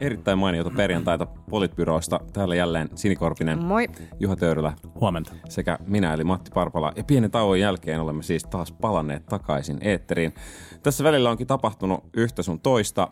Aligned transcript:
Erittäin 0.00 0.38
mainiota 0.38 0.70
perjantaita 0.76 1.26
Politbyroista. 1.50 2.20
Täällä 2.32 2.54
jälleen 2.54 2.88
Sinikorpinen, 2.94 3.64
Moi. 3.64 3.88
Juha 4.20 4.36
Töyrylä 4.36 4.72
Huomenta. 5.00 5.32
sekä 5.48 5.78
minä 5.86 6.14
eli 6.14 6.24
Matti 6.24 6.50
Parpala. 6.54 6.92
Ja 6.96 7.04
pienen 7.04 7.30
tauon 7.30 7.60
jälkeen 7.60 8.00
olemme 8.00 8.22
siis 8.22 8.44
taas 8.44 8.72
palanneet 8.72 9.26
takaisin 9.26 9.78
eetteriin. 9.80 10.34
Tässä 10.82 11.04
välillä 11.04 11.30
onkin 11.30 11.46
tapahtunut 11.46 12.04
yhtä 12.16 12.42
sun 12.42 12.60
toista. 12.60 13.08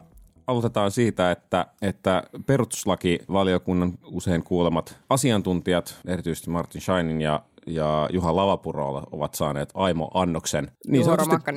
Aloitetaan 0.46 0.90
siitä, 0.90 1.30
että, 1.30 1.66
että 1.82 2.22
perustuslakivaliokunnan 2.46 3.92
usein 4.04 4.42
kuulemat 4.42 4.96
asiantuntijat, 5.10 6.00
erityisesti 6.06 6.50
Martin 6.50 6.80
Scheinin 6.80 7.20
ja, 7.20 7.42
ja 7.66 8.08
Juha 8.12 8.36
Lavapuro 8.36 9.02
ovat 9.12 9.34
saaneet 9.34 9.70
Aimo-annoksen. 9.74 10.70
Niin 10.86 11.04
Juho 11.04 11.16
sanotusti 11.16 11.50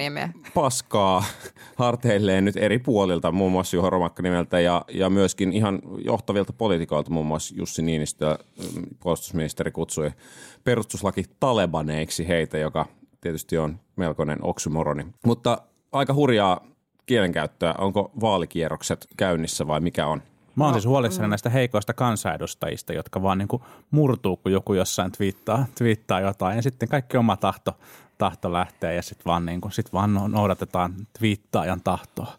paskaa 0.53 1.23
harteilleen 1.75 2.45
nyt 2.45 2.57
eri 2.57 2.79
puolilta, 2.79 3.31
muun 3.31 3.51
muassa 3.51 3.75
Juha 3.77 3.89
Romakkanimeltä 3.89 4.59
ja, 4.59 4.85
ja 4.93 5.09
myöskin 5.09 5.53
ihan 5.53 5.79
johtavilta 6.05 6.53
poliitikoilta, 6.53 7.11
muun 7.11 7.27
muassa 7.27 7.55
Jussi 7.57 7.81
Niinistö, 7.81 8.37
mm, 8.75 8.85
puolustusministeri 8.99 9.71
kutsui 9.71 10.11
perustuslaki 10.63 11.23
talebaneiksi 11.39 12.27
heitä, 12.27 12.57
joka 12.57 12.85
tietysti 13.21 13.57
on 13.57 13.79
melkoinen 13.95 14.37
oksymoroni. 14.41 15.05
Mutta 15.25 15.61
aika 15.91 16.13
hurjaa 16.13 16.61
kielenkäyttöä. 17.05 17.75
Onko 17.77 18.11
vaalikierrokset 18.21 19.07
käynnissä 19.17 19.67
vai 19.67 19.79
mikä 19.79 20.07
on? 20.07 20.21
Mä 20.57 20.63
oon 20.63 20.73
siis 20.73 20.85
huolissani 20.85 21.27
näistä 21.27 21.49
heikoista 21.49 21.93
kansanedustajista, 21.93 22.93
jotka 22.93 23.21
vaan 23.21 23.37
niin 23.37 23.47
kuin 23.47 23.63
murtuu, 23.91 24.37
kun 24.37 24.51
joku 24.51 24.73
jossain 24.73 25.11
twiittaa, 25.11 25.65
twiittaa 25.77 26.21
jotain. 26.21 26.55
Ja 26.55 26.61
sitten 26.61 26.89
kaikki 26.89 27.17
oma 27.17 27.37
tahto, 27.37 27.77
tahto 28.17 28.53
lähtee 28.53 28.95
ja 28.95 29.01
sitten 29.01 29.25
vaan, 29.25 29.45
niin 29.45 29.61
kuin, 29.61 29.71
sit 29.71 29.93
vaan 29.93 30.13
noudatetaan 30.13 30.93
twiittaajan 31.19 31.81
tahtoa. 31.83 32.33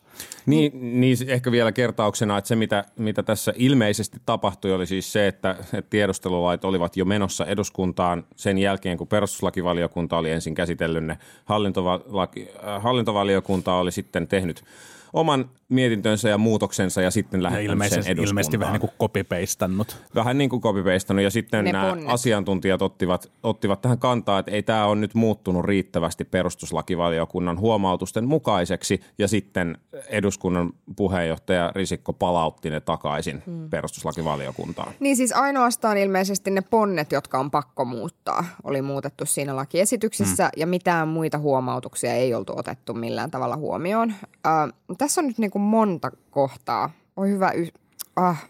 Niin, 0.46 1.00
niin 1.00 1.16
ehkä 1.26 1.52
vielä 1.52 1.72
kertauksena, 1.72 2.38
että 2.38 2.48
se 2.48 2.56
mitä, 2.56 2.84
mitä 2.96 3.22
tässä 3.22 3.52
ilmeisesti 3.56 4.18
tapahtui 4.26 4.72
oli 4.72 4.86
siis 4.86 5.12
se, 5.12 5.26
että, 5.26 5.50
että 5.50 5.90
tiedustelulait 5.90 6.64
olivat 6.64 6.96
jo 6.96 7.04
menossa 7.04 7.46
eduskuntaan 7.46 8.24
sen 8.36 8.58
jälkeen, 8.58 8.98
kun 8.98 9.08
perustuslakivaliokunta 9.08 10.18
oli 10.18 10.30
ensin 10.30 10.54
käsitellyt 10.54 11.04
ne. 11.04 11.18
Hallintovalaki, 11.44 12.48
äh, 12.68 12.82
hallintovaliokunta 12.82 13.74
oli 13.74 13.92
sitten 13.92 14.28
tehnyt 14.28 14.64
oman 15.12 15.50
mietintönsä 15.68 16.28
ja 16.28 16.38
muutoksensa 16.38 17.02
ja 17.02 17.10
sitten 17.10 17.42
lähettänyt 17.42 17.66
sen 17.66 17.72
ilmeisesti, 17.72 17.98
eduskuntaan. 17.98 18.28
ilmeisesti 18.28 18.58
vähän 18.58 18.72
niin 18.72 18.80
kuin 18.80 18.92
kopipeistannut. 18.98 20.02
Vähän 20.14 20.38
niin 20.38 20.50
kuin 20.50 20.62
copy 20.62 20.84
ja 21.22 21.30
sitten 21.30 21.64
Ne 21.64 21.72
nämä 21.72 21.88
ponnet. 21.88 22.10
asiantuntijat 22.10 22.82
ottivat, 22.82 23.32
ottivat 23.42 23.80
tähän 23.80 23.98
kantaa, 23.98 24.38
että 24.38 24.52
ei 24.52 24.62
tämä 24.62 24.86
ole 24.86 24.96
nyt 24.96 25.14
muuttunut 25.14 25.64
riittävästi 25.64 26.24
perustuslakivaliokunnan 26.24 27.60
huomautusten 27.60 28.28
mukaiseksi 28.28 29.00
ja 29.18 29.28
sitten 29.28 29.78
eduskunnan 30.08 30.72
puheenjohtaja 30.96 31.72
Risikko 31.74 32.12
palautti 32.12 32.70
ne 32.70 32.80
takaisin 32.80 33.42
hmm. 33.46 33.70
perustuslakivaliokuntaan. 33.70 34.92
Niin 35.00 35.16
siis 35.16 35.32
ainoastaan 35.32 35.96
ilmeisesti 35.96 36.50
ne 36.50 36.60
ponnet, 36.60 37.12
jotka 37.12 37.38
on 37.38 37.50
pakko 37.50 37.84
muuttaa, 37.84 38.44
oli 38.64 38.82
muutettu 38.82 39.26
siinä 39.26 39.56
lakiesityksessä 39.56 40.44
mm. 40.44 40.50
ja 40.56 40.66
mitään 40.66 41.08
muita 41.08 41.38
huomautuksia 41.38 42.12
ei 42.12 42.34
oltu 42.34 42.52
otettu 42.56 42.94
millään 42.94 43.30
tavalla 43.30 43.56
huomioon. 43.56 44.14
Äh, 44.46 44.74
tässä 44.98 45.20
on 45.20 45.26
nyt 45.26 45.38
niin 45.38 45.50
kuin 45.58 45.66
monta 45.66 46.10
kohtaa. 46.30 46.90
Oi 47.16 47.30
hyvä 47.30 47.50
y- 47.50 47.68
ah. 48.16 48.46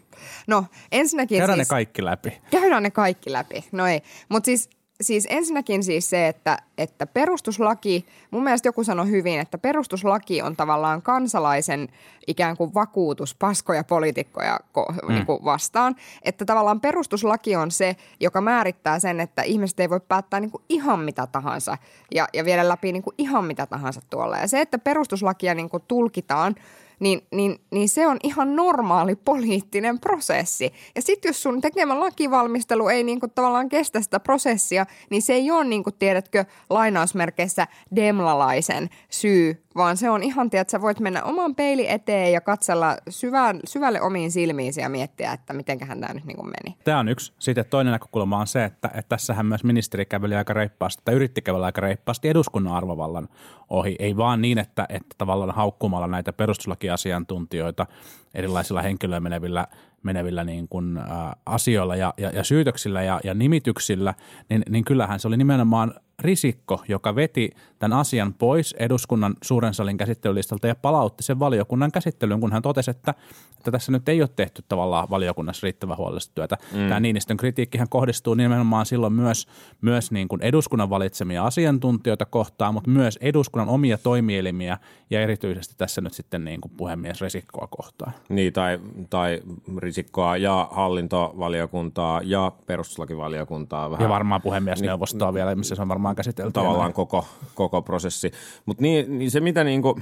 No 0.47 0.65
ensinnäkin 0.91 1.37
Käydään 1.37 1.57
siis... 1.59 1.69
ne 1.69 1.73
kaikki 1.73 2.05
läpi. 2.05 2.41
Käydään 2.51 2.83
ne 2.83 2.91
kaikki 2.91 3.31
läpi. 3.31 3.65
No 3.71 3.87
ei. 3.87 4.01
Mutta 4.29 4.45
siis, 4.45 4.69
siis 5.01 5.27
ensinnäkin 5.29 5.83
siis 5.83 6.09
se, 6.09 6.27
että, 6.27 6.57
että 6.77 7.07
perustuslaki, 7.07 8.05
mun 8.31 8.43
mielestä 8.43 8.67
joku 8.67 8.83
sanoi 8.83 9.09
hyvin, 9.09 9.39
että 9.39 9.57
perustuslaki 9.57 10.41
on 10.41 10.55
tavallaan 10.55 11.01
kansalaisen 11.01 11.87
ikään 12.27 12.57
kuin 12.57 12.73
vakuutus 12.73 13.35
paskoja 13.35 13.83
poliitikkoja 13.83 14.59
ko- 14.77 14.93
mm. 15.07 15.13
niin 15.13 15.25
kuin 15.25 15.43
vastaan. 15.45 15.95
Että 16.23 16.45
tavallaan 16.45 16.81
perustuslaki 16.81 17.55
on 17.55 17.71
se, 17.71 17.95
joka 18.19 18.41
määrittää 18.41 18.99
sen, 18.99 19.19
että 19.19 19.41
ihmiset 19.41 19.79
ei 19.79 19.89
voi 19.89 20.01
päättää 20.07 20.39
niin 20.39 20.51
kuin 20.51 20.63
ihan 20.69 20.99
mitä 20.99 21.27
tahansa 21.27 21.77
ja, 22.15 22.27
ja 22.33 22.45
viedä 22.45 22.69
läpi 22.69 22.91
niin 22.91 23.03
kuin 23.03 23.15
ihan 23.17 23.45
mitä 23.45 23.65
tahansa 23.65 24.01
tuolla. 24.09 24.37
Ja 24.37 24.47
se, 24.47 24.61
että 24.61 24.79
perustuslakia 24.79 25.53
niin 25.53 25.69
kuin 25.69 25.83
tulkitaan– 25.87 26.55
niin, 26.99 27.21
niin, 27.31 27.61
niin 27.71 27.89
se 27.89 28.07
on 28.07 28.17
ihan 28.23 28.55
normaali 28.55 29.15
poliittinen 29.15 29.99
prosessi. 29.99 30.73
Ja 30.95 31.01
sitten 31.01 31.29
jos 31.29 31.43
sun 31.43 31.61
tekemä 31.61 31.99
lakivalmistelu 31.99 32.87
ei 32.87 33.03
niinku 33.03 33.27
tavallaan 33.27 33.69
kestä 33.69 34.01
sitä 34.01 34.19
prosessia, 34.19 34.85
niin 35.09 35.21
se 35.21 35.33
ei 35.33 35.51
ole 35.51 35.63
niinku, 35.63 35.91
tiedätkö, 35.91 36.45
lainausmerkeissä 36.69 37.67
demlalaisen 37.95 38.89
syy, 39.09 39.63
vaan 39.79 39.97
se 39.97 40.09
on 40.09 40.23
ihan, 40.23 40.49
tiedät, 40.49 40.69
sä 40.69 40.81
voit 40.81 40.99
mennä 40.99 41.23
oman 41.23 41.55
peili 41.55 41.89
eteen 41.89 42.33
ja 42.33 42.41
katsella 42.41 42.97
syvään, 43.09 43.59
syvälle 43.65 44.01
omiin 44.01 44.31
silmiisi 44.31 44.81
ja 44.81 44.89
miettiä, 44.89 45.33
että 45.33 45.53
mitenköhän 45.53 45.99
tämä 45.99 46.13
nyt 46.13 46.25
niinku 46.25 46.43
meni. 46.43 46.77
Tämä 46.83 46.99
on 46.99 47.09
yksi. 47.09 47.33
Sitten 47.39 47.65
toinen 47.69 47.91
näkökulma 47.91 48.37
on 48.37 48.47
se, 48.47 48.63
että, 48.63 48.87
että 48.87 49.09
tässähän 49.09 49.45
myös 49.45 49.63
ministeri 49.63 50.05
käveli 50.05 50.35
aika 50.35 50.53
reippaasti, 50.53 51.01
tai 51.05 51.15
yritti 51.15 51.41
kävellä 51.41 51.65
aika 51.65 51.81
reippaasti 51.81 52.29
eduskunnan 52.29 52.73
arvovallan 52.73 53.29
ohi. 53.69 53.95
Ei 53.99 54.17
vaan 54.17 54.41
niin, 54.41 54.57
että, 54.57 54.85
että 54.89 55.15
tavallaan 55.17 55.55
haukkumalla 55.55 56.07
näitä 56.07 56.33
perustuslakiasiantuntijoita 56.33 57.85
erilaisilla 58.33 58.81
henkilöillä 58.81 59.19
menevillä, 59.19 59.67
menevillä 60.03 60.43
niin 60.43 60.67
kuin, 60.67 60.97
ä, 60.97 61.03
asioilla 61.45 61.95
ja, 61.95 62.13
ja, 62.17 62.29
ja 62.29 62.43
syytöksillä 62.43 63.03
ja, 63.03 63.19
ja 63.23 63.33
nimityksillä, 63.33 64.13
niin, 64.49 64.63
niin 64.69 64.85
kyllähän 64.85 65.19
se 65.19 65.27
oli 65.27 65.37
nimenomaan 65.37 65.93
Risikko, 66.19 66.83
joka 66.87 67.15
veti 67.15 67.49
tämän 67.79 67.99
asian 67.99 68.33
pois 68.33 68.75
eduskunnan 68.79 69.35
suuren 69.43 69.73
salin 69.73 69.97
käsittelylistalta 69.97 70.67
ja 70.67 70.75
palautti 70.75 71.23
sen 71.23 71.39
valiokunnan 71.39 71.91
käsittelyyn, 71.91 72.39
kun 72.39 72.51
hän 72.51 72.61
totesi, 72.61 72.91
että, 72.91 73.13
että 73.57 73.71
tässä 73.71 73.91
nyt 73.91 74.09
ei 74.09 74.21
ole 74.21 74.29
tehty 74.35 74.63
tavallaan 74.67 75.09
valiokunnassa 75.09 75.65
riittävän 75.65 75.97
huolellista 75.97 76.31
työtä. 76.35 76.57
Mm. 76.73 76.87
Tämä 76.87 76.99
Niinistön 76.99 77.37
kritiikkihän 77.37 77.89
kohdistuu 77.89 78.33
nimenomaan 78.33 78.85
silloin 78.85 79.13
myös, 79.13 79.47
myös 79.81 80.11
niin 80.11 80.27
kuin 80.27 80.41
eduskunnan 80.41 80.89
valitsemia 80.89 81.45
asiantuntijoita 81.45 82.25
kohtaan, 82.25 82.73
mutta 82.73 82.89
myös 82.89 83.17
eduskunnan 83.21 83.69
omia 83.69 83.97
toimielimiä 83.97 84.77
ja 85.09 85.21
erityisesti 85.21 85.75
tässä 85.77 86.01
nyt 86.01 86.13
sitten 86.13 86.45
niin 86.45 86.61
kuin 86.61 86.71
puhemies 86.77 87.21
Risikkoa 87.21 87.67
kohtaan. 87.67 88.13
Niin, 88.29 88.53
tai, 88.53 88.79
tai 89.09 89.41
Risikkoa 89.77 90.37
ja 90.37 90.69
hallintovaliokuntaa 90.71 92.21
ja 92.23 92.51
perustuslakivaliokuntaa. 92.65 93.91
Vähän 93.91 94.05
Ja 94.05 94.09
varmaan 94.09 94.41
puhemiesneuvostoa 94.41 95.27
niin, 95.27 95.33
vielä, 95.33 95.55
missä 95.55 95.75
se 95.75 95.81
on 95.81 95.87
varmaan 95.87 96.08
käsitelty. 96.15 96.51
tavallaan 96.51 96.93
koko, 96.93 97.25
koko 97.55 97.81
prosessi. 97.81 98.31
Mutta 98.65 98.81
niin, 98.81 99.19
niin 99.19 99.31
se 99.31 99.39
mitä 99.39 99.63
niinku, 99.63 99.99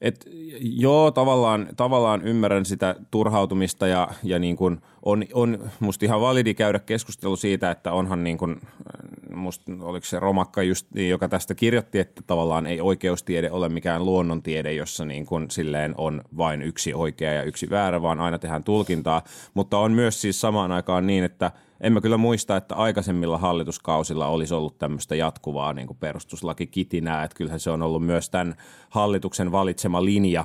et 0.00 0.28
joo, 0.60 1.10
tavallaan, 1.10 1.68
tavallaan 1.76 2.22
ymmärrän 2.22 2.64
sitä 2.64 2.96
turhautumista 3.10 3.86
ja, 3.86 4.08
ja 4.22 4.38
niin 4.38 4.56
kuin 4.56 4.80
on, 5.02 5.24
on 5.32 5.70
musta 5.80 6.04
ihan 6.04 6.20
validi 6.20 6.54
käydä 6.54 6.78
keskustelu 6.78 7.36
siitä, 7.36 7.70
että 7.70 7.92
onhan 7.92 8.24
niin 8.24 8.38
kuin, 8.38 8.60
musta 9.34 9.72
oliko 9.80 10.06
se 10.06 10.20
Romakka 10.20 10.62
just, 10.62 10.86
joka 11.08 11.28
tästä 11.28 11.54
kirjoitti, 11.54 11.98
että 11.98 12.22
tavallaan 12.26 12.66
ei 12.66 12.80
oikeustiede 12.80 13.50
ole 13.50 13.68
mikään 13.68 14.04
luonnontiede, 14.04 14.72
jossa 14.72 15.04
niin 15.04 15.26
kuin 15.26 15.50
silleen 15.50 15.94
on 15.98 16.22
vain 16.36 16.62
yksi 16.62 16.94
oikea 16.94 17.32
ja 17.32 17.42
yksi 17.42 17.70
väärä, 17.70 18.02
vaan 18.02 18.20
aina 18.20 18.38
tehdään 18.38 18.64
tulkintaa, 18.64 19.22
mutta 19.54 19.78
on 19.78 19.92
myös 19.92 20.20
siis 20.20 20.40
samaan 20.40 20.72
aikaan 20.72 21.06
niin, 21.06 21.24
että 21.24 21.50
en 21.80 21.92
mä 21.92 22.00
kyllä 22.00 22.16
muista, 22.16 22.56
että 22.56 22.74
aikaisemmilla 22.74 23.38
hallituskausilla 23.38 24.26
olisi 24.26 24.54
ollut 24.54 24.78
tämmöistä 24.78 25.16
jatkuvaa 25.16 25.72
niin 25.72 25.86
kuin 25.86 25.96
perustuslakikitinää, 26.00 27.24
että 27.24 27.36
kyllähän 27.36 27.60
se 27.60 27.70
on 27.70 27.82
ollut 27.82 28.06
myös 28.06 28.30
tämän 28.30 28.54
hallituksen 28.90 29.52
valitsema 29.52 30.04
linja 30.04 30.44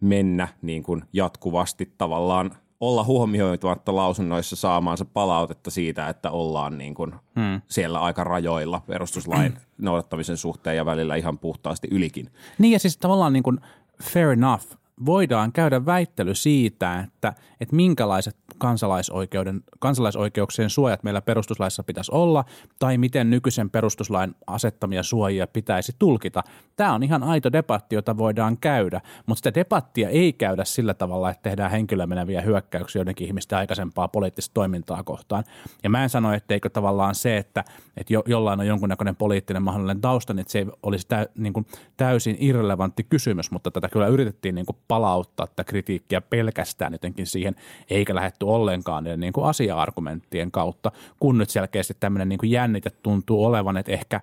mennä 0.00 0.48
niin 0.62 0.82
kuin 0.82 1.02
jatkuvasti 1.12 1.92
tavallaan 1.98 2.50
olla 2.80 3.04
huomioitumatta 3.04 3.96
lausunnoissa 3.96 4.56
saamaansa 4.56 5.04
palautetta 5.04 5.70
siitä, 5.70 6.08
että 6.08 6.30
ollaan 6.30 6.78
niin 6.78 6.94
kuin 6.94 7.14
hmm. 7.36 7.60
siellä 7.68 8.00
aika 8.00 8.24
rajoilla 8.24 8.82
perustuslain 8.86 9.58
noudattamisen 9.78 10.36
suhteen 10.36 10.76
ja 10.76 10.86
välillä 10.86 11.14
ihan 11.14 11.38
puhtaasti 11.38 11.88
ylikin. 11.90 12.32
Niin 12.58 12.72
ja 12.72 12.78
siis 12.78 12.96
tavallaan 12.96 13.32
niin 13.32 13.42
kuin 13.42 13.60
fair 14.02 14.28
enough, 14.28 14.66
voidaan 15.06 15.52
käydä 15.52 15.86
väittely 15.86 16.34
siitä, 16.34 17.00
että, 17.00 17.32
että 17.60 17.76
minkälaiset 17.76 18.36
kansalaisoikeuden, 18.58 19.62
kansalaisoikeuksien 19.78 20.70
suojat 20.70 21.02
meillä 21.02 21.22
perustuslaissa 21.22 21.82
pitäisi 21.82 22.12
olla 22.14 22.44
tai 22.78 22.98
miten 22.98 23.30
nykyisen 23.30 23.70
perustuslain 23.70 24.34
asettamia 24.46 25.02
suojia 25.02 25.46
pitäisi 25.46 25.92
tulkita. 25.98 26.42
Tämä 26.76 26.94
on 26.94 27.02
ihan 27.02 27.22
aito 27.22 27.52
debatti, 27.52 27.94
jota 27.94 28.16
voidaan 28.16 28.58
käydä, 28.58 29.00
mutta 29.26 29.38
sitä 29.38 29.54
debattia 29.54 30.08
ei 30.08 30.32
käydä 30.32 30.64
sillä 30.64 30.94
tavalla, 30.94 31.30
että 31.30 31.42
tehdään 31.42 31.70
henkilöä 31.70 32.06
meneviä 32.06 32.40
hyökkäyksiä 32.40 33.00
joidenkin 33.00 33.26
ihmisten 33.26 33.58
aikaisempaa 33.58 34.08
poliittista 34.08 34.54
toimintaa 34.54 35.02
kohtaan. 35.02 35.44
Ja 35.82 35.90
mä 35.90 36.02
en 36.02 36.08
sano, 36.08 36.32
etteikö 36.32 36.70
tavallaan 36.70 37.14
se, 37.14 37.36
että, 37.36 37.64
että 37.96 38.12
jo, 38.12 38.22
jollain 38.26 38.60
on 38.60 38.66
jonkunnäköinen 38.66 39.16
poliittinen 39.16 39.62
mahdollinen 39.62 40.00
tausta, 40.00 40.34
niin 40.34 40.46
se 40.48 40.58
ei 40.58 40.66
olisi 40.82 41.08
tä, 41.08 41.26
niin 41.38 41.52
kuin 41.52 41.66
täysin 41.96 42.36
irrelevantti 42.40 43.04
kysymys, 43.04 43.50
mutta 43.50 43.70
tätä 43.70 43.88
kyllä 43.88 44.06
yritettiin 44.06 44.54
niin 44.54 44.66
kuin 44.66 44.76
palauttaa 44.88 45.46
tätä 45.46 45.64
kritiikkiä 45.64 46.20
pelkästään 46.20 46.92
jotenkin 46.92 47.26
siihen, 47.26 47.49
eikä 47.90 48.14
lähetty 48.14 48.44
ollenkaan 48.44 49.04
niiden 49.04 49.20
niin 49.20 49.32
kuin 49.32 49.46
asia-argumenttien 49.46 50.50
kautta, 50.50 50.92
kun 51.20 51.38
nyt 51.38 51.50
selkeästi 51.50 51.96
tämmöinen 52.00 52.28
niin 52.28 52.38
kuin 52.38 52.50
jännite 52.50 52.90
tuntuu 52.90 53.44
olevan, 53.44 53.76
että 53.76 53.92
ehkä, 53.92 54.20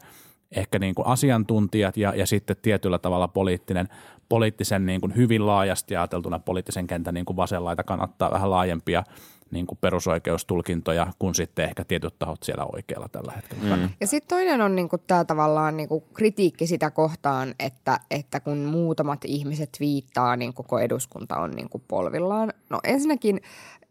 ehkä 0.51 0.79
niin 0.79 0.95
kuin 0.95 1.07
asiantuntijat 1.07 1.97
ja, 1.97 2.13
ja 2.15 2.25
sitten 2.25 2.55
tietyllä 2.61 2.99
tavalla 2.99 3.27
poliittinen, 3.27 3.87
poliittisen 4.29 4.85
niin 4.85 5.01
kuin 5.01 5.15
hyvin 5.15 5.45
laajasti 5.45 5.95
ajateltuna 5.95 6.39
poliittisen 6.39 6.87
kentän 6.87 7.13
niin 7.13 7.25
kuin 7.25 7.37
vasenlaita 7.37 7.83
kannattaa 7.83 8.31
vähän 8.31 8.51
laajempia 8.51 9.03
niin 9.51 9.67
kuin 9.67 9.77
perusoikeustulkintoja 9.81 11.07
kuin 11.19 11.35
sitten 11.35 11.65
ehkä 11.65 11.83
tietyt 11.83 12.19
tahot 12.19 12.43
siellä 12.43 12.65
oikealla 12.73 13.09
tällä 13.09 13.31
hetkellä. 13.35 13.75
Mm. 13.75 13.89
Ja 14.01 14.07
sitten 14.07 14.37
toinen 14.37 14.61
on 14.61 14.75
niinku 14.75 14.97
tämä 14.97 15.25
tavallaan 15.25 15.77
niinku 15.77 16.03
kritiikki 16.13 16.67
sitä 16.67 16.91
kohtaan, 16.91 17.55
että, 17.59 17.99
että 18.11 18.39
kun 18.39 18.57
muutamat 18.57 19.25
ihmiset 19.25 19.69
viittaa, 19.79 20.35
niin 20.35 20.53
koko 20.53 20.79
eduskunta 20.79 21.37
on 21.37 21.51
niinku 21.51 21.81
polvillaan. 21.87 22.53
No 22.69 22.79
ensinnäkin 22.83 23.41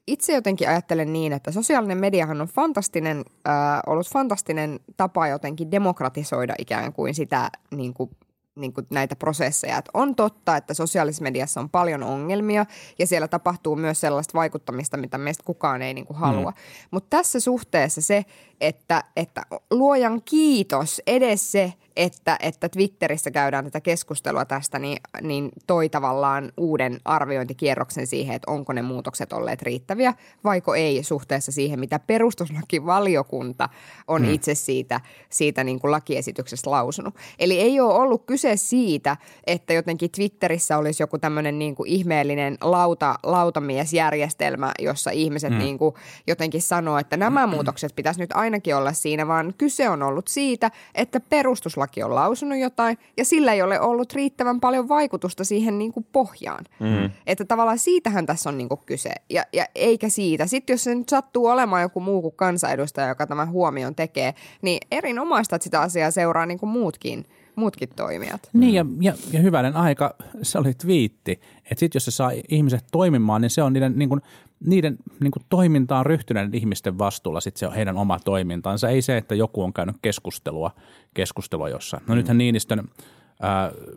itse 0.06 0.32
jotenkin 0.32 0.68
ajattelen 0.68 1.12
niin, 1.12 1.32
että 1.32 1.52
sosiaalinen 1.52 1.98
mediahan 1.98 2.40
on 2.40 2.48
fantastinen, 2.48 3.24
äh, 3.48 3.54
ollut 3.86 4.08
fantastinen 4.08 4.80
tapa 4.96 5.28
jotenkin 5.28 5.70
demokratisoida 5.70 6.54
ikään 6.58 6.92
kuin 6.92 7.14
sitä 7.14 7.50
niin 7.70 7.94
kuin 7.94 8.10
niin 8.56 8.72
kuin 8.72 8.86
näitä 8.90 9.16
prosesseja. 9.16 9.78
Että 9.78 9.90
on 9.94 10.14
totta, 10.14 10.56
että 10.56 10.74
sosiaalisessa 10.74 11.22
mediassa 11.22 11.60
on 11.60 11.70
paljon 11.70 12.02
ongelmia 12.02 12.66
ja 12.98 13.06
siellä 13.06 13.28
tapahtuu 13.28 13.76
myös 13.76 14.00
sellaista 14.00 14.38
vaikuttamista, 14.38 14.96
mitä 14.96 15.18
meistä 15.18 15.44
kukaan 15.44 15.82
ei 15.82 15.94
niin 15.94 16.06
kuin 16.06 16.16
halua. 16.16 16.50
Mm. 16.50 16.56
Mutta 16.90 17.16
tässä 17.16 17.40
suhteessa 17.40 18.02
se, 18.02 18.24
että, 18.60 19.04
että 19.16 19.42
luojan 19.70 20.22
kiitos 20.24 21.02
edes 21.06 21.52
se, 21.52 21.72
että, 21.96 22.37
että 22.40 22.69
Twitterissä 22.69 23.31
käydään 23.31 23.64
tätä 23.64 23.81
keskustelua 23.81 24.44
tästä, 24.44 24.78
niin, 24.78 24.98
niin 25.22 25.50
toi 25.66 25.88
tavallaan 25.88 26.52
uuden 26.56 27.00
arviointikierroksen 27.04 28.06
siihen, 28.06 28.37
että 28.37 28.50
onko 28.50 28.72
ne 28.72 28.82
muutokset 28.82 29.32
olleet 29.32 29.62
riittäviä 29.62 30.14
vaiko 30.44 30.75
ei 30.75 31.02
suhteessa 31.02 31.52
siihen, 31.52 31.81
mitä 31.81 31.98
perustuslakivaliokunta 31.98 33.69
on 34.08 34.22
mm. 34.22 34.34
itse 34.34 34.54
siitä, 34.54 35.00
siitä 35.31 35.64
niin 35.64 35.81
kuin 35.81 35.90
lakiesityksestä 35.90 36.70
lausunut. 36.70 37.14
Eli 37.38 37.60
ei 37.60 37.81
ole 37.81 37.94
ollut 37.94 38.26
kyse 38.26 38.56
siitä, 38.56 39.16
että 39.46 39.72
jotenkin 39.72 40.10
Twitterissä 40.10 40.78
olisi 40.78 41.02
joku 41.02 41.19
tämmöinen 41.19 41.58
niin 41.58 41.75
kuin 41.75 41.88
ihmeellinen 41.88 42.58
lauta, 42.60 43.14
lautamiesjärjestelmä, 43.22 44.72
jossa 44.78 45.10
ihmiset 45.10 45.52
mm. 45.52 45.58
niin 45.58 45.78
kuin 45.78 45.94
jotenkin 46.26 46.62
sanoo, 46.62 46.99
että 46.99 47.16
nämä 47.16 47.46
muutokset 47.56 47.96
pitäisi 47.96 48.20
nyt 48.20 48.32
ainakin 48.32 48.76
olla 48.76 48.92
siinä, 48.92 49.28
vaan 49.28 49.54
kyse 49.58 49.88
on 49.88 50.02
ollut 50.02 50.28
siitä, 50.28 50.70
että 50.94 51.20
perustuslaki 51.20 51.85
on 52.04 52.14
lausunut 52.14 52.58
jotain 52.58 52.98
ja 53.16 53.24
sillä 53.24 53.52
ei 53.52 53.62
ole 53.62 53.80
ollut 53.80 54.12
riittävän 54.12 54.60
paljon 54.60 54.88
vaikutusta 54.88 55.44
siihen 55.44 55.78
niin 55.78 55.92
kuin 55.92 56.06
pohjaan. 56.12 56.64
Mm. 56.80 57.10
Että 57.26 57.44
tavallaan 57.44 57.78
siitähän 57.78 58.26
tässä 58.26 58.50
on 58.50 58.58
niin 58.58 58.68
kuin 58.68 58.80
kyse 58.86 59.12
ja, 59.30 59.42
ja 59.52 59.64
eikä 59.74 60.08
siitä. 60.08 60.46
Sitten 60.46 60.74
jos 60.74 60.84
se 60.84 60.94
nyt 60.94 61.08
sattuu 61.08 61.46
olemaan 61.46 61.82
joku 61.82 62.00
muu 62.00 62.22
kuin 62.22 62.36
kansanedustaja, 62.36 63.08
joka 63.08 63.26
tämän 63.26 63.50
huomion 63.50 63.94
tekee, 63.94 64.34
niin 64.62 64.78
erinomaista, 64.90 65.56
että 65.56 65.64
sitä 65.64 65.80
asiaa 65.80 66.10
seuraa 66.10 66.46
niin 66.46 66.58
kuin 66.58 66.70
muutkin– 66.70 67.24
muutkin 67.56 67.88
toimijat. 67.96 68.50
Niin 68.52 68.74
ja, 68.74 68.86
ja, 69.00 69.14
ja 69.32 69.40
hyvänen 69.40 69.76
aika, 69.76 70.14
se 70.42 70.58
oli 70.58 70.74
twiitti, 70.74 71.32
että 71.64 71.80
sitten 71.80 71.96
jos 71.96 72.04
se 72.04 72.10
saa 72.10 72.30
ihmiset 72.48 72.84
toimimaan, 72.92 73.40
niin 73.40 73.50
se 73.50 73.62
on 73.62 73.72
niiden, 73.72 73.92
niin 73.96 74.08
kuin, 74.08 74.20
niiden 74.64 74.96
niin 75.20 75.30
kuin 75.30 75.42
toimintaan 75.48 76.06
ryhtyneiden 76.06 76.54
ihmisten 76.54 76.98
vastuulla, 76.98 77.40
sitten 77.40 77.60
se 77.60 77.66
on 77.66 77.74
heidän 77.74 77.96
oma 77.96 78.18
toimintansa. 78.18 78.88
Ei 78.88 79.02
se, 79.02 79.16
että 79.16 79.34
joku 79.34 79.62
on 79.62 79.72
käynyt 79.72 79.96
keskustelua, 80.02 80.70
keskustelua 81.14 81.68
jossain. 81.68 82.02
No 82.06 82.14
mm. 82.14 82.18
nythän 82.18 82.38
Niinistön 82.38 82.88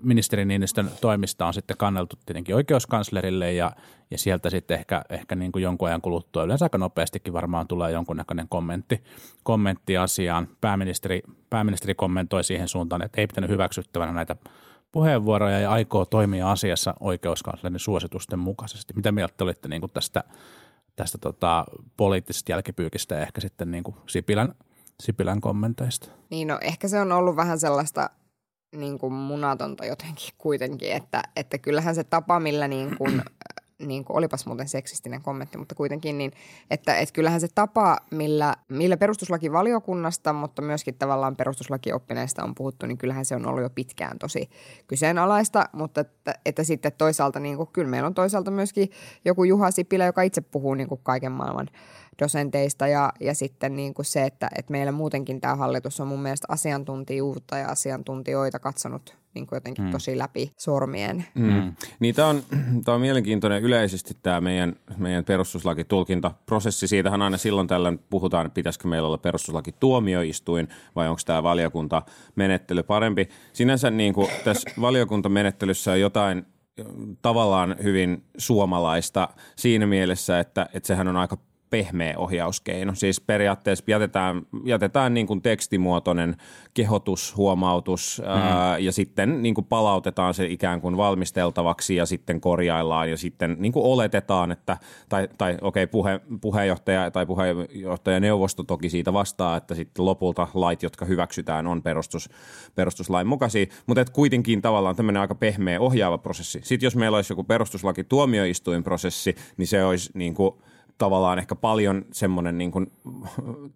ministeri 0.02 0.46
Niinistön 0.46 0.92
toimista 1.02 1.46
on 1.46 1.54
sitten 1.54 1.78
kanneltu 1.78 2.16
tietenkin 2.26 2.56
oikeuskanslerille 2.56 3.54
ja, 3.54 3.72
ja 4.12 4.18
sieltä 4.18 4.50
sitten 4.50 4.80
ehkä, 4.80 5.02
ehkä 5.10 5.36
niin 5.36 5.52
kuin 5.52 5.64
jonkun 5.64 5.88
ajan 5.88 6.02
kuluttua 6.02 6.44
yleensä 6.44 6.66
aika 6.66 6.78
nopeastikin 6.78 7.34
varmaan 7.34 7.68
tulee 7.68 7.92
jonkunnäköinen 7.92 8.48
kommentti, 8.50 9.04
kommentti 9.44 9.98
asiaan. 9.98 10.48
Pääministeri, 10.62 11.22
pääministeri 11.50 11.96
kommentoi 11.96 12.44
siihen 12.44 12.68
suuntaan, 12.68 13.02
että 13.02 13.22
ei 13.22 13.28
pitänyt 13.28 13.50
hyväksyttävänä 13.50 14.12
näitä 14.12 14.36
puheenvuoroja 14.92 15.60
ja 15.60 15.72
aikoo 15.72 16.06
toimia 16.06 16.52
asiassa 16.52 16.94
oikeuskanslerin 17.00 17.80
suositusten 17.80 18.40
mukaisesti. 18.40 18.94
Mitä 18.94 19.12
mieltä 19.12 19.44
olitte 19.44 19.68
niin 19.68 19.82
kuin 19.82 19.92
tästä, 19.92 20.24
tästä 20.96 21.18
tota, 21.18 21.66
poliittisesta 21.98 22.52
jälkipyykistä 22.52 23.16
ja 23.16 23.22
ehkä 23.22 23.42
sitten 23.42 23.72
niin 23.72 23.84
kuin 23.84 23.96
Sipilän, 24.08 24.56
Sipilän 25.04 25.42
kommenteista? 25.42 26.10
Niin 26.30 26.48
no 26.48 26.58
ehkä 26.62 26.88
se 26.88 27.02
on 27.02 27.12
ollut 27.12 27.36
vähän 27.36 27.60
sellaista 27.60 28.10
niin 28.76 29.00
kuin 29.00 29.14
munatonta 29.14 29.86
jotenkin 29.86 30.34
kuitenkin, 30.38 30.92
että, 30.92 31.24
että 31.36 31.58
kyllähän 31.58 31.96
se 31.96 32.04
tapa, 32.04 32.40
millä 32.40 32.68
niin 32.68 32.98
kuin, 32.98 33.22
niin 33.80 34.06
kuin, 34.06 34.18
olipas 34.18 34.46
muuten 34.46 34.68
seksistinen 34.68 35.22
kommentti, 35.22 35.58
mutta 35.58 35.76
kuitenkin 35.76 36.18
niin, 36.18 36.32
että, 36.72 36.98
että 36.98 37.14
kyllähän 37.14 37.42
se 37.42 37.48
tapa, 37.56 37.98
millä, 38.12 38.56
millä 38.70 38.98
perustuslakivaliokunnasta, 38.98 40.34
mutta 40.34 40.62
myöskin 40.62 40.96
tavallaan 40.96 41.36
perustuslakioppineista 41.36 42.44
on 42.44 42.56
puhuttu, 42.56 42.86
niin 42.86 42.98
kyllähän 42.98 43.26
se 43.26 43.36
on 43.36 43.48
ollut 43.48 43.64
jo 43.64 43.70
pitkään 43.70 44.20
tosi 44.20 44.50
kyseenalaista, 44.88 45.70
mutta 45.74 46.02
että, 46.02 46.34
että 46.46 46.64
sitten 46.64 46.92
toisaalta 46.98 47.40
niin 47.40 47.58
kuin, 47.58 47.70
kyllä 47.74 47.90
meillä 47.90 48.08
on 48.08 48.14
toisaalta 48.14 48.52
myöskin 48.52 48.92
joku 49.26 49.44
Juha 49.44 49.72
Sipilä, 49.72 50.06
joka 50.06 50.22
itse 50.22 50.42
puhuu 50.42 50.74
niin 50.74 50.90
kuin 50.90 51.02
kaiken 51.04 51.32
maailman 51.32 51.68
dosenteista 52.20 52.88
ja, 52.88 53.14
ja 53.20 53.34
sitten 53.34 53.76
niin 53.76 53.94
kuin 53.94 54.06
se, 54.06 54.24
että, 54.24 54.50
että 54.56 54.72
meillä 54.72 54.92
muutenkin 54.92 55.42
tämä 55.42 55.56
hallitus 55.56 56.00
on 56.00 56.08
mun 56.08 56.22
mielestä 56.22 56.48
asiantuntijuutta 56.50 57.58
ja 57.58 57.68
asiantuntijoita 57.68 58.60
katsonut 58.60 59.19
niin 59.34 59.48
kuin 59.48 59.58
jotenkin 59.58 59.86
mm. 59.86 59.92
tosi 59.92 60.18
läpi 60.18 60.52
sormien. 60.58 61.26
Mm. 61.36 61.54
mm. 61.54 61.74
Niin 62.00 62.16
tämä 62.16 62.28
on, 62.28 62.44
tämä 62.86 62.96
on 62.96 63.02
mielenkiintoinen 63.02 63.64
yleisesti 63.64 64.18
tämä 64.22 64.42
meidän, 64.42 64.76
meidän 64.98 65.26
perustuslakitulkintaprosessi. 65.26 66.88
Siitähän 66.88 67.22
aina 67.22 67.38
silloin 67.38 67.68
tällöin 67.68 68.00
puhutaan, 68.10 68.46
että 68.46 68.56
pitäisikö 68.56 68.88
meillä 68.88 69.08
olla 69.08 69.18
perustuslakituomioistuin 69.18 70.68
vai 70.96 71.08
onko 71.08 71.22
tämä 71.26 71.44
valiokuntamenettely 71.44 72.84
parempi. 72.84 73.30
Sinänsä 73.54 73.92
niin 73.92 74.14
kuin 74.14 74.28
tässä 74.44 74.70
valiokuntamenettelyssä 74.82 75.92
on 75.92 76.00
jotain 76.00 76.46
tavallaan 77.22 77.76
hyvin 77.84 78.24
suomalaista 78.38 79.30
siinä 79.56 79.88
mielessä, 79.88 80.40
että, 80.40 80.70
että 80.74 80.88
sehän 80.88 81.08
on 81.08 81.18
aika 81.18 81.38
pehmeä 81.70 82.18
ohjauskeino. 82.18 82.96
Siis 82.96 83.22
periaatteessa 83.22 83.84
jätetään, 83.88 84.42
jätetään 84.66 85.14
niin 85.14 85.28
kuin 85.28 85.42
tekstimuotoinen 85.42 86.36
kehotus, 86.74 87.38
huomautus 87.38 88.22
mm. 88.26 88.32
ää, 88.32 88.78
ja 88.78 88.92
sitten 88.92 89.42
niin 89.42 89.56
kuin 89.56 89.66
palautetaan 89.66 90.34
se 90.34 90.46
ikään 90.46 90.82
kuin 90.82 90.98
valmisteltavaksi 90.98 91.96
ja 91.96 92.06
sitten 92.06 92.42
korjaillaan 92.42 93.10
ja 93.10 93.18
sitten 93.18 93.56
niin 93.60 93.72
kuin 93.72 93.86
oletetaan, 93.86 94.52
että 94.52 94.78
tai, 95.10 95.28
tai 95.38 95.58
okei, 95.62 95.84
okay, 95.84 95.92
puhe, 95.92 96.20
puheenjohtaja 96.42 97.12
tai 97.12 97.26
puheenjohtajaneuvosto 97.26 98.64
toki 98.64 98.90
siitä 98.90 99.14
vastaa, 99.14 99.58
että 99.58 99.76
sitten 99.76 100.06
lopulta 100.06 100.48
lait, 100.54 100.84
jotka 100.84 101.06
hyväksytään, 101.06 101.68
on 101.68 101.84
perustus, 101.84 102.30
perustuslain 102.76 103.28
mukaisia, 103.28 103.66
mutta 103.88 104.02
et 104.02 104.10
kuitenkin 104.10 104.62
tavallaan 104.62 104.96
tämmöinen 104.96 105.22
aika 105.22 105.36
pehmeä 105.36 105.80
ohjaava 105.80 106.18
prosessi. 106.18 106.60
Sitten 106.64 106.88
jos 106.88 106.96
meillä 106.96 107.16
olisi 107.16 107.34
joku 107.34 107.44
perustuslaki 107.44 108.04
tuomioistuinprosessi, 108.04 109.36
niin 109.58 109.68
se 109.68 109.84
olisi 109.84 110.12
niin 110.14 110.34
kuin– 110.34 110.54
tavallaan 111.00 111.40
ehkä 111.40 111.56
paljon 111.56 112.06
semmoinen, 112.12 112.58
niin 112.58 112.72
kuin, 112.72 112.92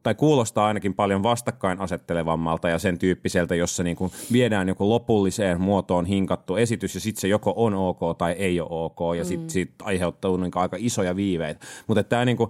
tai 0.03 0.15
kuulostaa 0.15 0.67
ainakin 0.67 0.93
paljon 0.93 1.23
vastakkain 1.23 1.79
asettelevammalta 1.79 2.69
ja 2.69 2.79
sen 2.79 2.99
tyyppiseltä, 2.99 3.55
jossa 3.55 3.83
niin 3.83 3.95
kuin 3.95 4.11
viedään 4.31 4.67
joku 4.67 4.89
lopulliseen 4.89 5.61
muotoon 5.61 6.05
hinkattu 6.05 6.55
esitys 6.55 6.95
ja 6.95 7.01
sitten 7.01 7.21
se 7.21 7.27
joko 7.27 7.53
on 7.55 7.73
ok 7.73 8.17
tai 8.17 8.31
ei 8.31 8.61
ole 8.61 8.69
ok 8.71 8.99
ja 9.17 9.25
sitten 9.25 9.47
mm. 9.47 9.49
siitä 9.49 9.73
aiheutuu 9.83 10.37
niin 10.37 10.51
aika 10.55 10.77
isoja 10.79 11.15
viiveitä. 11.15 11.65
Mutta 11.87 12.03
tämä, 12.03 12.25
niin 12.25 12.37
kuin, 12.37 12.49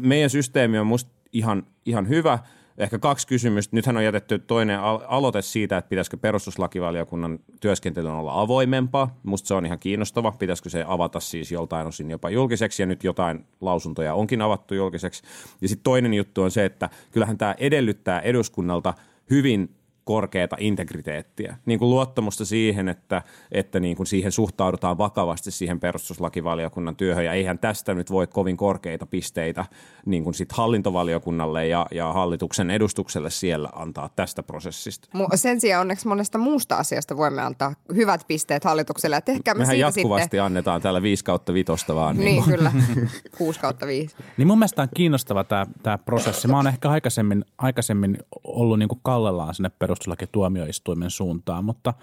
meidän 0.00 0.30
systeemi 0.30 0.78
on 0.78 0.86
musta 0.86 1.10
ihan, 1.32 1.66
ihan 1.86 2.08
hyvä– 2.08 2.38
Ehkä 2.78 2.98
kaksi 2.98 3.26
kysymystä. 3.26 3.76
Nythän 3.76 3.96
on 3.96 4.04
jätetty 4.04 4.38
toinen 4.38 4.80
aloite 5.08 5.42
siitä, 5.42 5.76
että 5.76 5.88
pitäisikö 5.88 6.16
perustuslakivaliokunnan 6.16 7.38
työskentelyn 7.60 8.12
olla 8.12 8.40
avoimempaa. 8.40 9.18
Musta 9.22 9.48
se 9.48 9.54
on 9.54 9.66
ihan 9.66 9.78
kiinnostava. 9.78 10.32
Pitäisikö 10.32 10.70
se 10.70 10.84
avata 10.86 11.20
siis 11.20 11.52
joltain 11.52 11.86
osin 11.86 12.10
jopa 12.10 12.30
julkiseksi 12.30 12.82
ja 12.82 12.86
nyt 12.86 13.04
jotain 13.04 13.46
lausuntoja 13.60 14.14
onkin 14.14 14.42
avattu 14.42 14.74
julkiseksi. 14.74 15.22
Ja 15.60 15.68
sitten 15.68 15.84
toinen 15.84 16.14
juttu 16.14 16.42
on 16.42 16.50
se, 16.50 16.64
että 16.64 16.90
kyllähän 17.10 17.38
tämä 17.38 17.54
edellyttää 17.58 18.20
eduskunnalta 18.20 18.94
hyvin 19.30 19.76
korkeata 20.04 20.56
integriteettiä, 20.58 21.56
niin 21.66 21.78
kuin 21.78 21.90
luottamusta 21.90 22.44
siihen, 22.44 22.88
että, 22.88 23.22
että 23.52 23.80
niin 23.80 23.96
kuin 23.96 24.06
siihen 24.06 24.32
suhtaudutaan 24.32 24.98
vakavasti 24.98 25.50
siihen 25.50 25.80
perustuslakivaliokunnan 25.80 26.96
työhön, 26.96 27.24
ja 27.24 27.32
eihän 27.32 27.58
tästä 27.58 27.94
nyt 27.94 28.10
voi 28.10 28.26
kovin 28.26 28.56
korkeita 28.56 29.06
pisteitä 29.06 29.64
niin 30.06 30.24
kuin 30.24 30.34
sit 30.34 30.52
hallintovaliokunnalle 30.52 31.66
ja, 31.66 31.86
ja 31.90 32.12
hallituksen 32.12 32.70
edustukselle 32.70 33.30
siellä 33.30 33.68
antaa 33.72 34.10
tästä 34.16 34.42
prosessista. 34.42 35.08
Sen 35.34 35.60
sijaan 35.60 35.80
onneksi 35.80 36.08
monesta 36.08 36.38
muusta 36.38 36.76
asiasta 36.76 37.16
voimme 37.16 37.42
antaa 37.42 37.74
hyvät 37.94 38.20
pisteet 38.28 38.64
hallitukselle, 38.64 39.16
ja 39.16 39.20
tehkäämme 39.20 39.60
Mehän 39.60 39.76
siitä 39.76 39.86
jatkuvasti 39.86 40.24
sitten. 40.24 40.42
annetaan 40.42 40.82
täällä 40.82 41.02
5 41.02 41.24
kautta 41.24 41.54
vitosta 41.54 41.94
vaan. 41.94 42.16
Niin, 42.16 42.26
niin 42.26 42.44
kyllä, 42.44 42.72
6 43.38 43.60
kautta 43.60 43.86
5. 43.86 44.16
Niin 44.36 44.48
mun 44.48 44.58
mielestä 44.58 44.82
on 44.82 44.88
kiinnostava 44.96 45.44
tämä, 45.44 45.66
tämä 45.82 45.98
prosessi. 45.98 46.48
Mä 46.48 46.56
oon 46.56 46.66
ehkä 46.66 46.90
aikaisemmin, 46.90 47.44
aikaisemmin 47.58 48.18
ollut 48.44 48.78
niin 48.78 48.88
kuin 48.88 49.00
kallellaan 49.02 49.54
sinne 49.54 49.70
perus 49.78 49.93
perustuslakituomioistuimen 49.94 51.10
suuntaan, 51.10 51.64
mutta, 51.64 51.94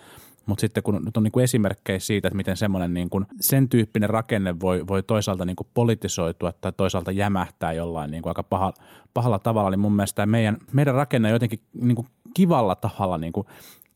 mutta 0.45 0.61
sitten 0.61 0.83
kun 0.83 1.01
nyt 1.05 1.17
on 1.17 1.23
niin 1.23 1.31
kuin 1.31 1.43
esimerkkejä 1.43 1.99
siitä, 1.99 2.27
että 2.27 2.35
miten 2.35 2.57
semmoinen 2.57 2.93
niin 2.93 3.09
kuin, 3.09 3.25
sen 3.39 3.69
tyyppinen 3.69 4.09
rakenne 4.09 4.59
voi, 4.59 4.87
voi 4.87 5.03
toisaalta 5.03 5.45
niin 5.45 5.55
kuin 5.55 5.67
politisoitua 5.73 6.51
tai 6.51 6.71
toisaalta 6.77 7.11
jämähtää 7.11 7.73
jollain 7.73 8.11
niin 8.11 8.23
kuin 8.23 8.29
aika 8.29 8.43
paha, 8.43 8.73
pahalla 9.13 9.39
tavalla, 9.39 9.69
niin 9.69 9.79
mun 9.79 9.95
mielestä 9.95 10.25
meidän, 10.25 10.57
meidän 10.71 10.95
rakenne 10.95 11.29
jotenkin 11.29 11.59
niin 11.73 11.95
kuin 11.95 12.07
kivalla 12.33 12.75
tavalla 12.75 13.17
niin 13.17 13.33
kuin 13.33 13.47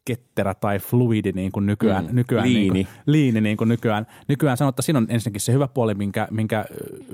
ketterä 0.06 0.54
tai 0.54 0.80
fluidi 0.80 1.32
niin 1.32 1.52
kuin 1.52 1.66
nykyään, 1.66 2.06
mm, 2.06 2.16
nykyään 2.16 2.48
liini. 2.48 2.74
Niin 2.74 2.86
kuin, 2.86 3.04
liini 3.06 3.42
niin 3.42 3.58
kuin 3.58 3.68
nykyään, 3.68 4.08
nykyään 4.28 4.58
sanotaan, 4.58 4.84
siinä 4.84 4.98
on 4.98 5.08
ensinnäkin 5.10 5.42
se 5.42 5.54
hyvä 5.54 5.68
puoli, 5.68 5.94
minkä, 5.94 6.28
minkä 6.32 6.66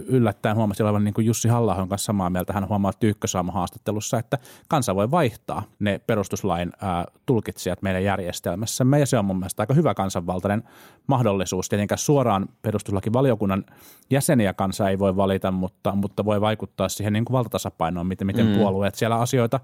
yllättäen 0.08 0.56
huomasi 0.56 0.84
olevan 0.84 1.04
niin 1.04 1.14
kuin 1.14 1.26
Jussi 1.26 1.48
halla 1.48 1.76
kanssa 1.90 2.06
samaa 2.06 2.30
mieltä. 2.30 2.54
Hän 2.54 2.70
huomaa 2.70 2.94
Tyykkösaamo 2.94 3.52
haastattelussa, 3.52 4.20
että 4.20 4.38
kansa 4.68 4.96
voi 4.96 5.12
vaihtaa 5.12 5.64
ne 5.80 6.02
perustuslain 6.08 6.72
ää, 6.82 7.06
tulkitsijat 7.26 7.82
meidän 7.82 8.04
järjestelmässämme 8.04 9.00
ja 9.00 9.06
se 9.06 9.18
on 9.18 9.26
mun 9.26 9.40
mielestä 9.40 9.64
aika 9.64 9.74
hyvä 9.74 9.94
kansanvaltainen 9.94 10.64
mahdollisuus. 11.08 11.70
Tietenkään 11.70 11.98
suoraan 11.98 12.50
perustuslakivaliokunnan 12.62 13.66
jäseniä 14.10 14.54
kansa 14.54 14.90
ei 14.90 15.00
voi 15.00 15.16
valita, 15.16 15.52
mutta, 15.52 15.96
mutta 15.96 16.26
voi 16.26 16.42
vaikuttaa 16.42 16.90
siihen 16.90 17.14
niin 17.14 17.26
kuin 17.26 17.34
valtatasapainoon, 17.34 18.08
miten, 18.08 18.28
miten 18.28 18.48
mm. 18.48 18.54
puolueet 18.54 18.96
siellä 18.96 19.16
asioita, 19.16 19.60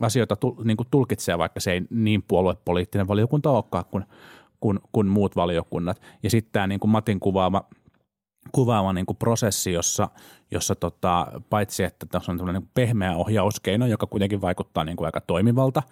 asioita 0.00 0.36
tu, 0.36 0.56
niin 0.64 0.76
kuin 0.76 0.86
tulkitsee, 0.90 1.38
vaikka 1.38 1.60
se 1.60 1.72
ei 1.72 1.82
niin 1.90 2.22
puoluepoliittinen 2.68 3.08
valiokunta 3.08 3.50
olekaan 3.50 3.84
kuin, 3.90 4.04
kuin, 4.60 4.78
kuin 4.92 5.06
muut 5.06 5.36
valiokunnat. 5.36 6.00
Ja 6.22 6.30
sitten 6.30 6.52
tämä 6.52 6.66
niin 6.66 6.80
kuin 6.80 6.90
Matin 6.90 7.20
kuvaama 7.20 7.64
kuvaava 8.52 8.92
niin 8.92 9.06
kuin 9.06 9.16
prosessi, 9.16 9.72
jossa, 9.72 10.08
jossa 10.50 10.74
tota, 10.74 11.26
paitsi 11.50 11.84
että 11.84 12.06
tässä 12.06 12.32
on 12.32 12.38
niin 12.52 12.70
pehmeä 12.74 13.16
ohjauskeino, 13.16 13.86
joka 13.86 14.06
kuitenkin 14.06 14.40
vaikuttaa 14.40 14.84
niin 14.84 14.96
kuin 14.96 15.06
aika 15.06 15.20
toimivalta, 15.20 15.82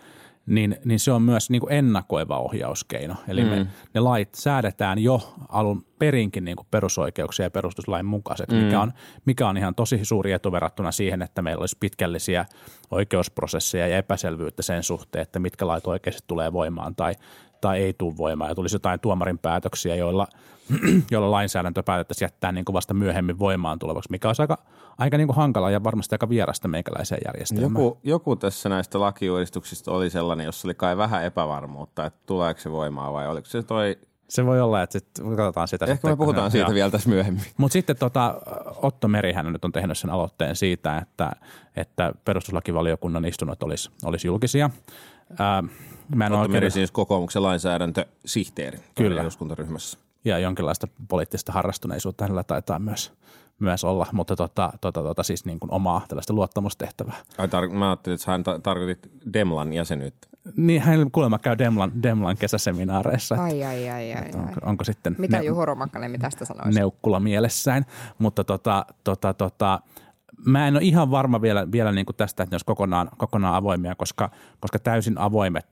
niin, 0.46 0.76
niin 0.84 1.00
se 1.00 1.12
on 1.12 1.22
myös 1.22 1.50
niin 1.50 1.60
kuin 1.60 1.72
ennakoiva 1.72 2.38
ohjauskeino. 2.38 3.14
Eli 3.28 3.44
mm. 3.44 3.50
me, 3.50 3.66
ne 3.94 4.00
lait 4.00 4.34
säädetään 4.34 4.98
jo 4.98 5.34
alun 5.48 5.84
perinkin 5.98 6.44
niin 6.44 6.56
kuin 6.56 6.66
perusoikeuksia 6.70 7.46
ja 7.46 7.50
perustuslain 7.50 8.06
mukaiset, 8.06 8.50
mm. 8.50 8.56
mikä, 8.56 8.80
on, 8.80 8.92
mikä 9.24 9.48
on 9.48 9.56
ihan 9.56 9.74
tosi 9.74 10.00
suuri 10.02 10.32
etu 10.32 10.52
verrattuna 10.52 10.92
siihen, 10.92 11.22
että 11.22 11.42
meillä 11.42 11.60
olisi 11.60 11.76
pitkällisiä 11.80 12.46
oikeusprosesseja 12.90 13.88
ja 13.88 13.98
epäselvyyttä 13.98 14.62
sen 14.62 14.82
suhteen, 14.82 15.22
että 15.22 15.38
mitkä 15.38 15.66
lait 15.66 15.86
oikeasti 15.86 16.24
tulee 16.26 16.52
voimaan 16.52 16.96
tai, 16.96 17.14
tai 17.66 17.82
ei 17.82 17.92
tule 17.92 18.16
voimaan 18.16 18.50
ja 18.50 18.54
tulisi 18.54 18.74
jotain 18.74 19.00
tuomarin 19.00 19.38
päätöksiä, 19.38 19.96
joilla, 19.96 20.26
joilla 21.10 21.30
lainsäädäntö 21.30 21.82
päätettäisiin 21.82 22.26
jättää 22.26 22.52
niin 22.52 22.64
kuin 22.64 22.74
vasta 22.74 22.94
myöhemmin 22.94 23.38
voimaan 23.38 23.78
tulevaksi, 23.78 24.10
mikä 24.10 24.28
olisi 24.28 24.42
aika, 24.42 24.58
aika 24.98 25.16
niin 25.16 25.26
kuin 25.26 25.36
hankala 25.36 25.70
ja 25.70 25.84
varmasti 25.84 26.14
aika 26.14 26.28
vierasta 26.28 26.68
meikäläiseen 26.68 27.20
järjestelmään. 27.26 27.84
Joku, 27.84 27.98
joku 28.04 28.36
tässä 28.36 28.68
näistä 28.68 29.00
lakiuudistuksista 29.00 29.92
oli 29.92 30.10
sellainen, 30.10 30.44
jossa 30.44 30.68
oli 30.68 30.74
kai 30.74 30.96
vähän 30.96 31.24
epävarmuutta, 31.24 32.06
että 32.06 32.20
tuleeko 32.26 32.60
se 32.60 32.70
voimaan 32.70 33.12
vai 33.12 33.28
oliko 33.28 33.46
se 33.46 33.62
toi 33.62 33.98
se 34.28 34.46
voi 34.46 34.60
olla, 34.60 34.82
että 34.82 34.92
sit, 34.92 35.08
katsotaan 35.36 35.68
sitä. 35.68 35.84
Ehkä 35.84 35.94
sitten, 35.94 36.10
me 36.10 36.16
puhutaan 36.16 36.50
siitä 36.50 36.66
joo. 36.66 36.74
vielä 36.74 36.90
tässä 36.90 37.08
myöhemmin. 37.08 37.44
Mutta 37.56 37.72
sitten 37.72 37.96
tota, 37.96 38.34
Otto 38.82 39.08
Merihän 39.08 39.52
nyt 39.52 39.64
on 39.64 39.72
tehnyt 39.72 39.98
sen 39.98 40.10
aloitteen 40.10 40.56
siitä, 40.56 40.98
että, 40.98 41.32
että 41.76 42.12
perustuslakivaliokunnan 42.24 43.24
istunnot 43.24 43.62
olisi, 43.62 43.90
olisi 44.04 44.26
julkisia. 44.26 44.70
Ää, 45.38 45.64
mä 46.14 46.26
en 46.26 46.32
Otto 46.32 46.40
oikein... 46.40 46.52
Meri 46.52 46.70
siis 46.70 46.90
kokoomuksen 46.90 47.42
lainsäädäntösihteeri 47.42 48.78
Kyllä. 48.94 49.20
eduskuntaryhmässä. 49.20 49.98
Ja 50.24 50.38
jonkinlaista 50.38 50.88
poliittista 51.08 51.52
harrastuneisuutta 51.52 52.24
hänellä 52.24 52.44
taitaa 52.44 52.78
myös, 52.78 53.12
myös 53.58 53.84
olla, 53.84 54.06
mutta 54.12 54.36
tota, 54.36 54.72
tota, 54.80 55.02
tota, 55.02 55.22
siis 55.22 55.44
niin 55.44 55.60
kuin 55.60 55.72
omaa 55.72 56.04
tällaista 56.08 56.32
luottamustehtävää. 56.32 57.16
Ai 57.38 57.46
tar- 57.46 57.72
mä 57.72 57.90
ajattelin, 57.90 58.14
että 58.14 58.30
hän 58.30 58.44
ta- 58.44 58.58
tarkoitit 58.58 59.10
Demlan 59.32 59.72
jäsenyyttä. 59.72 60.28
Niin, 60.56 60.82
hän 60.82 61.10
kuulemma 61.10 61.38
käy 61.38 61.58
Demlan, 61.58 62.02
Demlan 62.02 62.36
kesäseminaareissa. 62.36 63.34
Ai, 63.34 63.64
ai, 63.64 63.90
ai, 63.90 64.12
ai, 64.12 64.30
onko, 64.34 64.60
onko 64.62 64.84
sitten 64.84 65.16
Mitä 65.18 65.38
ne, 65.38 65.44
Juho 65.44 65.64
Romakkalemi 65.64 66.18
tästä 66.18 66.44
sanoisi? 66.44 66.78
Neukkula 66.78 67.20
mielessään, 67.20 67.84
mutta 68.18 68.44
tota, 68.44 68.86
tota, 69.04 69.34
tota, 69.34 69.80
mä 70.46 70.68
en 70.68 70.74
ole 70.74 70.82
ihan 70.82 71.10
varma 71.10 71.42
vielä, 71.42 71.72
vielä 71.72 71.92
niin 71.92 72.06
kuin 72.06 72.16
tästä, 72.16 72.42
että 72.42 72.52
ne 72.52 72.54
olisi 72.54 72.66
kokonaan, 72.66 73.10
kokonaan 73.16 73.54
avoimia, 73.54 73.94
koska, 73.94 74.30
koska 74.60 74.78
täysin 74.78 75.18
avoimet 75.18 75.66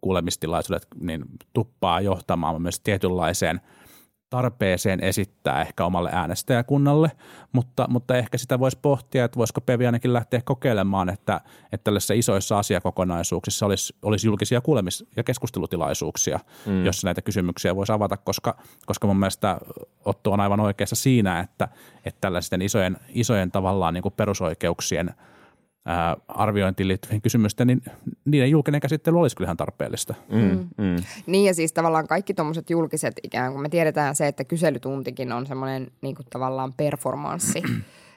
kuulemistilaisuudet 0.00 0.86
niin 1.00 1.24
tuppaa 1.52 2.00
johtamaan 2.00 2.62
myös 2.62 2.80
tietynlaiseen– 2.80 3.60
tarpeeseen 4.30 5.00
esittää 5.00 5.60
ehkä 5.60 5.84
omalle 5.84 6.10
äänestäjäkunnalle, 6.12 7.10
mutta, 7.52 7.86
mutta 7.88 8.16
ehkä 8.16 8.38
sitä 8.38 8.58
voisi 8.58 8.78
pohtia, 8.82 9.24
että 9.24 9.38
voisiko 9.38 9.60
Pevi 9.60 9.86
ainakin 9.86 10.12
lähteä 10.12 10.40
kokeilemaan, 10.44 11.08
että, 11.08 11.40
että 11.72 11.84
tällaisissa 11.84 12.14
isoissa 12.14 12.58
asiakokonaisuuksissa 12.58 13.66
olisi, 13.66 13.96
olisi 14.02 14.26
julkisia 14.26 14.60
kuulemis- 14.60 15.06
ja 15.16 15.24
keskustelutilaisuuksia, 15.24 16.40
mm. 16.66 16.84
jossa 16.84 17.06
näitä 17.06 17.22
kysymyksiä 17.22 17.76
voisi 17.76 17.92
avata, 17.92 18.16
koska, 18.16 18.56
koska 18.86 19.06
mun 19.06 19.18
mielestä 19.18 19.58
Otto 20.04 20.32
on 20.32 20.40
aivan 20.40 20.60
oikeassa 20.60 20.96
siinä, 20.96 21.40
että, 21.40 21.68
että 22.04 22.20
tällaisten 22.20 22.62
isojen, 22.62 22.96
isojen 23.08 23.50
tavallaan 23.50 23.94
niin 23.94 24.02
kuin 24.02 24.14
perusoikeuksien– 24.16 25.14
ää, 25.88 26.16
arviointiin 26.28 26.88
liittyvien 26.88 27.22
kysymysten, 27.22 27.66
niin 27.66 27.82
niiden 28.24 28.50
julkinen 28.50 28.80
käsittely 28.80 29.20
olisi 29.20 29.36
kyllä 29.36 29.46
ihan 29.46 29.56
tarpeellista. 29.56 30.14
Mm, 30.30 30.40
mm. 30.40 30.68
Mm. 30.78 30.96
Niin 31.26 31.44
ja 31.44 31.54
siis 31.54 31.72
tavallaan 31.72 32.06
kaikki 32.06 32.34
tuommoiset 32.34 32.70
julkiset 32.70 33.14
ikään 33.22 33.52
kuin 33.52 33.62
me 33.62 33.68
tiedetään 33.68 34.14
se, 34.14 34.26
että 34.26 34.44
kyselytuntikin 34.44 35.32
on 35.32 35.46
semmoinen 35.46 35.90
niin 36.00 36.14
kuin 36.14 36.26
tavallaan 36.30 36.72
performanssi. 36.72 37.62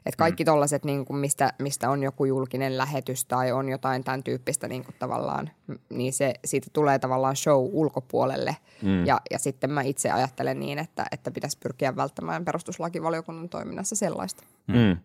Että 0.06 0.18
kaikki 0.18 0.46
tollaiset, 0.46 0.86
niin 0.86 1.06
kuin 1.06 1.18
mistä, 1.18 1.54
mistä 1.60 1.90
on 1.90 2.04
joku 2.04 2.25
julkinen 2.25 2.78
lähetys 2.78 3.25
tai 3.25 3.51
on 3.51 3.70
jotain 3.70 4.04
tämän 4.04 4.24
tyyppistä 4.24 4.68
niin 4.68 4.84
kuin 4.84 4.96
tavallaan, 5.00 5.50
niin 5.90 6.13
se, 6.13 6.34
siitä 6.46 6.68
tulee 6.74 7.00
tavallaan 7.00 7.36
show 7.36 7.70
ulkopuolelle. 7.72 8.56
Mm. 8.82 9.06
Ja, 9.06 9.22
ja 9.32 9.40
sitten 9.40 9.72
mä 9.72 9.82
itse 9.82 10.12
ajattelen 10.12 10.60
niin, 10.60 10.80
että, 10.80 11.06
että 11.12 11.32
pitäisi 11.32 11.58
pyrkiä 11.63 11.96
välttämään 11.96 12.46
perustuslakivaliokunnan 12.46 13.50
toiminnassa 13.50 13.96
sellaista. 13.96 14.44
Mm. 14.68 14.98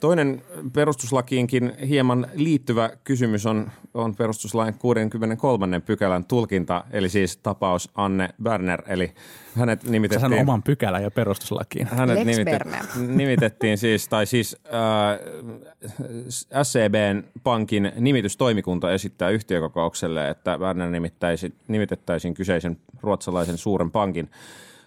Toinen 0.00 0.42
perustuslakiinkin 0.72 1.72
hieman 1.88 2.26
liittyvä 2.34 2.90
kysymys 3.04 3.46
on, 3.46 3.70
on 3.94 4.16
perustuslain 4.16 4.74
63. 4.74 5.80
pykälän 5.80 6.24
tulkinta, 6.24 6.84
eli 6.90 7.08
siis 7.08 7.36
tapaus 7.36 7.90
Anne 7.94 8.28
Berner, 8.42 8.82
eli 8.86 9.12
hänet 9.54 9.84
nimitettiin... 9.84 10.30
Sä 10.30 10.40
oman 10.40 10.62
pykälän 10.62 11.02
jo 11.02 11.10
perustuslakiin. 11.10 11.86
Hänet 11.86 12.24
nimitet, 12.24 12.62
nimitettiin 13.16 13.78
siis, 13.78 14.08
tai 14.08 14.26
siis 14.26 14.56
äh, 14.66 15.18
SCBn 16.62 17.24
pankin 17.44 17.92
nimitystoimikunta 17.96 18.92
esittää 18.92 19.30
yhtiökokoukselle, 19.30 20.30
että 20.30 20.58
Berner 20.58 20.90
nimitettäisiin 21.68 22.34
kyseisen 22.34 22.76
ruotsalaisen 23.02 23.58
suuren 23.58 23.90
pankin 23.90 24.30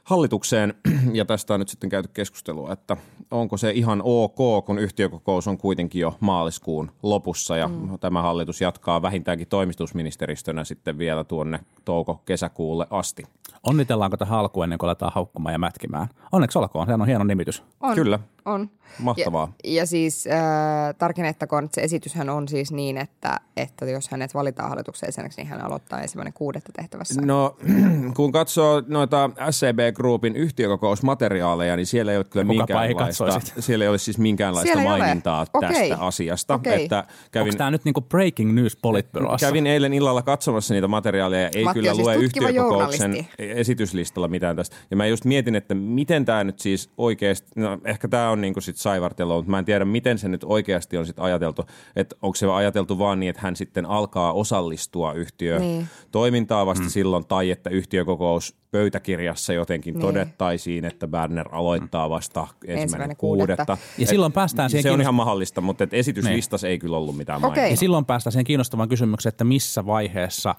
hallitukseen, 0.09 0.73
ja 1.13 1.25
tästä 1.25 1.53
on 1.53 1.59
nyt 1.59 1.69
sitten 1.69 1.89
käyty 1.89 2.09
keskustelua, 2.13 2.73
että 2.73 2.97
onko 3.31 3.57
se 3.57 3.71
ihan 3.71 4.01
ok, 4.03 4.65
kun 4.65 4.79
yhtiökokous 4.79 5.47
on 5.47 5.57
kuitenkin 5.57 6.01
jo 6.01 6.17
maaliskuun 6.19 6.91
lopussa, 7.03 7.57
ja 7.57 7.67
mm. 7.67 7.99
tämä 7.99 8.21
hallitus 8.21 8.61
jatkaa 8.61 9.01
vähintäänkin 9.01 9.47
toimistusministeristönä 9.47 10.63
sitten 10.63 10.97
vielä 10.97 11.23
tuonne 11.23 11.59
touko-kesäkuulle 11.85 12.87
asti. 12.89 13.23
Onnitellaanko 13.63 14.17
tähän 14.17 14.39
alkuun 14.39 14.63
ennen 14.63 14.79
kuin 14.79 14.87
aletaan 14.87 15.11
haukkumaan 15.15 15.53
ja 15.53 15.59
mätkimään? 15.59 16.07
Onneksi 16.31 16.59
olkoon, 16.59 16.87
se 16.87 16.93
on 16.93 17.07
hieno 17.07 17.23
nimitys. 17.23 17.63
On, 17.81 17.95
Kyllä. 17.95 18.19
On. 18.45 18.69
Mahtavaa. 18.99 19.53
Ja, 19.63 19.73
ja 19.73 19.85
siis 19.85 20.27
äh, 20.27 20.95
tarkennettakoon, 20.97 21.63
että 21.65 21.75
se 21.75 21.81
esityshän 21.81 22.29
on 22.29 22.47
siis 22.47 22.71
niin, 22.71 22.97
että, 22.97 23.39
että 23.57 23.85
jos 23.85 24.09
hänet 24.09 24.33
valitaan 24.33 24.69
hallituksen 24.69 25.07
jäseneksi, 25.07 25.41
niin 25.41 25.47
hän 25.47 25.65
aloittaa 25.65 26.01
ensimmäinen 26.01 26.33
kuudetta 26.33 26.71
tehtävässä. 26.75 27.21
No, 27.21 27.57
kun 28.15 28.31
katsoo 28.31 28.83
noita 28.87 29.29
SCB 29.51 29.95
Groupin 29.95 30.35
yhtiökokousmateriaaleja, 30.35 31.75
niin 31.75 31.85
siellä 31.85 32.11
ei 32.11 32.17
ole 32.17 32.25
kyllä 32.25 32.45
Kukapa 32.45 32.87
minkäänlaista, 32.87 33.39
siellä 33.59 33.85
ei 33.85 33.89
ole 33.89 33.97
siis 33.97 34.17
minkäänlaista 34.17 34.73
siellä 34.73 34.97
mainintaa 34.97 35.45
tästä 35.45 35.95
okay. 35.95 36.07
asiasta. 36.07 36.53
Okay. 36.53 36.73
Että 36.73 37.03
kävin, 37.31 37.47
Onko 37.47 37.57
tämä 37.57 37.71
nyt 37.71 37.85
niinku 37.85 38.01
breaking 38.01 38.53
news 38.53 38.77
politbyrossa? 38.81 39.47
Kävin 39.47 39.67
eilen 39.67 39.93
illalla 39.93 40.21
katsomassa 40.21 40.73
niitä 40.73 40.87
materiaaleja, 40.87 41.49
ei 41.55 41.63
Matti 41.63 41.79
kyllä 41.79 41.93
siis 41.93 42.05
lue 42.05 42.15
yhtiökokouksen 42.15 43.27
esityslistalla 43.39 44.27
mitään 44.27 44.55
tästä. 44.55 44.75
Ja 44.91 44.97
mä 44.97 45.07
just 45.07 45.25
mietin, 45.25 45.55
että 45.55 45.75
miten 45.75 46.25
tämä 46.25 46.43
nyt 46.43 46.59
siis 46.59 46.89
oikeasti, 46.97 47.47
no 47.55 47.77
ehkä 47.85 48.07
tämä 48.07 48.28
on 48.31 48.41
niinku 48.41 48.61
sit 48.61 48.77
saivartelua, 48.77 49.35
mutta 49.35 49.51
mä 49.51 49.59
en 49.59 49.65
tiedä, 49.65 49.85
miten 49.85 50.17
se 50.17 50.27
nyt 50.29 50.43
oikeasti 50.43 50.97
on 50.97 51.05
sit 51.05 51.19
ajateltu. 51.19 51.65
Että 51.95 52.15
onko 52.21 52.35
se 52.35 52.47
ajateltu 52.47 52.99
vaan 52.99 53.19
niin, 53.19 53.29
että 53.29 53.41
hän 53.41 53.55
sitten 53.55 53.85
alkaa 53.85 54.33
osallistua 54.33 55.13
yhtiö 55.13 55.59
niin. 55.59 55.87
toimintaa 56.11 56.65
vasta 56.65 56.83
mm. 56.83 56.89
silloin, 56.89 57.25
tai 57.25 57.51
että 57.51 57.69
yhtiökokous 57.69 58.55
pöytäkirjassa 58.71 59.53
jotenkin 59.53 59.93
niin. 59.93 60.01
todettaisiin, 60.01 60.85
että 60.85 61.07
Berner 61.07 61.49
aloittaa 61.51 62.09
vasta 62.09 62.41
ensimmäinen, 62.41 62.83
ensimmäinen 62.83 63.17
kuudetta. 63.17 63.77
Ja 63.97 64.03
et, 64.03 64.07
silloin 64.07 64.31
päästään 64.31 64.69
siihen 64.69 64.83
Se 64.83 64.91
on 64.91 65.01
ihan 65.01 65.15
mahdollista, 65.15 65.61
mutta 65.61 65.83
et 65.83 65.93
esityslistassa 65.93 66.67
niin. 66.67 66.71
ei 66.71 66.79
kyllä 66.79 66.97
ollut 66.97 67.17
mitään 67.17 67.45
okay. 67.45 67.69
Ja 67.69 67.77
silloin 67.77 68.05
päästään 68.05 68.31
siihen 68.31 68.45
kiinnostavaan 68.45 68.89
kysymykseen, 68.89 69.33
että 69.33 69.43
missä 69.43 69.85
vaiheessa 69.85 70.55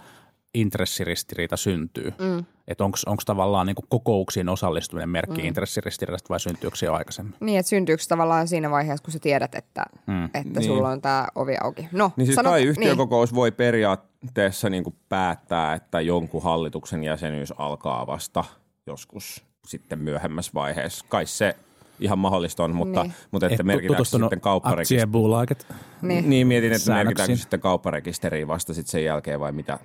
intressiristiriita 0.54 1.56
syntyy. 1.56 2.12
Mm. 2.18 2.44
Että 2.68 2.84
onko 2.84 3.22
tavallaan 3.26 3.66
niin 3.66 3.76
kokouksiin 3.88 4.48
osallistuminen 4.48 5.08
merkki 5.08 5.40
mm. 5.40 5.48
intressiristiriidasta 5.48 6.28
vai 6.28 6.40
syntyykö 6.40 6.76
se 6.76 6.86
jo 6.86 6.94
aikaisemmin? 6.94 7.34
Niin, 7.40 7.58
että 7.58 7.70
syntyykö 7.70 8.02
tavallaan 8.08 8.48
siinä 8.48 8.70
vaiheessa, 8.70 9.04
kun 9.04 9.12
sä 9.12 9.18
tiedät, 9.18 9.54
että, 9.54 9.84
mm. 10.06 10.24
että 10.24 10.40
niin. 10.60 10.64
sulla 10.64 10.88
on 10.88 11.00
tämä 11.00 11.26
ovi 11.34 11.56
auki. 11.62 11.88
No, 11.92 12.12
niin 12.16 12.26
siis 12.26 12.34
sanot, 12.34 12.52
kai 12.52 12.62
yhtiökokous 12.62 13.30
niin. 13.30 13.36
voi 13.36 13.52
periaatteessa 13.52 14.70
niin 14.70 14.84
kuin 14.84 14.96
päättää, 15.08 15.74
että 15.74 16.00
jonkun 16.00 16.42
hallituksen 16.42 17.04
jäsenyys 17.04 17.52
alkaa 17.58 18.06
vasta 18.06 18.44
joskus 18.86 19.44
sitten 19.66 19.98
myöhemmässä 19.98 20.52
vaiheessa. 20.54 21.04
Kai 21.08 21.26
se 21.26 21.56
ihan 22.00 22.18
mahdollista 22.18 22.64
on, 22.64 22.74
mutta, 22.74 23.02
niin. 23.02 23.14
mutta 23.30 23.46
että 23.46 23.62
merkitäänkö 23.62 24.04
sitten 24.04 24.40
kaupparekisteriin. 24.40 25.56
Niin. 26.02 26.30
niin, 26.30 26.46
mietin, 26.46 26.72
että 26.72 26.94
merkitäänkö 26.94 27.36
sitten 27.36 27.60
kaupparekisteriin 27.60 28.48
vasta 28.48 28.74
sitten 28.74 28.90
sen 28.90 29.04
jälkeen 29.04 29.40
vai 29.40 29.52
mitä. 29.52 29.78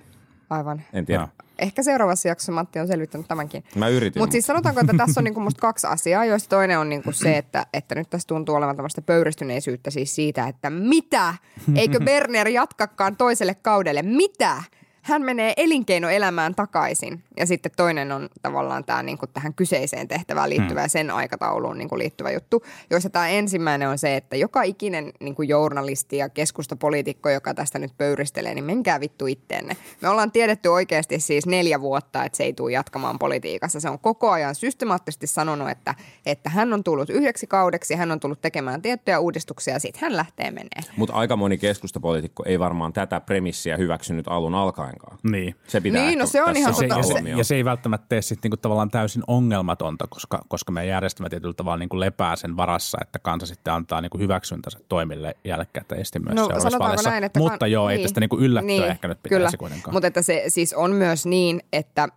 Aivan. 0.50 0.82
En 0.92 1.06
tiedä. 1.06 1.20
No. 1.20 1.28
Ehkä 1.58 1.82
seuraavassa 1.82 2.28
jaksossa 2.28 2.52
Matti 2.52 2.78
on 2.78 2.86
selvittänyt 2.86 3.28
tämänkin. 3.28 3.64
Mä 3.74 3.88
yritin. 3.88 4.22
Mutta 4.22 4.32
siis 4.32 4.46
sanotaanko, 4.46 4.80
että 4.80 4.94
tässä 4.96 5.20
on 5.20 5.24
niinku 5.24 5.40
musta 5.40 5.60
kaksi 5.60 5.86
asiaa, 5.86 6.24
joista 6.24 6.48
toinen 6.48 6.78
on 6.78 6.88
niinku 6.88 7.12
se, 7.12 7.38
että, 7.38 7.66
että 7.72 7.94
nyt 7.94 8.10
tässä 8.10 8.28
tuntuu 8.28 8.54
olevan 8.54 8.76
tämmöistä 8.76 9.02
pöyristyneisyyttä 9.02 9.90
siis 9.90 10.14
siitä, 10.14 10.48
että 10.48 10.70
mitä? 10.70 11.34
Eikö 11.74 12.00
Berner 12.00 12.48
jatkakaan 12.48 13.16
toiselle 13.16 13.54
kaudelle? 13.54 14.02
Mitä? 14.02 14.62
Hän 15.06 15.22
menee 15.22 15.52
elinkeinoelämään 15.56 16.54
takaisin. 16.54 17.22
Ja 17.36 17.46
sitten 17.46 17.72
toinen 17.76 18.12
on 18.12 18.28
tavallaan 18.42 18.84
tämä 18.84 19.02
niin 19.02 19.18
kuin 19.18 19.30
tähän 19.34 19.54
kyseiseen 19.54 20.08
tehtävään 20.08 20.50
liittyvä 20.50 20.82
ja 20.82 20.88
sen 20.88 21.10
aikatauluun 21.10 21.78
niin 21.78 21.88
kuin 21.88 21.98
liittyvä 21.98 22.30
juttu, 22.30 22.62
joissa 22.90 23.10
tämä 23.10 23.28
ensimmäinen 23.28 23.88
on 23.88 23.98
se, 23.98 24.16
että 24.16 24.36
joka 24.36 24.62
ikinen 24.62 25.12
niin 25.20 25.34
kuin 25.34 25.48
journalisti 25.48 26.16
ja 26.16 26.28
keskustapoliitikko, 26.28 27.30
joka 27.30 27.54
tästä 27.54 27.78
nyt 27.78 27.92
pöyristelee, 27.98 28.54
niin 28.54 28.64
menkää 28.64 29.00
vittu 29.00 29.26
itteenne. 29.26 29.76
Me 30.00 30.08
ollaan 30.08 30.32
tiedetty 30.32 30.68
oikeasti 30.68 31.20
siis 31.20 31.46
neljä 31.46 31.80
vuotta, 31.80 32.24
että 32.24 32.36
se 32.36 32.44
ei 32.44 32.52
tule 32.52 32.72
jatkamaan 32.72 33.18
politiikassa. 33.18 33.80
Se 33.80 33.90
on 33.90 33.98
koko 33.98 34.30
ajan 34.30 34.54
systemaattisesti 34.54 35.26
sanonut, 35.26 35.70
että, 35.70 35.94
että 36.26 36.50
hän 36.50 36.72
on 36.72 36.84
tullut 36.84 37.10
yhdeksi 37.10 37.46
kaudeksi, 37.46 37.94
hän 37.94 38.12
on 38.12 38.20
tullut 38.20 38.40
tekemään 38.40 38.82
tiettyjä 38.82 39.18
uudistuksia 39.18 39.74
ja 39.74 39.80
sitten 39.80 40.00
hän 40.00 40.16
lähtee 40.16 40.50
menee. 40.50 40.92
Mutta 40.96 41.14
aika 41.14 41.36
moni 41.36 41.58
keskustapoliitikko 41.58 42.42
ei 42.46 42.58
varmaan 42.58 42.92
tätä 42.92 43.20
premissiä 43.20 43.76
hyväksynyt 43.76 44.28
alun 44.28 44.54
alkaen 44.54 44.95
ollenkaan. 44.96 45.32
Niin. 45.32 45.54
Se 45.66 45.80
pitää 45.80 46.02
niin, 46.02 46.18
no 46.18 46.26
se 46.26 46.42
on 46.42 46.56
ihan 46.56 46.74
se, 46.74 46.86
ja, 46.86 47.02
se, 47.02 47.30
ja 47.36 47.44
se 47.44 47.54
ei 47.54 47.64
välttämättä 47.64 48.06
tee 48.08 48.22
sitten 48.22 48.48
niinku 48.48 48.56
tavallaan 48.56 48.90
täysin 48.90 49.22
ongelmatonta, 49.26 50.06
koska, 50.08 50.42
koska 50.48 50.72
meidän 50.72 50.88
järjestelmä 50.88 51.28
tietyllä 51.28 51.54
tavalla 51.54 51.76
niinku 51.76 52.00
lepää 52.00 52.36
sen 52.36 52.56
varassa, 52.56 52.98
että 53.02 53.18
kansa 53.18 53.46
sitten 53.46 53.74
antaa 53.74 54.00
niinku 54.00 54.18
hyväksyntänsä 54.18 54.78
toimille 54.88 55.36
jälkikäteisesti 55.44 56.18
myös 56.18 56.34
no, 56.36 56.60
seuraavassa. 56.60 57.10
Näin, 57.10 57.24
että 57.24 57.38
Mutta 57.38 57.58
kan... 57.58 57.72
joo, 57.72 57.88
niin. 57.88 57.98
ei 57.98 58.02
tästä 58.02 58.20
niinku 58.20 58.38
yllättyä 58.38 58.66
niin, 58.66 58.84
ehkä 58.84 59.08
nyt 59.08 59.22
pitäisi 59.22 59.44
kyllä. 59.44 59.58
kuitenkaan. 59.58 59.94
Mutta 59.94 60.06
että 60.06 60.22
se 60.22 60.44
siis 60.48 60.74
on 60.74 60.90
myös 60.90 61.26
niin, 61.26 61.62
että 61.72 62.08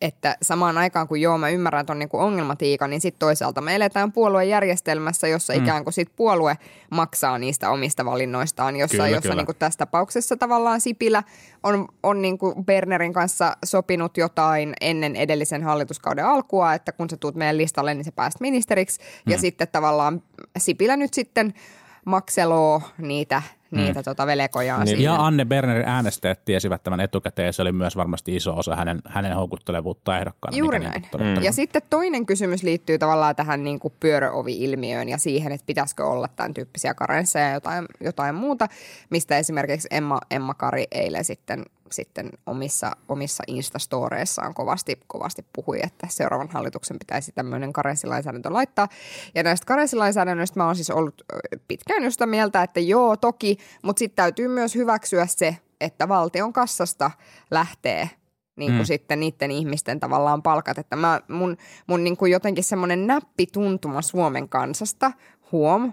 että 0.00 0.36
samaan 0.42 0.78
aikaan 0.78 1.08
kun 1.08 1.20
joo, 1.20 1.38
mä 1.38 1.48
ymmärrän 1.48 1.86
ton 1.86 1.98
niinku 1.98 2.18
ongelmatiikan, 2.18 2.90
niin 2.90 3.00
sitten 3.00 3.18
toisaalta 3.18 3.60
me 3.60 3.74
eletään 3.74 4.12
puoluejärjestelmässä, 4.12 5.28
jossa 5.28 5.52
mm. 5.52 5.62
ikään 5.62 5.84
kuin 5.84 5.94
sit 5.94 6.08
puolue 6.16 6.58
maksaa 6.90 7.38
niistä 7.38 7.70
omista 7.70 8.04
valinnoistaan, 8.04 8.76
jossa, 8.76 8.96
kyllä, 8.96 9.08
jossa 9.08 9.22
kyllä. 9.22 9.34
Niinku 9.34 9.54
tässä 9.54 9.78
tapauksessa 9.78 10.36
tavallaan 10.36 10.80
Sipilä 10.80 11.22
on, 11.62 11.88
on 12.02 12.22
niinku 12.22 12.54
Bernerin 12.64 13.12
kanssa 13.12 13.56
sopinut 13.64 14.16
jotain 14.16 14.74
ennen 14.80 15.16
edellisen 15.16 15.62
hallituskauden 15.62 16.26
alkua, 16.26 16.74
että 16.74 16.92
kun 16.92 17.10
sä 17.10 17.16
tuut 17.16 17.34
meidän 17.34 17.58
listalle, 17.58 17.94
niin 17.94 18.04
sä 18.04 18.12
pääst 18.12 18.40
ministeriksi. 18.40 19.00
Mm. 19.00 19.32
Ja 19.32 19.38
sitten 19.38 19.68
tavallaan 19.72 20.22
Sipilä 20.58 20.96
nyt 20.96 21.14
sitten 21.14 21.54
makseloo 22.06 22.82
niitä 22.98 23.42
niitä 23.72 24.00
mm. 24.00 24.04
tota 24.04 24.26
velekojaa. 24.26 24.84
Niin, 24.84 25.00
ja 25.00 25.26
Anne 25.26 25.44
Bernerin 25.44 25.88
äänestäjät 25.88 26.44
tiesivät 26.44 26.82
tämän 26.82 27.00
etukäteen, 27.00 27.52
se 27.52 27.62
oli 27.62 27.72
myös 27.72 27.96
varmasti 27.96 28.36
iso 28.36 28.56
osa 28.56 28.76
hänen, 28.76 29.00
hänen 29.06 29.34
houkuttelevuutta 29.34 30.18
ehdokkaana. 30.18 30.56
Juuri 30.56 30.78
näin. 30.78 31.06
Mm. 31.18 31.42
Ja 31.42 31.52
sitten 31.52 31.82
toinen 31.90 32.26
kysymys 32.26 32.62
liittyy 32.62 32.98
tavallaan 32.98 33.36
tähän 33.36 33.64
niin 33.64 33.80
kuin 33.80 33.94
pyöröovi-ilmiöön 34.00 35.08
ja 35.08 35.18
siihen, 35.18 35.52
että 35.52 35.66
pitäisikö 35.66 36.06
olla 36.06 36.28
tämän 36.28 36.54
tyyppisiä 36.54 36.94
karensseja 36.94 37.46
ja 37.46 37.54
jotain, 37.54 37.86
jotain 38.00 38.34
muuta, 38.34 38.68
mistä 39.10 39.38
esimerkiksi 39.38 39.88
Emma, 39.90 40.20
Emma 40.30 40.54
Kari 40.54 40.86
eilen 40.90 41.24
sitten 41.24 41.64
sitten 41.92 42.30
omissa, 42.46 42.96
omissa 43.08 43.42
Instastoreissaan 43.46 44.54
kovasti, 44.54 45.00
kovasti 45.06 45.46
puhui, 45.52 45.78
että 45.82 46.06
seuraavan 46.10 46.48
hallituksen 46.52 46.98
pitäisi 46.98 47.32
tämmöinen 47.32 47.72
karensilainsäädäntö 47.72 48.52
laittaa. 48.52 48.88
Ja 49.34 49.42
näistä 49.42 49.66
karensilainsäädännöistä 49.66 50.60
mä 50.60 50.66
oon 50.66 50.76
siis 50.76 50.90
ollut 50.90 51.22
pitkään 51.68 52.04
just 52.04 52.20
mieltä, 52.26 52.62
että 52.62 52.80
joo 52.80 53.16
toki, 53.16 53.56
mutta 53.82 53.98
sitten 53.98 54.16
täytyy 54.16 54.48
myös 54.48 54.74
hyväksyä 54.74 55.26
se, 55.26 55.56
että 55.80 56.08
valtion 56.08 56.52
kassasta 56.52 57.10
lähtee 57.50 58.10
niin 58.56 58.70
kuin 58.70 58.82
mm. 58.82 58.84
sitten 58.84 59.20
niiden 59.20 59.50
ihmisten 59.50 60.00
tavallaan 60.00 60.42
palkat. 60.42 60.78
Että 60.78 60.96
mä, 60.96 61.20
mun, 61.28 61.56
mun 61.86 62.04
niin 62.04 62.16
kuin 62.16 62.32
jotenkin 62.32 62.64
semmoinen 62.64 63.06
näppituntuma 63.06 64.02
Suomen 64.02 64.48
kansasta 64.48 65.12
huom, 65.52 65.92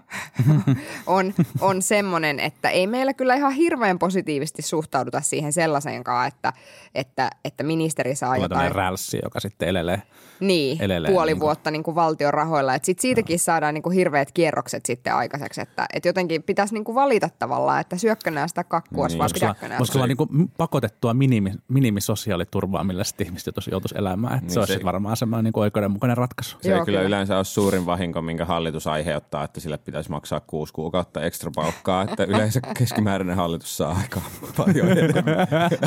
on, 1.06 1.34
on 1.60 1.82
semmoinen, 1.82 2.40
että 2.40 2.70
ei 2.70 2.86
meillä 2.86 3.14
kyllä 3.14 3.34
ihan 3.34 3.52
hirveän 3.52 3.98
positiivisesti 3.98 4.62
suhtauduta 4.62 5.20
siihen 5.20 5.52
sellaiseenkaan, 5.52 6.28
että, 6.28 6.52
että, 6.94 7.30
että 7.44 7.62
ministeri 7.62 8.14
saa 8.14 8.34
Tulee 8.34 8.44
jotain. 8.44 8.72
rälssi, 8.72 9.18
joka 9.22 9.40
sitten 9.40 9.68
elelee. 9.68 10.02
Niin, 10.40 10.82
elelee, 10.82 11.10
puoli 11.10 11.26
niin 11.26 11.38
kuin. 11.38 11.46
vuotta 11.46 11.70
niin 11.70 11.82
kuin 11.82 11.94
valtion 11.94 12.34
rahoilla. 12.34 12.74
Että 12.74 12.86
sit 12.86 12.98
siitäkin 12.98 13.34
no. 13.34 13.38
saadaan 13.38 13.74
niin 13.74 13.82
kuin 13.82 13.94
hirveät 13.94 14.32
kierrokset 14.32 14.86
sitten 14.86 15.14
aikaiseksi, 15.14 15.60
että, 15.60 15.86
että 15.92 16.08
jotenkin 16.08 16.42
pitäisi 16.42 16.74
niin 16.74 16.84
kuin 16.84 16.94
valita 16.94 17.28
tavallaan, 17.38 17.80
että 17.80 17.96
syökkö 17.96 18.30
nää 18.30 18.48
sitä 18.48 18.64
kakkua 18.64 19.06
niin. 19.06 19.18
vai 19.18 19.28
pidäkö 19.34 19.68
nää 19.68 19.78
Koska 19.78 20.06
niin 20.06 20.16
kuin 20.16 20.48
pakotettua 20.56 21.14
minimi, 21.14 21.52
minimisosiaaliturvaa, 21.68 22.84
millä 22.84 23.04
sitten 23.04 23.26
ihmiset 23.26 23.54
joutuisi 23.70 23.98
elämään. 23.98 24.34
Että 24.34 24.44
niin 24.46 24.52
se 24.52 24.60
olisi 24.60 24.72
se, 24.72 24.84
varmaan 24.84 25.16
semmoinen 25.16 25.44
niin 25.44 25.52
kuin 25.52 25.62
oikeudenmukainen 25.62 26.16
ratkaisu. 26.16 26.56
Se 26.60 26.68
Joo, 26.68 26.84
kyllä, 26.84 26.84
kyllä 26.84 27.00
yleensä 27.00 27.38
on 27.38 27.44
suurin 27.44 27.86
vahinko, 27.86 28.22
minkä 28.22 28.44
hallitus 28.44 28.86
aiheuttaa, 28.86 29.44
että 29.50 29.60
sille 29.60 29.78
pitäisi 29.78 30.10
maksaa 30.10 30.40
kuusi 30.40 30.72
kuukautta 30.72 31.22
ekstra 31.22 31.50
palkkaa, 31.54 32.02
että 32.02 32.24
yleensä 32.24 32.60
keskimääräinen 32.78 33.36
hallitus 33.36 33.76
saa 33.76 33.98
aika 34.02 34.20
paljon 34.56 34.86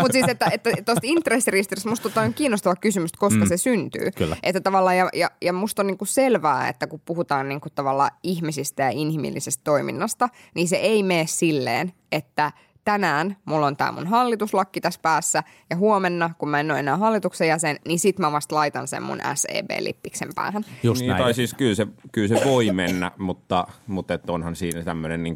Mutta 0.01 0.11
siis, 0.11 0.25
että, 0.29 0.45
että 0.51 0.69
tuosta 0.85 1.01
intressiristiriidasta 1.03 1.89
musta 1.89 2.21
on 2.21 2.33
kiinnostava 2.33 2.75
kysymys, 2.75 3.11
koska 3.11 3.39
mm. 3.39 3.47
se 3.47 3.57
syntyy. 3.57 4.11
Kyllä. 4.11 4.37
Että 4.43 4.61
tavallaan, 4.61 4.97
ja, 4.97 5.09
ja, 5.13 5.31
ja 5.41 5.53
musta 5.53 5.81
on 5.81 5.87
niinku 5.87 6.05
selvää, 6.05 6.69
että 6.69 6.87
kun 6.87 7.01
puhutaan 7.05 7.49
niinku 7.49 7.69
tavallaan 7.69 8.11
ihmisistä 8.23 8.83
ja 8.83 8.89
inhimillisestä 8.89 9.61
toiminnasta, 9.63 10.29
niin 10.55 10.67
se 10.67 10.75
ei 10.75 11.03
mene 11.03 11.25
silleen, 11.27 11.93
että– 12.11 12.51
tänään 12.85 13.37
mulla 13.45 13.67
on 13.67 13.77
tämä 13.77 13.91
mun 13.91 14.07
hallituslakki 14.07 14.81
tässä 14.81 14.99
päässä 15.01 15.43
ja 15.69 15.75
huomenna, 15.75 16.29
kun 16.37 16.49
mä 16.49 16.59
en 16.59 16.71
ole 16.71 16.79
enää 16.79 16.97
hallituksen 16.97 17.47
jäsen, 17.47 17.79
niin 17.87 17.99
sit 17.99 18.19
mä 18.19 18.31
vasta 18.31 18.55
laitan 18.55 18.87
sen 18.87 19.03
mun 19.03 19.19
SEB-lippiksen 19.35 20.29
päähän. 20.35 20.65
Just 20.83 21.01
niin, 21.01 21.09
näin. 21.09 21.23
Tai 21.23 21.33
siis 21.33 21.53
kyllä 21.53 21.75
se, 21.75 21.87
kyllä 22.11 22.27
se 22.27 22.45
voi 22.45 22.71
mennä, 22.71 23.11
mutta, 23.17 23.67
mutta 23.87 24.13
et 24.13 24.29
onhan 24.29 24.55
siinä 24.55 24.83
tämmöinen 24.83 25.23
niin 25.23 25.35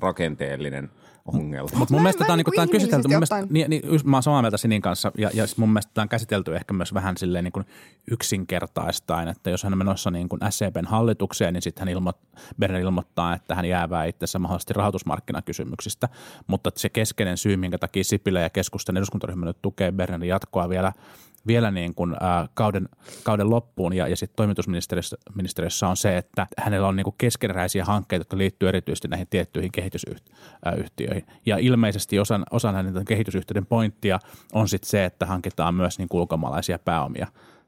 rakenteellinen– 0.00 0.90
ongelma. 1.34 1.78
Mutta 1.78 1.94
mun 1.94 2.02
mielestä 2.02 2.24
tämä 2.24 2.32
on, 2.32 2.38
niinku, 2.38 2.52
on 2.56 2.68
käsitelty, 2.68 3.08
mun 3.08 3.16
mielestä, 3.16 3.46
niin, 3.50 3.70
niin, 3.70 3.82
mä 4.04 4.16
oon 4.16 4.22
samaa 4.22 4.42
mieltä 4.42 4.56
Sinin 4.56 4.82
kanssa, 4.82 5.12
ja, 5.18 5.30
ja 5.34 5.44
mun 5.56 5.68
mielestä 5.68 5.90
tämä 5.94 6.02
on 6.02 6.08
käsitelty 6.08 6.56
ehkä 6.56 6.74
myös 6.74 6.94
vähän 6.94 7.16
silleen 7.16 7.44
niin 7.44 7.52
kuin 7.52 7.66
yksinkertaistaen, 8.10 9.28
että 9.28 9.50
jos 9.50 9.62
hän 9.62 9.72
on 9.72 9.78
menossa 9.78 10.10
niin 10.10 10.28
kuin 10.28 10.40
SCPn 10.50 10.86
hallitukseen, 10.86 11.54
niin 11.54 11.62
sitten 11.62 11.82
hän 11.82 11.88
ilmo, 11.88 12.12
Berner 12.58 12.82
ilmoittaa, 12.82 13.34
että 13.34 13.54
hän 13.54 13.64
jäävää 13.64 14.04
itsensä 14.04 14.38
mahdollisesti 14.38 14.74
rahoitusmarkkinakysymyksistä, 14.74 16.08
mutta 16.46 16.70
se 16.76 16.88
keskeinen 16.88 17.36
syy, 17.36 17.56
minkä 17.56 17.78
takia 17.78 18.04
Sipilä 18.04 18.40
ja 18.40 18.50
keskustan 18.50 18.96
eduskuntaryhmä 18.96 19.46
nyt 19.46 19.62
tukee 19.62 19.92
Bernerin 19.92 20.28
jatkoa 20.28 20.68
vielä 20.68 20.92
vielä 21.46 21.70
niin 21.70 21.94
kuin, 21.94 22.12
äh, 22.12 22.48
kauden, 22.54 22.88
kauden 23.22 23.50
loppuun 23.50 23.92
ja, 23.92 24.08
ja 24.08 24.16
sitten 24.16 24.36
toimitusministeriössä 24.36 25.88
on 25.88 25.96
se, 25.96 26.16
että 26.16 26.46
hänellä 26.58 26.88
on 26.88 26.96
niin 26.96 27.04
kuin 27.04 27.14
keskeneräisiä 27.18 27.84
hankkeita, 27.84 28.20
jotka 28.20 28.38
liittyy 28.38 28.68
erityisesti 28.68 29.08
näihin 29.08 29.26
tiettyihin 29.30 29.72
kehitysyhtiöihin. 29.72 31.26
Ja 31.46 31.58
ilmeisesti 31.58 32.18
osan, 32.18 32.44
osan 32.50 32.74
näiden 32.74 33.04
kehitysyhtiöiden 33.04 33.66
pointtia 33.66 34.18
on 34.52 34.68
sitten 34.68 34.90
se, 34.90 35.04
että 35.04 35.26
hankitaan 35.26 35.74
myös 35.74 35.98
niin 35.98 36.08
kuin 36.08 36.20
ulkomaalaisia 36.20 36.78
pääomia 36.78 37.26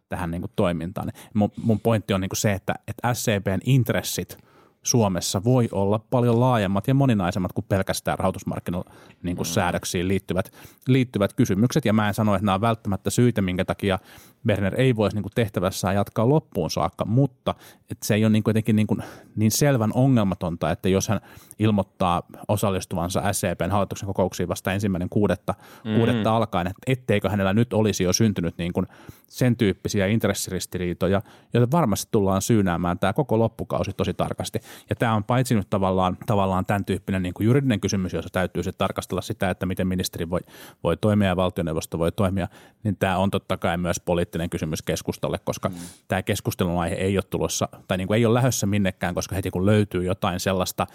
tähän 0.09 0.31
niin 0.31 0.43
kuin 0.43 0.53
toimintaan. 0.57 1.13
Mun, 1.35 1.53
mun 1.63 1.81
pointti 1.81 2.15
on 2.15 2.21
niin 2.21 2.29
kuin 2.29 2.39
se, 2.39 2.53
että, 2.53 2.75
että 2.89 3.15
SCPn 3.15 3.61
intressit– 3.65 4.39
Suomessa 4.83 5.45
voi 5.45 5.69
olla 5.73 5.99
paljon 5.99 6.41
laajemmat 6.41 6.89
ja 6.89 6.95
moninaisemmat 6.95 7.53
kuin 7.53 7.65
pelkästään 7.69 8.19
rahoitusmarkkinoilla 8.19 8.91
niin 9.23 9.37
kuin 9.37 9.47
mm. 9.47 9.53
säädöksiin 9.53 10.09
liittyvät, 10.09 10.53
liittyvät 10.87 11.33
kysymykset. 11.33 11.85
Ja 11.85 11.93
mä 11.93 12.09
en 12.09 12.15
sano, 12.15 12.35
että 12.35 12.47
nämä 12.47 12.55
on 12.55 12.61
välttämättä 12.61 13.11
syitä, 13.11 13.43
minkä 13.43 13.65
takia 13.65 13.99
Berner 14.47 14.81
ei 14.81 14.97
voisi 14.97 15.17
niin 15.17 15.23
kuin 15.23 15.33
tehtävässään 15.35 15.95
jatkaa 15.95 16.29
loppuun 16.29 16.71
saakka, 16.71 17.05
mutta 17.05 17.55
että 17.91 18.07
se 18.07 18.15
ei 18.15 18.25
ole 18.25 18.33
niin 18.33 18.43
kuitenkin 18.43 18.77
niin, 18.77 18.87
kuin 18.87 19.03
niin 19.37 19.51
selvän 19.51 19.91
ongelmatonta, 19.95 20.71
että 20.71 20.89
jos 20.89 21.09
hän 21.09 21.21
ilmoittaa 21.59 22.23
osallistuvansa 22.49 23.33
SCPn 23.33 23.71
hallituksen 23.71 24.07
kokouksiin 24.07 24.49
vasta 24.49 24.73
ensimmäinen 24.73 25.09
kuudetta, 25.09 25.55
mm. 25.85 25.95
kuudetta 25.95 26.37
alkaen, 26.37 26.67
että 26.67 26.83
etteikö 26.87 27.31
hänellä 27.31 27.53
nyt 27.53 27.73
olisi 27.73 28.05
jo 28.05 28.13
syntynyt 28.13 28.59
niin 28.59 28.73
kuin 28.73 28.87
sen 29.27 29.57
tyyppisiä 29.57 30.07
intressiristiriitoja, 30.07 31.23
joita 31.55 31.71
varmasti 31.71 32.09
tullaan 32.11 32.43
syynäämään 32.43 32.99
tämä 32.99 33.13
koko 33.13 33.39
loppukausi 33.39 33.93
tosi 33.93 34.15
tarkasti. 34.15 34.59
Ja 34.91 34.97
tämä 34.97 35.15
on 35.15 35.25
paitsi 35.25 35.55
nyt 35.55 35.71
tavallaan, 35.71 36.17
tavallaan 36.27 36.67
tämän 36.67 36.85
tyyppinen 36.85 37.23
niin 37.23 37.35
kuin 37.35 37.45
juridinen 37.45 37.81
kysymys, 37.81 38.13
jossa 38.13 38.31
täytyy 38.33 38.63
se 38.63 38.73
tarkastella 38.73 39.23
sitä, 39.23 39.51
että 39.51 39.67
miten 39.67 39.89
ministeri 39.89 40.31
voi, 40.31 40.41
voi 40.85 40.97
toimia 40.97 41.29
ja 41.29 41.37
valtioneuvosto 41.37 41.99
voi 41.99 42.13
toimia, 42.13 42.49
niin 42.83 42.97
tämä 42.97 43.19
on 43.19 43.31
totta 43.31 43.57
kai 43.57 43.77
myös 43.77 44.01
poliittinen 44.01 44.30
kysymys 44.51 44.83
keskustalle, 44.83 45.39
koska 45.45 45.69
mm. 45.69 45.75
tämä 46.09 46.23
keskustelun 46.23 46.81
aihe 46.81 46.95
ei 46.95 47.17
ole 47.17 47.25
tulossa, 47.31 47.69
tai 47.89 47.99
niin 47.99 48.09
kuin 48.09 48.19
ei 48.19 48.27
ole 48.27 48.35
lähdössä 48.35 48.67
minnekään, 48.67 49.15
koska 49.15 49.35
heti 49.35 49.51
kun 49.51 49.67
löytyy 49.67 50.05
jotain 50.05 50.41
sellaista, 50.41 50.87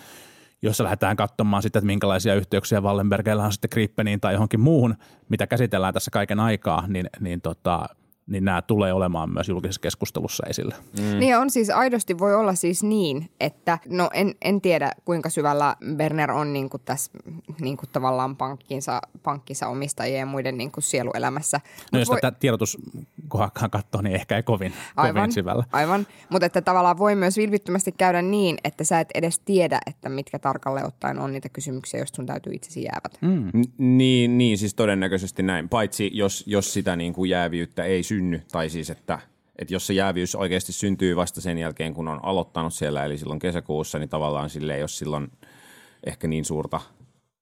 jossa 0.61 0.83
lähdetään 0.83 1.15
katsomaan 1.15 1.63
sitten, 1.63 1.79
että 1.79 1.85
minkälaisia 1.85 2.35
yhteyksiä 2.35 2.81
Wallenbergillä 2.81 3.43
on 3.43 3.51
sitten 3.51 3.69
Grippeniin 3.71 4.19
tai 4.19 4.33
johonkin 4.33 4.59
muuhun, 4.59 4.95
mitä 5.29 5.47
käsitellään 5.47 5.93
tässä 5.93 6.11
kaiken 6.11 6.39
aikaa, 6.39 6.87
niin, 6.87 7.09
niin 7.19 7.41
tota, 7.41 7.89
niin 8.27 8.45
nämä 8.45 8.61
tulee 8.61 8.93
olemaan 8.93 9.29
myös 9.29 9.49
julkisessa 9.49 9.81
keskustelussa 9.81 10.43
esillä. 10.49 10.75
Mm. 10.99 11.19
Niin 11.19 11.37
on 11.37 11.49
siis 11.49 11.69
aidosti 11.69 12.19
voi 12.19 12.35
olla 12.35 12.55
siis 12.55 12.83
niin, 12.83 13.29
että 13.39 13.79
no 13.89 14.09
en, 14.13 14.35
en 14.41 14.61
tiedä 14.61 14.91
kuinka 15.05 15.29
syvällä 15.29 15.75
Berner 15.95 16.31
on 16.31 16.53
niin 16.53 16.69
kuin 16.69 16.81
tässä 16.85 17.11
niin 17.61 17.77
kuin 17.77 17.89
tavallaan 17.91 18.35
pankkinsa, 18.35 19.01
pankkinsa 19.23 19.67
omistajien 19.67 20.19
ja 20.19 20.25
muiden 20.25 20.57
niin 20.57 20.71
kuin 20.71 20.83
sieluelämässä. 20.83 21.57
No 21.57 21.89
Mut 21.91 21.99
jos 21.99 22.09
voi... 22.09 22.21
tätä 22.21 22.37
tiedotuskohakkaan 22.39 23.71
katsoo, 23.71 24.01
niin 24.01 24.15
ehkä 24.15 24.35
ei 24.35 24.43
kovin, 24.43 24.73
aivan, 24.95 25.15
kovin 25.15 25.31
syvällä. 25.31 25.63
Aivan, 25.71 26.07
mutta 26.29 26.45
että 26.45 26.61
tavallaan 26.61 26.97
voi 26.97 27.15
myös 27.15 27.37
vilpittömästi 27.37 27.91
käydä 27.91 28.21
niin, 28.21 28.57
että 28.63 28.83
sä 28.83 28.99
et 28.99 29.09
edes 29.13 29.39
tiedä, 29.39 29.79
että 29.87 30.09
mitkä 30.09 30.39
tarkalleen 30.39 30.85
ottaen 30.85 31.19
on 31.19 31.33
niitä 31.33 31.49
kysymyksiä, 31.49 31.99
joista 31.99 32.15
sun 32.15 32.25
täytyy 32.25 32.53
itsesi 32.53 32.83
jäävät. 32.83 33.17
Mm. 33.21 33.51
N- 33.61 33.97
niin, 33.97 34.37
niin, 34.37 34.57
siis 34.57 34.73
todennäköisesti 34.73 35.43
näin, 35.43 35.69
paitsi 35.69 36.11
jos, 36.13 36.43
jos 36.47 36.73
sitä 36.73 36.95
niin 36.95 37.13
kuin 37.13 37.29
jäävyyttä 37.29 37.83
ei 37.83 38.03
sy- 38.03 38.14
synny, 38.15 38.41
tai 38.51 38.69
siis 38.69 38.89
että, 38.89 39.19
että 39.59 39.73
jos 39.73 39.87
se 39.87 39.93
jäävyys 39.93 40.35
oikeasti 40.35 40.71
syntyy 40.71 41.15
vasta 41.15 41.41
sen 41.41 41.57
jälkeen, 41.57 41.93
kun 41.93 42.07
on 42.07 42.25
aloittanut 42.25 42.73
siellä, 42.73 43.05
eli 43.05 43.17
silloin 43.17 43.39
kesäkuussa, 43.39 43.99
niin 43.99 44.09
tavallaan 44.09 44.49
sille 44.49 44.75
ei 44.75 44.81
ole 44.81 44.87
silloin 44.87 45.31
ehkä 46.05 46.27
niin 46.27 46.45
suurta 46.45 46.81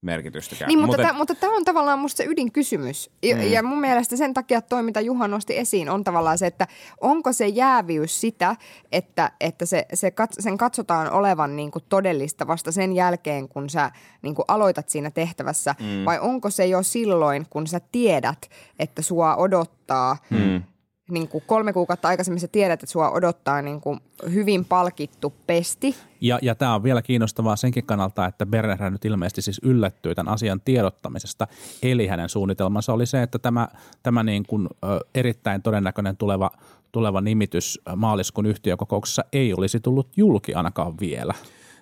merkitystäkään. 0.04 0.68
Niin, 0.68 0.78
mutta, 0.78 0.96
mutta, 0.96 1.02
tämä, 1.02 1.18
mutta 1.18 1.34
tämä 1.34 1.56
on 1.56 1.64
tavallaan 1.64 1.98
musta 1.98 2.16
se 2.16 2.24
ydinkysymys. 2.24 3.10
Ja, 3.22 3.36
mm. 3.36 3.42
ja 3.42 3.62
mun 3.62 3.80
mielestä 3.80 4.16
sen 4.16 4.34
takia 4.34 4.62
toi, 4.62 4.82
mitä 4.82 5.00
Juha 5.00 5.28
nosti 5.28 5.58
esiin, 5.58 5.88
on 5.88 6.04
tavallaan 6.04 6.38
se, 6.38 6.46
että 6.46 6.66
onko 7.00 7.32
se 7.32 7.48
jäävyys 7.48 8.20
sitä, 8.20 8.56
että, 8.92 9.32
että 9.40 9.66
se, 9.66 9.86
se 9.94 10.10
kat, 10.10 10.30
sen 10.38 10.58
katsotaan 10.58 11.10
olevan 11.10 11.56
niin 11.56 11.70
kuin 11.70 11.84
todellista 11.88 12.46
vasta 12.46 12.72
sen 12.72 12.92
jälkeen, 12.92 13.48
kun 13.48 13.70
sä 13.70 13.90
niin 14.22 14.34
kuin 14.34 14.44
aloitat 14.48 14.88
siinä 14.88 15.10
tehtävässä, 15.10 15.74
mm. 15.80 16.04
vai 16.04 16.18
onko 16.18 16.50
se 16.50 16.66
jo 16.66 16.82
silloin, 16.82 17.46
kun 17.50 17.66
sä 17.66 17.80
tiedät, 17.92 18.50
että 18.78 19.02
sua 19.02 19.36
odottaa 19.36 20.16
mm 20.30 20.62
niin 21.10 21.28
kuin 21.28 21.44
kolme 21.46 21.72
kuukautta 21.72 22.08
aikaisemmin 22.08 22.40
sä 22.40 22.48
tiedät, 22.48 22.82
että 22.82 22.92
sua 22.92 23.10
odottaa 23.10 23.62
niin 23.62 23.80
kuin 23.80 24.00
hyvin 24.32 24.64
palkittu 24.64 25.34
pesti. 25.46 25.94
Ja, 26.20 26.38
ja 26.42 26.54
tämä 26.54 26.74
on 26.74 26.82
vielä 26.82 27.02
kiinnostavaa 27.02 27.56
senkin 27.56 27.86
kannalta, 27.86 28.26
että 28.26 28.46
Berner 28.46 28.90
nyt 28.90 29.04
ilmeisesti 29.04 29.42
siis 29.42 29.60
yllättyi 29.64 30.14
tämän 30.14 30.32
asian 30.32 30.60
tiedottamisesta. 30.64 31.46
Eli 31.82 32.06
hänen 32.06 32.28
suunnitelmansa 32.28 32.92
oli 32.92 33.06
se, 33.06 33.22
että 33.22 33.38
tämä, 33.38 33.68
tämä 34.02 34.22
niin 34.22 34.44
kuin, 34.46 34.68
erittäin 35.14 35.62
todennäköinen 35.62 36.16
tuleva, 36.16 36.50
tuleva 36.92 37.20
nimitys 37.20 37.80
maaliskuun 37.96 38.46
yhtiökokouksessa 38.46 39.24
ei 39.32 39.54
olisi 39.54 39.80
tullut 39.80 40.08
julki 40.16 40.54
ainakaan 40.54 40.94
vielä. 41.00 41.34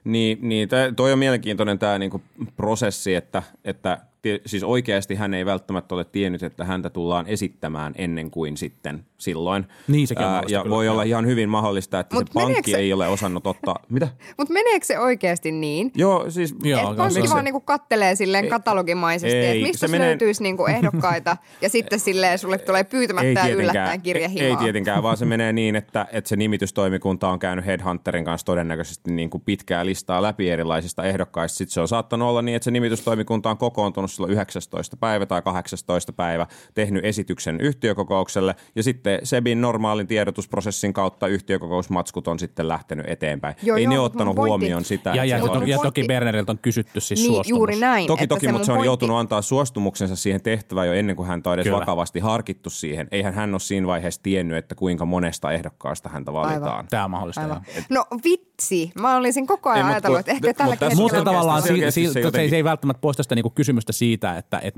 Niin, 0.04 0.38
niin 0.48 0.68
toi 0.96 1.12
on 1.12 1.18
mielenkiintoinen 1.18 1.78
tämä 1.78 1.98
niinku 1.98 2.22
prosessi, 2.56 3.14
että, 3.14 3.42
että– 3.64 3.98
siis 4.46 4.62
oikeasti 4.62 5.14
hän 5.14 5.35
ei 5.35 5.46
välttämättä 5.46 5.94
ole 5.94 6.04
tiennyt, 6.04 6.42
että 6.42 6.64
häntä 6.64 6.90
tullaan 6.90 7.26
esittämään 7.26 7.92
ennen 7.96 8.30
kuin 8.30 8.56
sitten 8.56 9.06
silloin. 9.18 9.66
Niin 9.88 10.06
sekin 10.06 10.24
Ää, 10.24 10.42
Ja 10.48 10.64
voi 10.68 10.88
olla 10.88 11.02
ihan 11.02 11.26
hyvin 11.26 11.48
mahdollista, 11.48 12.00
että 12.00 12.14
Mut 12.14 12.26
se 12.26 12.32
pankki 12.32 12.70
se... 12.70 12.76
ei 12.76 12.92
ole 12.92 13.08
osannut 13.08 13.46
ottaa. 13.46 13.76
Mitä? 13.88 14.08
Mutta 14.38 14.52
meneekö 14.52 14.87
se 14.87 14.98
oikeasti 14.98 15.52
niin? 15.52 15.92
Joo, 15.94 16.30
siis... 16.30 16.54
Joo, 16.62 16.90
et 16.90 16.96
pankki 16.96 17.28
vaan 17.30 17.44
niinku 17.44 17.61
kattelee 17.61 18.14
silleen 18.14 18.48
katalogimaisesti, 18.48 19.46
että 19.46 19.66
mistä 19.66 19.87
se 19.87 19.90
menee... 19.90 20.08
löytyisi 20.08 20.42
niinku 20.42 20.66
ehdokkaita 20.76 21.37
ja 21.61 21.68
sitten 21.68 22.00
silleen 22.00 22.38
sulle 22.38 22.58
tulee 22.58 22.85
pyytämättä 22.85 23.48
ja 23.48 23.54
yllättäen 23.54 24.00
kirjehimaa. 24.00 24.48
Ei 24.48 24.56
tietenkään, 24.56 25.02
vaan 25.02 25.16
se 25.16 25.24
menee 25.24 25.52
niin, 25.52 25.76
että, 25.76 26.06
että 26.12 26.28
se 26.28 26.37
nimitystoimikunta 26.37 27.28
on 27.28 27.38
käynyt 27.38 27.66
Headhunterin 27.66 28.24
kanssa 28.24 28.44
todennäköisesti 28.44 29.12
niin 29.12 29.30
kuin 29.30 29.42
pitkää 29.46 29.87
listaa 29.87 30.22
läpi 30.22 30.50
erilaisista 30.50 31.04
ehdokkaista. 31.04 31.58
Sitten 31.58 31.74
se 31.74 31.80
on 31.80 31.88
saattanut 31.88 32.28
olla 32.28 32.42
niin, 32.42 32.56
että 32.56 32.64
se 32.64 32.70
nimitystoimikunta 32.70 33.50
on 33.50 33.58
kokoontunut 33.58 34.12
silloin 34.16 34.33
19. 34.33 34.96
päivä 34.96 35.27
tai 35.27 35.42
18. 35.42 36.12
päivä 36.12 36.46
tehnyt 36.75 37.05
esityksen 37.05 37.61
yhtiökokoukselle 37.61 38.57
ja 38.77 38.83
sitten 38.83 39.20
SEBin 39.22 39.61
normaalin 39.61 40.07
tiedotusprosessin 40.07 40.92
kautta 40.92 41.27
yhtiökokousmatskut 41.27 42.29
on 42.29 42.38
sitten 42.38 42.68
lähtenyt 42.68 43.07
eteenpäin. 43.09 43.55
Joo, 43.62 43.77
Ei 43.77 43.85
joo, 43.85 43.92
ne 43.92 43.98
ottanut 43.98 44.37
huomioon 44.37 44.85
sitä. 44.85 45.11
Ja, 45.14 45.25
ja, 45.25 45.40
toki, 45.40 45.70
ja 45.70 45.79
toki 45.79 46.05
Berneriltä 46.05 46.53
on 46.53 46.59
kysytty 46.59 47.01
siis 47.01 47.20
niin, 47.20 47.33
suostumus. 47.33 47.59
Juuri 47.59 47.81
näin. 47.81 48.07
Toki, 48.07 48.27
toki, 48.27 48.53
mutta 48.53 48.66
se 48.66 48.72
on 48.72 48.77
pointti... 48.77 48.87
joutunut 48.87 49.16
antaa 49.16 49.42
suostumuksensa 49.42 50.16
siihen 50.16 50.42
tehtävään 50.42 50.87
jo 50.87 50.92
ennen 50.92 51.16
kuin 51.16 51.29
hän 51.29 51.42
on 51.46 51.55
edes 51.55 51.64
Kyllä. 51.64 51.81
vakavasti 51.81 52.20
harkittu 52.20 52.70
siihen. 52.70 53.09
Eihän 53.11 53.35
hän 53.35 53.55
ole 53.55 53.61
siinä 53.61 53.87
vaiheessa 53.87 54.22
tiennyt, 54.22 54.57
että 54.57 54.75
kuinka 54.75 55.05
monesta 55.05 55.53
ehdokkaasta 55.53 56.09
häntä 56.09 56.33
valitaan. 56.33 56.62
Aivan. 56.62 56.87
Tämä 56.90 57.05
on 57.05 57.11
mahdollista. 57.11 57.40
Aivan. 57.40 57.64
No 57.90 58.07
vitsi, 58.25 58.92
mä 59.01 59.16
olisin 59.16 59.46
koko 59.46 59.70
ajan 59.70 59.87
ei, 59.87 59.92
ajatellut, 59.92 60.20
että 60.20 60.33
ehkä 60.33 60.55
tällä. 60.55 60.77
Mutta 60.94 61.25
tavallaan 61.25 61.62
se, 61.62 61.90
se, 61.90 62.57
ei 62.57 62.64
välttämättä 62.64 63.01
poista 63.01 63.22
sitä 63.22 63.35
niinku 63.35 63.51
kysymystä 63.51 63.92
siitä, 64.02 64.38
että 64.38 64.60
et, 64.62 64.74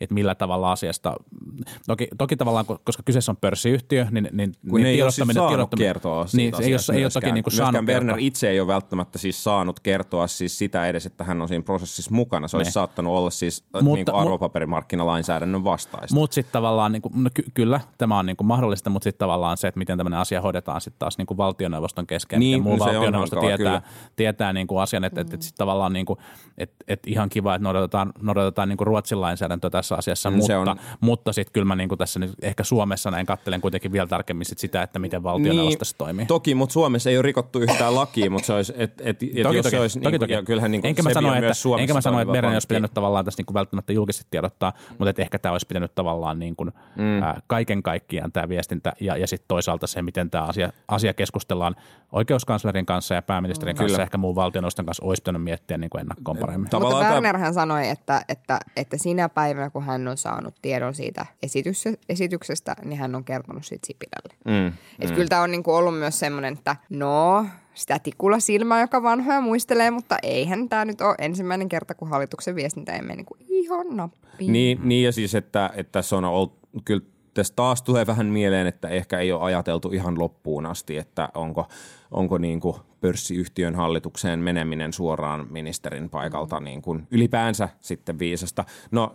et 0.00 0.10
millä 0.10 0.34
tavalla 0.34 0.72
asiasta, 0.72 1.16
toki, 1.86 2.08
toki 2.18 2.36
tavallaan, 2.36 2.66
koska 2.66 3.02
kyseessä 3.02 3.32
on 3.32 3.36
pörssiyhtiö, 3.36 4.06
niin, 4.10 4.28
niin, 4.32 4.54
Kun 4.70 4.80
niin 4.80 4.86
ei 4.86 5.02
ole 5.02 5.10
siis 5.10 5.28
kertoa 5.78 6.26
niin, 6.32 6.54
ei 6.60 6.74
ole, 6.74 6.96
ei 6.96 7.04
ole 7.04 7.10
toki 7.10 7.32
niin 7.32 7.44
kuin 7.44 7.54
saanut 7.54 7.84
Berner 7.86 8.14
kertoa. 8.14 8.26
itse 8.26 8.50
ei 8.50 8.60
ole 8.60 8.68
välttämättä 8.68 9.18
siis 9.18 9.44
saanut 9.44 9.80
kertoa 9.80 10.26
siis 10.26 10.58
sitä 10.58 10.86
edes, 10.86 11.06
että 11.06 11.24
hän 11.24 11.42
on 11.42 11.48
siinä 11.48 11.62
prosessissa 11.62 12.14
mukana. 12.14 12.48
Se 12.48 12.56
olisi 12.56 12.68
ne. 12.68 12.72
saattanut 12.72 13.16
olla 13.16 13.30
siis 13.30 13.64
äh, 13.76 13.82
mutta, 13.82 13.96
niin 13.96 14.04
kuin 14.04 14.14
arvopaperimarkkinalainsäädännön 14.14 15.64
vastaista. 15.64 16.14
Mutta 16.14 16.34
sitten 16.34 16.52
tavallaan, 16.52 16.92
niin 16.92 17.02
kuin, 17.02 17.12
no 17.22 17.30
ky- 17.34 17.50
kyllä 17.54 17.80
tämä 17.98 18.18
on 18.18 18.26
niin 18.26 18.36
kuin 18.36 18.46
mahdollista, 18.46 18.90
mutta 18.90 19.04
sitten 19.04 19.18
tavallaan 19.18 19.56
se, 19.56 19.68
että 19.68 19.78
miten 19.78 19.96
tämmöinen 19.98 20.20
asia 20.20 20.40
hoidetaan 20.40 20.80
sitten 20.80 20.98
taas 20.98 21.18
niin 21.18 21.26
kuin 21.26 21.38
valtioneuvoston 21.38 22.06
kesken. 22.06 22.40
Niin, 22.40 22.58
ja 22.58 22.62
muu 22.62 22.76
no 22.76 22.84
valtioneuvosto 22.84 23.36
hankala, 23.36 23.56
tietää, 23.56 23.82
tietää 24.16 24.52
niin 24.52 24.66
kuin 24.66 24.82
asian, 24.82 25.04
että, 25.04 25.20
että, 25.20 25.34
että 25.34 25.46
sitten 25.46 25.58
tavallaan 25.58 25.92
niin 25.92 26.06
kuin, 26.06 26.18
että, 26.58 26.84
että 26.88 27.10
ihan 27.10 27.28
kiva, 27.28 27.54
että 27.54 27.62
noudatetaan, 27.62 28.12
noudatetaan 28.22 28.67
niin 28.68 28.76
kuin 28.76 28.86
Ruotsin 28.86 29.20
lainsäädäntö 29.20 29.70
tässä 29.70 29.94
asiassa, 29.94 30.30
mm, 30.30 30.36
mutta, 30.36 30.60
on... 30.60 30.76
mutta 31.00 31.32
sitten 31.32 31.52
kyllä 31.52 31.64
mä 31.64 31.76
niin 31.76 31.88
kuin 31.88 31.98
tässä 31.98 32.20
nyt 32.20 32.32
ehkä 32.42 32.64
Suomessa 32.64 33.10
näin 33.10 33.26
kattelen 33.26 33.60
kuitenkin 33.60 33.92
vielä 33.92 34.06
tarkemmin 34.06 34.46
sit 34.46 34.58
sitä, 34.58 34.82
että 34.82 34.98
miten 34.98 35.22
valtioneuvostossa 35.22 35.94
niin, 35.94 35.98
toimii. 35.98 36.26
Toki, 36.26 36.54
mutta 36.54 36.72
Suomessa 36.72 37.10
ei 37.10 37.16
ole 37.16 37.22
rikottu 37.22 37.58
yhtään 37.58 37.94
lakia, 37.94 38.30
mutta 38.30 38.46
se 38.46 38.52
olisi, 38.52 38.72
että 38.76 39.02
et, 39.06 39.22
et 39.22 39.42
toki, 39.42 39.56
jos 39.56 39.64
toki, 39.64 39.70
se 39.70 39.80
olisi, 39.80 40.00
toki, 40.00 40.10
niin 40.10 40.18
kuin, 40.18 40.30
toki. 40.30 40.46
kyllähän 40.46 40.70
niin 40.70 40.80
kuin 40.80 40.88
enkä 40.88 41.02
mä 41.02 41.12
sano, 41.12 41.34
että, 41.34 41.52
enkä 41.78 41.94
mä 41.94 42.00
sano, 42.00 42.20
että 42.20 42.32
meidän 42.32 42.52
olisi 42.52 42.68
pitänyt 42.68 42.94
tavallaan 42.94 43.24
tässä 43.24 43.40
niin 43.40 43.46
kuin 43.46 43.54
välttämättä 43.54 43.92
julkisesti 43.92 44.26
tiedottaa, 44.30 44.72
mutta 44.88 45.10
että 45.10 45.22
ehkä 45.22 45.38
tämä 45.38 45.52
olisi 45.52 45.66
pitänyt 45.66 45.94
tavallaan 45.94 46.38
niin 46.38 46.56
kuin, 46.56 46.72
mm. 46.96 47.22
ää, 47.22 47.40
kaiken 47.46 47.82
kaikkiaan 47.82 48.32
tämä 48.32 48.48
viestintä 48.48 48.92
ja, 49.00 49.16
ja 49.16 49.26
sitten 49.26 49.48
toisaalta 49.48 49.86
se, 49.86 50.02
miten 50.02 50.30
tämä 50.30 50.44
asia, 50.44 50.72
asia 50.88 51.14
keskustellaan 51.14 51.76
oikeuskanslerin 52.12 52.86
kanssa 52.86 53.14
ja 53.14 53.22
pääministerin 53.22 53.76
mm. 53.76 53.78
kanssa 53.78 53.98
ja 54.00 54.02
ehkä 54.02 54.18
muun 54.18 54.34
valtioneuvoston 54.34 54.86
kanssa 54.86 55.04
olisi 55.04 55.22
pitänyt 55.22 55.42
miettiä 55.42 55.78
niin 55.78 55.90
kuin 55.90 56.00
ennakkoon 56.00 56.38
paremmin. 56.38 56.68
Mutta 56.72 56.78
Wernerhän 56.78 57.54
sanoi, 57.54 57.88
että, 57.88 58.22
että, 58.28 58.57
että 58.76 58.96
siinä 58.98 59.28
päivänä, 59.28 59.70
kun 59.70 59.84
hän 59.84 60.08
on 60.08 60.16
saanut 60.16 60.54
tiedon 60.62 60.94
siitä 60.94 61.26
esityksestä, 62.08 62.76
niin 62.84 62.98
hän 62.98 63.14
on 63.14 63.24
kertonut 63.24 63.64
siitä 63.64 63.86
Sipilälle. 63.86 64.34
Mm, 64.44 64.66
Et 64.98 65.10
mm. 65.10 65.14
kyllä 65.14 65.28
tämä 65.28 65.42
on 65.42 65.50
niinku 65.50 65.74
ollut 65.74 65.98
myös 65.98 66.18
semmoinen, 66.18 66.52
että 66.52 66.76
no, 66.90 67.46
sitä 67.74 67.98
tikulla 67.98 68.40
silmää, 68.40 68.80
joka 68.80 69.02
vanhoja 69.02 69.40
muistelee, 69.40 69.90
mutta 69.90 70.16
eihän 70.22 70.68
tämä 70.68 70.84
nyt 70.84 71.00
ole 71.00 71.14
ensimmäinen 71.18 71.68
kerta, 71.68 71.94
kun 71.94 72.08
hallituksen 72.08 72.54
viestintä 72.54 72.92
ei 72.92 73.02
mene 73.02 73.16
niinku 73.16 73.36
ihan 73.48 73.96
nappiin. 73.96 74.52
Niin, 74.52 74.80
niin 74.82 75.04
ja 75.04 75.12
siis, 75.12 75.34
että, 75.34 75.70
että 75.74 75.92
tässä 75.92 76.16
on 76.16 76.24
ollut 76.24 76.58
kyllä 76.84 77.02
tässä 77.34 77.52
taas 77.56 77.82
tulee 77.82 78.06
vähän 78.06 78.26
mieleen, 78.26 78.66
että 78.66 78.88
ehkä 78.88 79.18
ei 79.18 79.32
ole 79.32 79.42
ajateltu 79.42 79.92
ihan 79.92 80.18
loppuun 80.18 80.66
asti, 80.66 80.96
että 80.96 81.28
onko, 81.34 81.68
onko 82.10 82.38
niin 82.38 82.60
kuin 82.60 82.76
pörssiyhtiön 83.00 83.74
hallitukseen 83.74 84.38
meneminen 84.38 84.92
suoraan 84.92 85.46
ministerin 85.50 86.10
paikalta 86.10 86.60
niin 86.60 86.82
kuin 86.82 87.06
ylipäänsä 87.10 87.68
sitten 87.80 88.18
viisasta. 88.18 88.64
No 88.90 89.14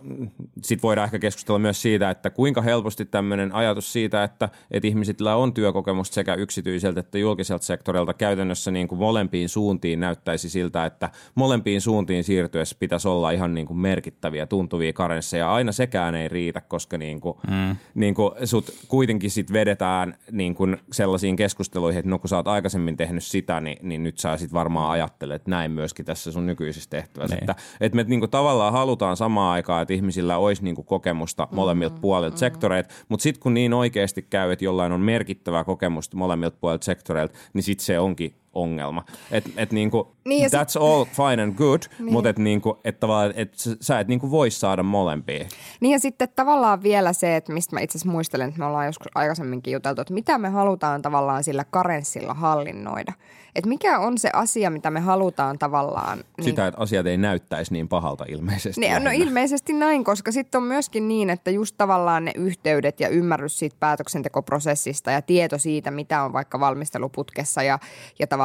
sit 0.62 0.82
voidaan 0.82 1.04
ehkä 1.04 1.18
keskustella 1.18 1.58
myös 1.58 1.82
siitä, 1.82 2.10
että 2.10 2.30
kuinka 2.30 2.62
helposti 2.62 3.04
tämmöinen 3.04 3.54
ajatus 3.54 3.92
siitä, 3.92 4.24
että, 4.24 4.48
että 4.70 4.88
ihmisillä 4.88 5.36
on 5.36 5.54
työkokemusta 5.54 6.14
sekä 6.14 6.34
yksityiseltä 6.34 7.00
että 7.00 7.18
julkiselta 7.18 7.64
sektorilta 7.64 8.14
käytännössä 8.14 8.70
niin 8.70 8.88
kuin 8.88 8.98
molempiin 8.98 9.48
suuntiin 9.48 10.00
näyttäisi 10.00 10.50
siltä, 10.50 10.86
että 10.86 11.10
molempiin 11.34 11.80
suuntiin 11.80 12.24
siirtyessä 12.24 12.76
pitäisi 12.78 13.08
olla 13.08 13.30
ihan 13.30 13.54
niin 13.54 13.66
kuin 13.66 13.78
merkittäviä 13.78 14.46
tuntuvia 14.46 14.92
karensseja. 14.92 15.54
Aina 15.54 15.72
sekään 15.72 16.14
ei 16.14 16.28
riitä, 16.28 16.60
koska 16.60 16.98
niin 16.98 17.20
kuin, 17.20 17.36
mm. 17.50 17.76
niin 17.94 18.14
kuin 18.14 18.30
sut 18.44 18.70
kuitenkin 18.88 19.30
sit 19.30 19.52
vedetään 19.52 20.18
niin 20.30 20.54
kuin 20.54 20.76
sellaisiin 20.92 21.36
keskusteluihin, 21.36 21.98
että 21.98 22.10
no 22.10 22.18
kun 22.18 22.28
sä 22.28 22.36
oot 22.36 22.48
aikaisemmin 22.48 22.83
tehnyt 22.96 23.24
sitä, 23.24 23.60
niin, 23.60 23.78
niin 23.82 24.02
nyt 24.02 24.18
sä 24.18 24.36
sit 24.36 24.52
varmaan 24.52 24.90
ajattelet 24.90 25.46
näin 25.46 25.70
myöskin 25.70 26.04
tässä 26.04 26.32
sun 26.32 26.46
nykyisessä 26.46 26.90
tehtävässä. 26.90 27.36
Niin. 27.36 27.50
Että, 27.50 27.62
että 27.80 27.96
me 27.96 28.02
niin 28.02 28.20
kuin 28.20 28.30
tavallaan 28.30 28.72
halutaan 28.72 29.16
samaan 29.16 29.52
aikaan, 29.52 29.82
että 29.82 29.94
ihmisillä 29.94 30.38
olisi 30.38 30.64
niin 30.64 30.74
kuin 30.74 30.86
kokemusta 30.86 31.48
molemmilta 31.50 32.00
puolilta 32.00 32.36
sektoreilta, 32.36 32.94
mutta 33.08 33.22
sitten 33.22 33.42
kun 33.42 33.54
niin 33.54 33.74
oikeasti 33.74 34.22
käy, 34.22 34.52
että 34.52 34.64
jollain 34.64 34.92
on 34.92 35.00
merkittävää 35.00 35.64
kokemusta 35.64 36.16
molemmilta 36.16 36.56
puolilta 36.60 36.84
sektoreilta, 36.84 37.38
niin 37.54 37.62
sitten 37.62 37.84
se 37.84 37.98
onkin 37.98 38.43
ongelma. 38.54 39.04
Et, 39.30 39.44
et 39.56 39.72
niinku, 39.72 40.14
Niin 40.24 40.50
that's 40.50 40.82
all 40.82 41.04
fine 41.04 41.42
and 41.42 41.54
good, 41.54 41.82
niin. 41.98 42.12
mutta 42.12 42.28
et 42.28 42.38
niinku, 42.38 42.80
et 42.84 43.00
tavallaan, 43.00 43.32
et 43.36 43.52
sä- 43.80 44.00
et 44.00 44.08
niinku 44.08 44.30
voi 44.30 44.50
saada 44.50 44.82
molempia. 44.82 45.44
Niin 45.80 45.92
ja 45.92 45.98
sitten 45.98 46.28
tavallaan 46.36 46.82
vielä 46.82 47.12
se, 47.12 47.36
että 47.36 47.52
mistä 47.52 47.76
mä 47.76 47.80
itse 47.80 47.98
asiassa 47.98 48.12
muistelen, 48.12 48.48
että 48.48 48.58
me 48.58 48.64
ollaan 48.66 48.86
joskus 48.86 49.08
aikaisemminkin 49.14 49.72
juteltu, 49.72 50.00
että 50.00 50.14
mitä 50.14 50.38
me 50.38 50.48
halutaan 50.48 51.02
tavallaan 51.02 51.44
sillä 51.44 51.64
karenssilla 51.70 52.34
hallinnoida. 52.34 53.12
Että 53.54 53.68
mikä 53.68 53.98
on 53.98 54.18
se 54.18 54.30
asia, 54.32 54.70
mitä 54.70 54.90
me 54.90 55.00
halutaan 55.00 55.58
tavallaan... 55.58 56.18
Niin, 56.18 56.44
Sitä, 56.44 56.66
että 56.66 56.80
asiat 56.80 57.06
ei 57.06 57.16
näyttäisi 57.16 57.72
niin 57.72 57.88
pahalta 57.88 58.24
ilmeisesti. 58.28 58.80
niin, 58.80 59.04
no 59.04 59.10
ilmeisesti 59.14 59.72
näin, 59.72 60.04
koska 60.04 60.32
sitten 60.32 60.58
on 60.58 60.66
myöskin 60.66 61.08
niin, 61.08 61.30
että 61.30 61.50
just 61.50 61.74
tavallaan 61.78 62.24
ne 62.24 62.32
yhteydet 62.36 63.00
ja 63.00 63.08
ymmärrys 63.08 63.58
siitä 63.58 63.76
päätöksentekoprosessista 63.80 65.10
ja 65.10 65.22
tieto 65.22 65.58
siitä, 65.58 65.90
mitä 65.90 66.22
on 66.22 66.32
vaikka 66.32 66.60
valmisteluputkessa 66.60 67.62
ja, 67.62 67.78
ja 68.18 68.26
tavallaan 68.26 68.43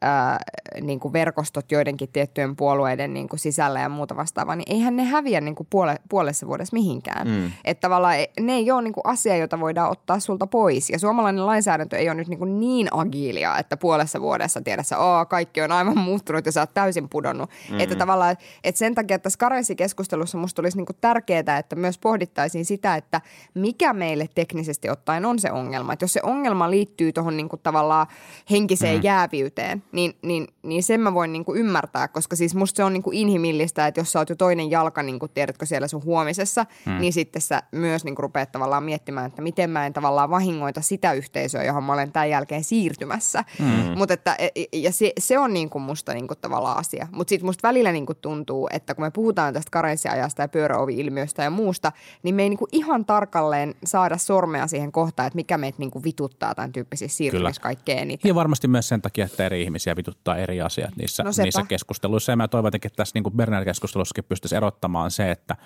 ää, 0.00 0.38
niin 0.80 1.00
kuin 1.00 1.12
verkostot 1.12 1.72
joidenkin 1.72 2.08
tiettyjen 2.12 2.56
puolueiden 2.56 3.14
niin 3.14 3.28
kuin 3.28 3.40
sisällä 3.40 3.80
ja 3.80 3.88
muuta 3.88 4.16
vastaavaa, 4.16 4.56
niin 4.56 4.72
eihän 4.72 4.96
ne 4.96 5.04
häviä 5.04 5.40
niin 5.40 5.54
kuin 5.54 5.66
puole, 5.70 5.96
puolessa 6.08 6.46
vuodessa 6.46 6.74
mihinkään. 6.74 7.28
Mm. 7.28 7.52
Että 7.64 7.80
tavallaan 7.80 8.20
e- 8.20 8.30
ne 8.40 8.52
ei 8.52 8.70
ole 8.70 8.82
niin 8.82 8.92
kuin 8.92 9.06
asia, 9.06 9.36
jota 9.36 9.60
voidaan 9.60 9.90
ottaa 9.90 10.20
sulta 10.20 10.46
pois. 10.46 10.90
Ja 10.90 10.98
suomalainen 10.98 11.46
lainsäädäntö 11.46 11.96
ei 11.96 12.08
ole 12.08 12.14
nyt 12.14 12.28
niin, 12.28 12.38
kuin 12.38 12.60
niin 12.60 12.88
agiilia, 12.90 13.58
että 13.58 13.76
puolessa 13.76 14.20
vuodessa 14.20 14.60
tiedässä, 14.60 14.98
oo, 14.98 15.26
kaikki 15.26 15.60
on 15.60 15.72
aivan 15.72 15.98
muuttunut 15.98 16.46
ja 16.46 16.52
sä 16.52 16.60
oot 16.60 16.74
täysin 16.74 17.08
pudonnut. 17.08 17.50
Mm. 17.70 17.80
Että 17.80 17.94
tavallaan, 17.94 18.36
että 18.64 18.78
sen 18.78 18.94
takia 18.94 19.18
tässä 19.18 19.38
karensikeskustelussa 19.38 20.38
musta 20.38 20.62
olisi 20.62 20.76
niin 20.76 20.86
kuin 20.86 20.96
tärkeää, 21.00 21.58
että 21.58 21.76
myös 21.76 21.98
pohdittaisiin 21.98 22.64
sitä, 22.64 22.96
että 22.96 23.20
mikä 23.54 23.92
meille 23.92 24.28
teknisesti 24.34 24.90
ottaen 24.90 25.26
on 25.26 25.38
se 25.38 25.52
ongelma. 25.52 25.92
Että 25.92 26.04
jos 26.04 26.12
se 26.12 26.20
ongelma 26.22 26.70
liittyy 26.70 27.12
tuohon 27.12 27.36
niin 27.36 27.48
kuin 27.48 27.60
tavallaan 27.62 28.06
henkiseen 28.50 28.96
mm. 28.96 29.02
Jäävyyteen, 29.38 29.82
niin, 29.92 30.16
niin, 30.22 30.46
niin 30.62 30.82
sen 30.82 31.00
mä 31.00 31.14
voin 31.14 31.32
niin 31.32 31.44
kuin 31.44 31.60
ymmärtää, 31.60 32.08
koska 32.08 32.36
siis 32.36 32.54
musta 32.54 32.76
se 32.76 32.84
on 32.84 32.92
niin 32.92 33.02
kuin 33.02 33.16
inhimillistä, 33.16 33.86
että 33.86 34.00
jos 34.00 34.12
sä 34.12 34.18
oot 34.18 34.28
jo 34.28 34.36
toinen 34.36 34.70
jalka, 34.70 35.02
niin 35.02 35.18
kuin 35.18 35.30
tiedätkö 35.34 35.66
siellä 35.66 35.88
sun 35.88 36.04
huomisessa, 36.04 36.66
mm. 36.86 37.00
niin 37.00 37.12
sitten 37.12 37.42
sä 37.42 37.62
myös 37.72 38.04
niin 38.04 38.14
kuin 38.14 38.22
rupeat 38.22 38.52
tavallaan 38.52 38.82
miettimään, 38.82 39.26
että 39.26 39.42
miten 39.42 39.70
mä 39.70 39.86
en 39.86 39.92
tavallaan 39.92 40.30
vahingoita 40.30 40.80
sitä 40.80 41.12
yhteisöä, 41.12 41.64
johon 41.64 41.84
mä 41.84 41.92
olen 41.92 42.12
tämän 42.12 42.30
jälkeen 42.30 42.64
siirtymässä. 42.64 43.44
Mm. 43.58 43.98
Mut 43.98 44.10
että, 44.10 44.36
ja 44.72 44.92
se, 44.92 45.12
se 45.18 45.38
on 45.38 45.54
niin 45.54 45.70
kuin 45.70 45.82
musta 45.82 46.14
niin 46.14 46.28
kuin 46.28 46.38
tavallaan 46.40 46.78
asia. 46.78 47.08
Mutta 47.12 47.28
sitten 47.28 47.46
musta 47.46 47.68
välillä 47.68 47.92
niin 47.92 48.06
kuin 48.06 48.18
tuntuu, 48.22 48.68
että 48.72 48.94
kun 48.94 49.04
me 49.04 49.10
puhutaan 49.10 49.54
tästä 49.54 49.70
karenssiajasta 49.70 50.42
ja 50.42 50.48
pyöräovi-ilmiöstä 50.48 51.42
ja 51.42 51.50
muusta, 51.50 51.92
niin 52.22 52.34
me 52.34 52.42
ei 52.42 52.48
niin 52.48 52.58
kuin 52.58 52.68
ihan 52.72 53.04
tarkalleen 53.04 53.74
saada 53.84 54.18
sormea 54.18 54.66
siihen 54.66 54.92
kohtaan, 54.92 55.26
että 55.26 55.36
mikä 55.36 55.58
meitä 55.58 55.78
niin 55.78 55.90
kuin 55.90 56.04
vituttaa 56.04 56.54
tämän 56.54 56.72
tyyppisissä 56.72 57.16
siirtymissä 57.16 57.62
kaikkein 57.62 57.98
eniten. 57.98 58.28
Ja 58.28 58.34
varmasti 58.34 58.68
myös 58.68 58.88
sen 58.88 59.02
takia, 59.02 59.27
että 59.32 59.46
eri 59.46 59.62
ihmisiä 59.62 59.96
vituttaa 59.96 60.36
eri 60.36 60.60
asiat 60.60 60.96
niissä, 60.96 61.22
No 61.22 61.32
sepä. 61.32 61.44
niissä 61.44 61.62
keskusteluissa. 61.68 62.32
Ja 62.32 62.36
mä 62.36 62.48
toivon 62.48 62.66
jotenkin, 62.66 62.88
että 62.88 62.96
tässä 62.96 63.18
niin 63.20 63.36
Bernard-keskustelussakin 63.36 64.24
pystyisi 64.28 64.56
erottamaan 64.56 65.10
se, 65.10 65.30
että 65.30 65.56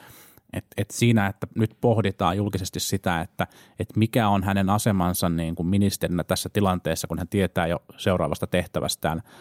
et, 0.52 0.66
et 0.76 0.90
siinä, 0.90 1.26
että 1.26 1.46
nyt 1.54 1.76
pohditaan 1.80 2.36
julkisesti 2.36 2.80
sitä, 2.80 3.20
että 3.20 3.46
et 3.78 3.96
mikä 3.96 4.28
on 4.28 4.42
hänen 4.42 4.70
asemansa 4.70 5.28
niin 5.28 5.54
kuin 5.54 5.66
ministerinä 5.66 6.24
tässä 6.24 6.48
tilanteessa, 6.52 7.06
kun 7.06 7.18
hän 7.18 7.28
tietää 7.28 7.66
jo 7.66 7.82
seuraavasta 7.96 8.46
tehtävästään, 8.46 9.22
ää, 9.26 9.32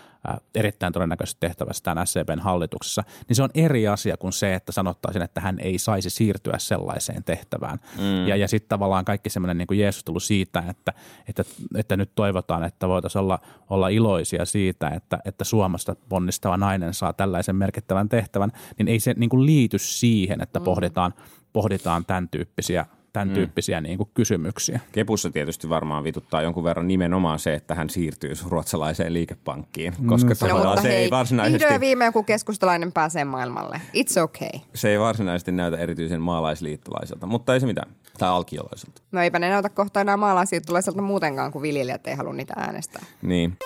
erittäin 0.56 0.94
todennäköisestä 0.94 1.40
tehtävästään 1.40 2.08
SCPn 2.08 2.40
hallituksessa, 2.40 3.04
niin 3.28 3.36
se 3.36 3.44
on 3.44 3.50
eri 3.56 3.88
asia 3.88 4.18
kuin 4.18 4.34
se, 4.34 4.56
että 4.56 4.72
sanottaisiin, 4.72 5.24
että 5.24 5.42
hän 5.42 5.60
ei 5.60 5.78
saisi 5.78 6.10
siirtyä 6.10 6.54
sellaiseen 6.58 7.24
tehtävään. 7.24 7.80
Mm. 7.98 8.28
Ja, 8.28 8.36
ja 8.36 8.48
sitten 8.48 8.70
tavallaan 8.70 9.06
kaikki 9.06 9.30
semmoinen 9.30 9.58
niin 9.58 9.80
jeesustelu 9.80 10.20
siitä, 10.20 10.64
että, 10.70 10.94
että, 11.28 11.44
että 11.76 11.98
nyt 11.98 12.12
toivotaan, 12.16 12.64
että 12.64 12.88
voitaisiin 12.88 13.20
olla, 13.20 13.40
olla 13.70 13.90
iloisia 13.90 14.46
siitä, 14.46 14.90
että, 14.90 15.20
että 15.26 15.44
Suomesta 15.44 15.96
ponnistava 16.10 16.58
nainen 16.58 16.94
saa 16.94 17.14
tällaisen 17.14 17.56
merkittävän 17.56 18.10
tehtävän, 18.10 18.52
niin 18.78 18.88
ei 18.88 19.00
se 19.00 19.14
niin 19.18 19.30
kuin 19.30 19.46
liity 19.46 19.78
siihen, 19.78 20.42
että 20.42 20.60
pohditaan, 20.60 21.14
pohditaan 21.54 22.06
tämän 22.06 22.30
tyyppisiä, 22.30 22.86
tämän 23.14 23.30
tyyppisiä 23.30 23.82
niin 23.82 23.98
kuin 23.98 24.10
kysymyksiä. 24.14 24.80
Kepussa 24.92 25.30
tietysti 25.30 25.70
varmaan 25.70 26.04
vituttaa 26.04 26.42
jonkun 26.42 26.64
verran 26.64 26.88
nimenomaan 26.88 27.40
se, 27.40 27.54
että 27.54 27.76
hän 27.76 27.90
siirtyy 27.90 28.34
ruotsalaiseen 28.50 29.14
liikepankkiin, 29.14 29.94
koska 30.06 30.30
No, 30.30 30.36
tavallaan 30.36 30.68
mutta 30.68 30.82
se 30.82 30.90
hei, 30.90 30.98
ei 30.98 31.10
varsinaisesti... 31.10 31.60
vihdoin 31.60 31.82
viime 31.82 32.06
joku 32.06 32.24
keskustalainen 32.24 32.92
pääsee 32.92 33.26
maailmalle. 33.26 33.82
It's 33.94 34.22
okay. 34.22 34.60
se 34.74 34.90
ei 34.90 35.00
varsinaisesti 35.00 35.52
näytä 35.52 35.78
erityisen 35.78 36.22
maalaisliittolaiselta, 36.22 37.28
mutta 37.28 37.54
ei 37.54 37.60
se 37.60 37.66
mitään. 37.66 37.92
Tai 38.18 38.30
alkiolaiselta. 38.30 39.02
No 39.12 39.22
eipä 39.22 39.40
ne 39.40 39.50
näytä 39.50 39.70
kohta 39.70 40.02
enää 40.02 40.18
maalaisiirtolaiselta 40.18 41.02
muutenkaan, 41.02 41.52
kun 41.52 41.62
viljelijät 41.62 42.08
ei 42.08 42.16
halua 42.16 42.34
niitä 42.34 42.54
äänestää. 42.58 43.02
Niin. 43.22 43.58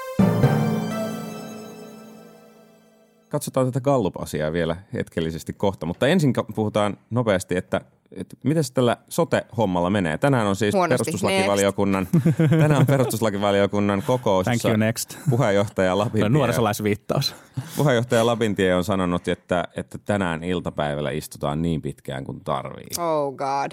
Katsotaan 3.29 3.65
tätä 3.65 3.81
Gallup-asiaa 3.81 4.51
vielä 4.51 4.75
hetkellisesti 4.93 5.53
kohta, 5.53 5.85
mutta 5.85 6.07
ensin 6.07 6.33
puhutaan 6.55 6.97
nopeasti, 7.09 7.57
että, 7.57 7.81
että 8.15 8.35
miten 8.43 8.63
tällä 8.73 8.97
sote-hommalla 9.09 9.89
menee. 9.89 10.17
Tänään 10.17 10.47
on 10.47 10.55
siis 10.55 10.73
Huonosti. 10.73 11.03
perustuslakivaliokunnan, 11.03 12.07
tänään 12.49 12.79
on 12.79 12.85
perustuslakivaliokunnan 12.85 14.03
kokous, 14.07 14.43
Thank 14.43 14.65
you, 14.65 14.75
next. 14.75 15.17
puheenjohtaja 15.29 15.97
Lapintie, 15.97 16.29
Nuorisolaisviittaus. 16.29 17.35
puheenjohtaja 17.77 18.25
Lapintie 18.25 18.75
on 18.75 18.83
sanonut, 18.83 19.27
että, 19.27 19.63
että 19.75 19.97
tänään 19.97 20.43
iltapäivällä 20.43 21.11
istutaan 21.11 21.61
niin 21.61 21.81
pitkään 21.81 22.23
kuin 22.23 22.43
tarvii. 22.43 22.87
Oh 22.97 23.35
god. 23.35 23.71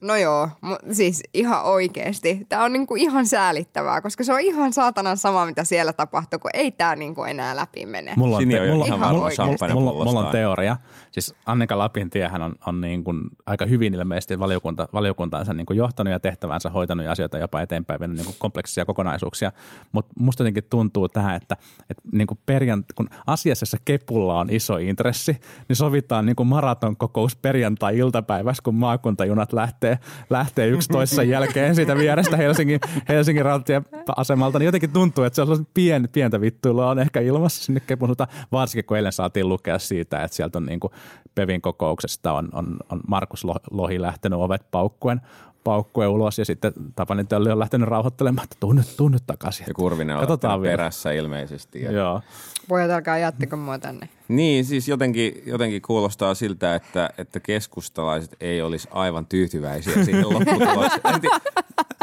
No 0.00 0.16
joo, 0.16 0.48
mu- 0.66 0.94
siis 0.94 1.22
ihan 1.34 1.64
oikeesti. 1.64 2.46
Tämä 2.48 2.64
on 2.64 2.72
niinku 2.72 2.96
ihan 2.96 3.26
säälittävää, 3.26 4.00
koska 4.00 4.24
se 4.24 4.32
on 4.32 4.40
ihan 4.40 4.72
saatanan 4.72 5.16
sama, 5.16 5.46
mitä 5.46 5.64
siellä 5.64 5.92
tapahtuu, 5.92 6.38
kun 6.38 6.50
ei 6.54 6.70
tämä 6.70 6.96
niinku 6.96 7.24
enää 7.24 7.56
läpi 7.56 7.86
mene. 7.86 8.12
Mulla 8.16 8.36
on, 8.36 8.48
te- 8.48 8.70
mulla, 8.70 8.86
ihan 8.86 9.00
mulla, 9.00 9.30
mulla, 9.74 9.92
mulla, 9.92 10.04
mulla 10.04 10.20
on 10.20 10.32
teoria. 10.32 10.76
Siis 11.10 11.34
Annika 11.46 11.78
Lapintiehän 11.78 12.42
on, 12.42 12.54
on 12.66 12.80
niin 12.80 13.04
kuin 13.04 13.20
aika 13.46 13.66
hyvin 13.66 13.94
ilmeisesti 13.94 14.38
valiokunta, 14.38 14.88
valiokuntaansa 14.92 15.54
niin 15.54 15.66
kuin 15.66 15.76
johtanut 15.76 16.12
ja 16.12 16.20
tehtävänsä 16.20 16.70
hoitanut 16.70 17.06
ja 17.06 17.12
asioita 17.12 17.38
jopa 17.38 17.60
eteenpäin 17.60 18.00
vienyt 18.00 18.16
niin 18.16 18.26
kuin 18.26 18.36
kompleksisia 18.38 18.84
kokonaisuuksia. 18.84 19.52
Mutta 19.92 20.12
musta 20.18 20.42
jotenkin 20.42 20.64
tuntuu 20.70 21.08
tähän, 21.08 21.36
että, 21.36 21.56
että 21.90 22.02
niin 22.12 22.26
kuin 22.26 22.38
perjant, 22.46 22.86
kun 22.94 23.08
asiassa 23.26 23.62
jossa 23.62 23.76
kepulla 23.84 24.38
on 24.38 24.50
iso 24.50 24.76
intressi, 24.76 25.40
niin 25.68 25.76
sovitaan 25.76 26.26
niin 26.26 26.36
kuin 26.36 26.46
maratonkokous 26.46 27.36
perjantai-iltapäivässä, 27.36 28.62
kun 28.62 28.74
maakuntajunat 28.74 29.52
lähtee, 29.52 29.87
lähtee 30.30 30.66
yksi 30.66 30.88
toisen 30.88 31.28
jälkeen 31.28 31.74
siitä 31.74 31.96
vierestä 31.96 32.36
Helsingin, 32.36 32.80
Helsingin 33.08 33.44
rautatieasemalta, 33.44 34.58
niin 34.58 34.66
jotenkin 34.66 34.92
tuntuu, 34.92 35.24
että 35.24 35.34
se 35.34 35.42
on 35.42 35.66
pien, 35.74 36.08
pientä 36.12 36.40
vittuilua 36.40 36.90
on 36.90 36.98
ehkä 36.98 37.20
ilmassa 37.20 37.64
sinne 37.64 37.80
kepun 37.80 38.08
suuntaan, 38.08 38.30
varsinkin 38.52 38.84
kun 38.84 38.96
eilen 38.96 39.12
saatiin 39.12 39.48
lukea 39.48 39.78
siitä, 39.78 40.22
että 40.22 40.36
sieltä 40.36 40.58
on 40.58 40.66
niin 40.66 40.80
kuin 40.80 40.92
Pevin 41.34 41.60
kokouksesta 41.60 42.32
on, 42.32 42.48
on, 42.52 42.76
on 42.90 43.00
Markus 43.08 43.44
Lo- 43.44 43.54
Lohi 43.70 44.02
lähtenyt 44.02 44.38
ovet 44.38 44.70
paukkuen, 44.70 45.20
paukkuen 45.68 46.08
ulos 46.08 46.38
ja 46.38 46.44
sitten 46.44 46.72
Tapani 46.96 47.24
Tölli 47.24 47.50
on 47.50 47.58
lähtenyt 47.58 47.88
rauhoittelemaan, 47.88 48.44
että 48.44 48.56
tuu 48.60 48.72
nyt, 48.72 48.96
tuu 48.96 49.08
nyt 49.08 49.22
takaisin. 49.26 49.64
Ja 49.68 49.74
Kurvinen 49.74 50.16
on 50.16 50.20
Katsotaan 50.20 50.62
vielä. 50.62 50.72
perässä 50.72 51.12
ilmeisesti. 51.12 51.82
Ja 51.82 51.92
Joo. 51.92 52.20
Pojat 52.68 52.90
älkää 52.90 53.18
jättikö 53.18 53.56
mua 53.56 53.78
tänne. 53.78 54.08
Niin, 54.28 54.64
siis 54.64 54.88
jotenkin, 54.88 55.42
jotenkin 55.46 55.82
kuulostaa 55.82 56.34
siltä, 56.34 56.74
että, 56.74 57.10
että 57.18 57.40
keskustalaiset 57.40 58.36
ei 58.40 58.62
olisi 58.62 58.88
aivan 58.90 59.26
tyytyväisiä 59.26 60.04
siihen 60.04 60.28
lopputulokseen. 60.34 61.20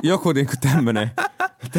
Joku 0.04 0.32
niinku 0.32 0.54
tämmönen, 0.62 1.12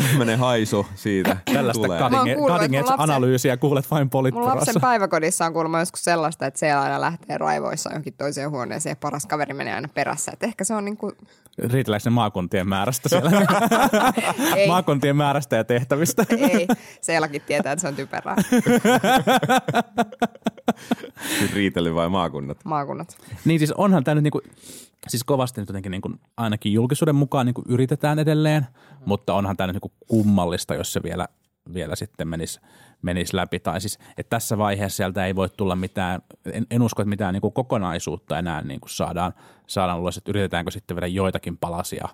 tämmönen 0.00 0.38
haisu 0.38 0.87
siitä 0.94 1.37
Tällaista 1.52 1.82
tulee. 1.82 1.98
Cutting, 2.00 2.37
kuullut, 2.38 2.61
cutting 2.61 2.85
mun 2.85 2.94
analyysiä 2.96 3.56
kuulet 3.56 3.90
vain 3.90 4.04
Mun 4.04 4.11
politpurossa. 4.11 4.56
lapsen 4.56 4.80
päiväkodissa 4.80 5.46
on 5.46 5.52
kuulemma 5.52 5.78
joskus 5.80 6.04
sellaista, 6.04 6.46
että 6.46 6.61
siellä 6.61 6.82
aina 6.82 7.00
lähtee 7.00 7.38
raivoissa 7.38 7.90
johonkin 7.90 8.14
toiseen 8.14 8.50
huoneeseen 8.50 8.90
ja 8.90 8.96
paras 8.96 9.26
kaveri 9.26 9.54
menee 9.54 9.74
aina 9.74 9.88
perässä. 9.88 10.32
Et 10.32 10.42
ehkä 10.42 10.64
se 10.64 10.74
on 10.74 10.85
niinku 10.85 11.12
Riitelläänkö 11.59 12.11
ne 12.11 12.14
maakuntien 12.14 12.68
määrästä 12.68 13.09
siellä? 13.09 13.30
Maakuntien 14.68 15.16
määrästä 15.16 15.56
ja 15.56 15.64
tehtävistä. 15.64 16.24
Ei, 16.30 16.68
Seelakin 17.00 17.42
tietää, 17.46 17.72
että 17.72 17.80
se 17.80 17.88
on 17.88 17.96
typerää. 17.96 18.37
Riitely 21.54 21.94
vai 21.94 22.09
maakunnat? 22.09 22.59
Maakunnat. 22.64 23.16
Niin 23.44 23.59
siis 23.61 23.72
onhan 23.72 24.04
tämä 24.04 24.14
nyt 24.14 24.22
niinku, 24.22 24.40
siis 25.09 25.24
kovasti 25.24 25.61
nyt 25.61 25.68
jotenkin 25.68 25.90
niinku, 25.90 26.11
ainakin 26.37 26.72
julkisuuden 26.72 27.14
mukaan 27.14 27.46
niinku 27.46 27.62
yritetään 27.68 28.18
edelleen, 28.18 28.66
mutta 29.04 29.35
onhan 29.35 29.56
tämä 29.56 29.66
nyt 29.66 29.76
niinku 29.87 30.07
kummallista, 30.07 30.75
jos 30.75 30.92
se 30.92 31.03
vielä, 31.03 31.29
vielä 31.75 31.96
sitten 31.96 32.29
menisi 32.29 32.61
menisi 33.03 33.37
läpi. 33.37 33.61
Tai 33.61 33.81
siis, 33.81 33.99
että 34.18 34.31
tässä 34.31 34.59
vaiheessa 34.59 34.96
sieltä 34.96 35.27
ei 35.27 35.37
voi 35.37 35.49
tulla 35.57 35.77
mitään, 35.77 36.22
en, 36.53 36.66
en 36.70 36.83
usko, 36.83 37.03
että 37.03 37.09
mitään 37.09 37.33
niin 37.33 37.40
kuin 37.40 37.53
kokonaisuutta 37.53 38.38
enää 38.38 38.62
niin 38.62 38.81
kuin 38.81 38.90
saadaan, 38.90 39.33
saadaan 39.66 40.01
ulos, 40.01 40.16
että 40.16 40.31
yritetäänkö 40.31 40.70
sitten 40.70 40.96
vielä 40.96 41.07
joitakin 41.07 41.57
palasia 41.57 42.09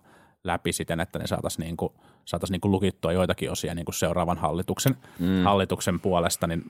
läpi 0.44 0.72
siten, 0.72 1.00
että 1.00 1.18
ne 1.18 1.26
saataisiin 1.26 1.64
niin 1.64 1.76
kuin, 1.76 1.92
saatais 2.24 2.50
niin 2.50 2.60
kuin 2.60 2.72
lukittua 2.72 3.12
joitakin 3.12 3.50
osia 3.50 3.74
niin 3.74 3.84
kuin 3.84 3.94
seuraavan 3.94 4.38
hallituksen, 4.38 4.96
mm. 5.18 5.42
hallituksen 5.44 6.00
puolesta, 6.00 6.46
niin 6.46 6.62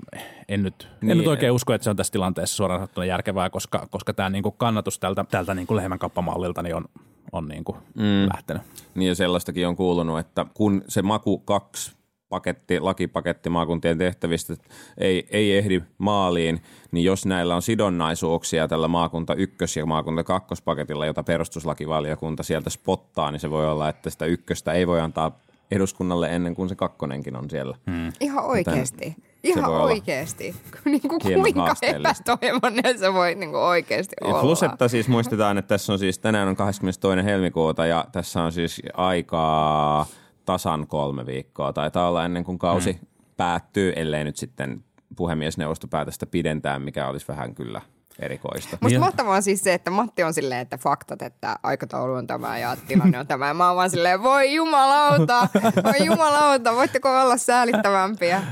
en 0.48 0.62
nyt, 0.62 0.88
en 1.02 1.08
Niin. 1.08 1.18
nyt 1.18 1.26
oikein 1.26 1.52
usko, 1.52 1.72
että 1.72 1.84
se 1.84 1.90
on 1.90 1.96
tässä 1.96 2.12
tilanteessa 2.12 2.56
suoraan 2.56 2.80
sanottuna 2.80 3.04
järkevää, 3.04 3.50
koska, 3.50 3.86
koska 3.90 4.14
tämä 4.14 4.30
niin 4.30 4.42
kuin 4.42 4.54
kannatus 4.58 4.98
tältä, 4.98 5.24
tältä 5.30 5.54
niin 5.54 5.66
kuin 5.66 5.76
lehmänkauppamallilta 5.76 6.62
niin 6.62 6.74
on, 6.74 6.84
on 7.32 7.48
niin 7.48 7.64
kuin 7.64 7.78
mm. 7.94 8.28
lähtenyt. 8.32 8.62
Niin 8.94 9.08
ja 9.08 9.14
sellaistakin 9.14 9.68
on 9.68 9.76
kuulunut, 9.76 10.18
että 10.18 10.46
kun 10.54 10.84
se 10.88 11.02
maku 11.02 11.38
2 11.38 11.92
paketti, 12.28 12.80
lakipaketti 12.80 13.50
maakuntien 13.50 13.98
tehtävistä 13.98 14.54
ei, 14.98 15.26
ei 15.30 15.56
ehdi 15.56 15.82
maaliin, 15.98 16.62
niin 16.92 17.04
jos 17.04 17.26
näillä 17.26 17.56
on 17.56 17.62
sidonnaisuuksia 17.62 18.68
tällä 18.68 18.88
maakunta 18.88 19.34
ykkös- 19.34 19.76
ja 19.76 19.86
maakunta 19.86 20.24
kakkospaketilla, 20.24 21.06
jota 21.06 21.22
perustuslakivaliokunta 21.22 22.42
sieltä 22.42 22.70
spottaa, 22.70 23.30
niin 23.30 23.40
se 23.40 23.50
voi 23.50 23.70
olla, 23.70 23.88
että 23.88 24.10
sitä 24.10 24.24
ykköstä 24.24 24.72
ei 24.72 24.86
voi 24.86 25.00
antaa 25.00 25.38
eduskunnalle 25.70 26.28
ennen 26.34 26.54
kuin 26.54 26.68
se 26.68 26.74
kakkonenkin 26.74 27.36
on 27.36 27.50
siellä. 27.50 27.76
Hmm. 27.90 28.12
Ihan 28.20 28.44
oikeasti. 28.44 29.16
Ihan 29.44 29.64
olla 29.64 29.82
oikeasti. 29.82 30.56
Niin 30.84 31.00
kuin 31.00 31.20
kuinka 31.22 31.74
epätoivoinen 31.82 32.98
se 32.98 33.12
voi 33.12 33.34
niin 33.34 33.50
kuin 33.50 33.62
oikeasti 33.62 34.14
Ja 34.20 34.26
olla. 34.26 34.40
Plus, 34.40 34.62
että 34.62 34.88
siis 34.88 35.08
muistetaan, 35.08 35.58
että 35.58 35.68
tässä 35.68 35.92
on 35.92 35.98
siis 35.98 36.18
tänään 36.18 36.48
on 36.48 36.56
22. 36.56 37.24
helmikuuta 37.24 37.86
ja 37.86 38.04
tässä 38.12 38.42
on 38.42 38.52
siis 38.52 38.82
aikaa 38.94 40.06
tasan 40.44 40.86
kolme 40.86 41.26
viikkoa. 41.26 41.72
Taitaa 41.72 42.08
olla 42.08 42.24
ennen 42.24 42.44
kuin 42.44 42.58
kausi 42.58 42.92
hmm. 42.92 43.06
päättyy, 43.36 43.92
ellei 43.96 44.24
nyt 44.24 44.36
sitten 44.36 44.84
puhemiesneuvosto 45.16 45.88
päätä 45.88 46.10
sitä 46.10 46.26
pidentää, 46.26 46.78
mikä 46.78 47.08
olisi 47.08 47.28
vähän 47.28 47.54
kyllä 47.54 47.80
erikoista. 48.18 48.70
Musta 48.70 48.88
Niin. 48.88 49.00
mahtavaa 49.00 49.36
on 49.36 49.42
siis 49.42 49.64
se, 49.64 49.74
että 49.74 49.90
Matti 49.90 50.22
on 50.22 50.34
silleen, 50.34 50.60
että 50.60 50.78
faktat, 50.78 51.22
että 51.22 51.56
aikataulu 51.62 52.12
on 52.12 52.26
tämä 52.26 52.58
ja 52.58 52.76
tilanne 52.88 53.18
on 53.18 53.26
tämä. 53.26 53.46
Ja 53.48 53.54
mä 53.54 53.66
oon 53.66 53.76
vaan 53.76 53.90
silleen, 53.90 54.22
voi 54.22 54.54
jumalauta, 54.54 55.48
voi 55.84 56.06
jumalauta, 56.06 56.74
voitteko 56.74 57.20
olla 57.20 57.36
säälittävämpiä? 57.36 58.42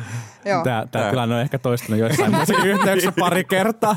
Tämä, 0.64 0.86
tämä 0.90 1.10
tilanne 1.10 1.34
on 1.34 1.40
ehkä 1.40 1.58
toistunut 1.58 2.00
joissain 2.00 2.34
muissakin 2.34 2.66
yhteyksissä 2.74 3.12
pari 3.20 3.44
kertaa, 3.44 3.96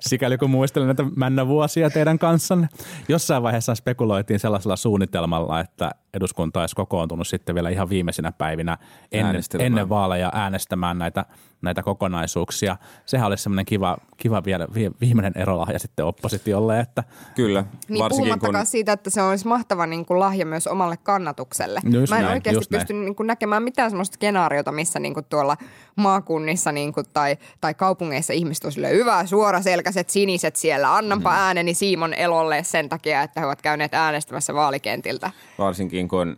sikäli 0.00 0.38
kun 0.38 0.50
muistelen 0.50 0.88
näitä 0.88 1.04
männä 1.16 1.46
vuosia 1.46 1.90
teidän 1.90 2.18
kanssanne. 2.18 2.68
Jossain 3.08 3.42
vaiheessa 3.42 3.74
spekuloitiin 3.74 4.40
sellaisella 4.40 4.76
suunnitelmalla, 4.76 5.60
että 5.60 5.90
eduskunta 6.14 6.60
olisi 6.60 6.76
kokoontunut 6.76 7.26
sitten 7.28 7.54
vielä 7.54 7.70
ihan 7.70 7.88
viimeisinä 7.88 8.32
päivinä 8.32 8.78
ennen, 9.12 9.42
ennen 9.58 9.88
vaaleja 9.88 10.30
äänestämään 10.34 10.98
näitä, 10.98 11.24
näitä 11.62 11.82
kokonaisuuksia. 11.82 12.76
Sehän 13.06 13.26
olisi 13.26 13.42
semmoinen 13.42 13.64
kiva, 13.64 13.96
kiva 14.16 14.44
vielä, 14.44 14.66
vi- 14.74 14.90
viimeinen 15.00 15.32
erolahja 15.36 15.78
sitten 15.78 16.04
oppositiolle, 16.04 16.80
että 16.80 17.04
Kyllä, 17.34 17.60
Niin 17.60 17.70
varsinkin 17.78 18.00
kun... 18.00 18.08
puhumattakaan 18.08 18.66
siitä, 18.66 18.92
että 18.92 19.10
se 19.10 19.22
olisi 19.22 19.48
mahtava 19.48 19.86
niin 19.86 20.06
kuin 20.06 20.20
lahja 20.20 20.46
myös 20.46 20.66
omalle 20.66 20.96
kannatukselle. 20.96 21.80
Just 21.90 22.10
Mä 22.10 22.16
en 22.16 22.22
näin, 22.22 22.34
oikeasti 22.34 22.66
näin. 22.70 22.80
pysty 22.80 22.92
niin 22.92 23.14
kuin 23.14 23.26
näkemään 23.26 23.62
mitään 23.62 23.90
sellaista 23.90 24.14
skenaariota, 24.14 24.72
missä 24.72 25.00
niin 25.00 25.14
kuin 25.14 25.26
tuolla 25.28 25.56
maakunnissa 25.96 26.72
niin 26.72 26.92
kuin, 26.92 27.06
tai, 27.12 27.36
tai 27.60 27.74
kaupungeissa 27.74 28.32
ihmiset 28.32 28.64
on 28.64 28.72
silleen, 28.72 28.96
hyvä 28.96 29.26
suoraselkäiset 29.26 30.10
siniset 30.10 30.56
siellä, 30.56 30.96
annanpa 30.96 31.30
Mm. 31.30 31.36
ääneni 31.36 31.74
Siimon 31.74 32.14
Elolle 32.14 32.62
sen 32.64 32.88
takia, 32.88 33.22
että 33.22 33.40
he 33.40 33.46
ovat 33.46 33.62
käyneet 33.62 33.94
äänestämässä 33.94 34.54
vaalikentiltä. 34.54 35.30
Varsinkin 35.58 36.08
kun 36.08 36.36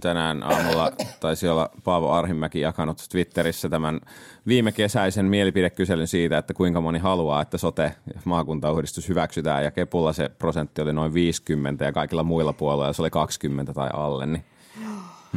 tänään 0.00 0.42
aamulla 0.42 0.92
taisi 1.20 1.48
olla 1.48 1.70
Paavo 1.84 2.10
Arhimäki 2.10 2.60
jakanut 2.60 3.06
Twitterissä 3.10 3.68
tämän 3.68 4.00
viime 4.46 4.72
kesäisen 4.72 5.26
mielipidekyselyn 5.26 6.06
siitä, 6.06 6.38
että 6.38 6.54
kuinka 6.54 6.80
moni 6.80 6.98
haluaa, 6.98 7.42
että 7.42 7.56
sote- 7.56 7.92
ja 8.14 8.20
maakuntauudistus 8.24 9.08
hyväksytään. 9.08 9.64
Ja 9.64 9.70
Kepulla 9.70 10.12
se 10.12 10.28
prosentti 10.28 10.82
oli 10.82 10.92
noin 10.92 11.14
50 11.14 11.84
ja 11.84 11.92
kaikilla 11.92 12.22
muilla 12.22 12.52
puolueilla 12.52 12.92
se 12.92 13.02
oli 13.02 13.10
20 13.10 13.72
tai 13.72 13.88
alle. 13.92 14.26
Niin. 14.26 14.44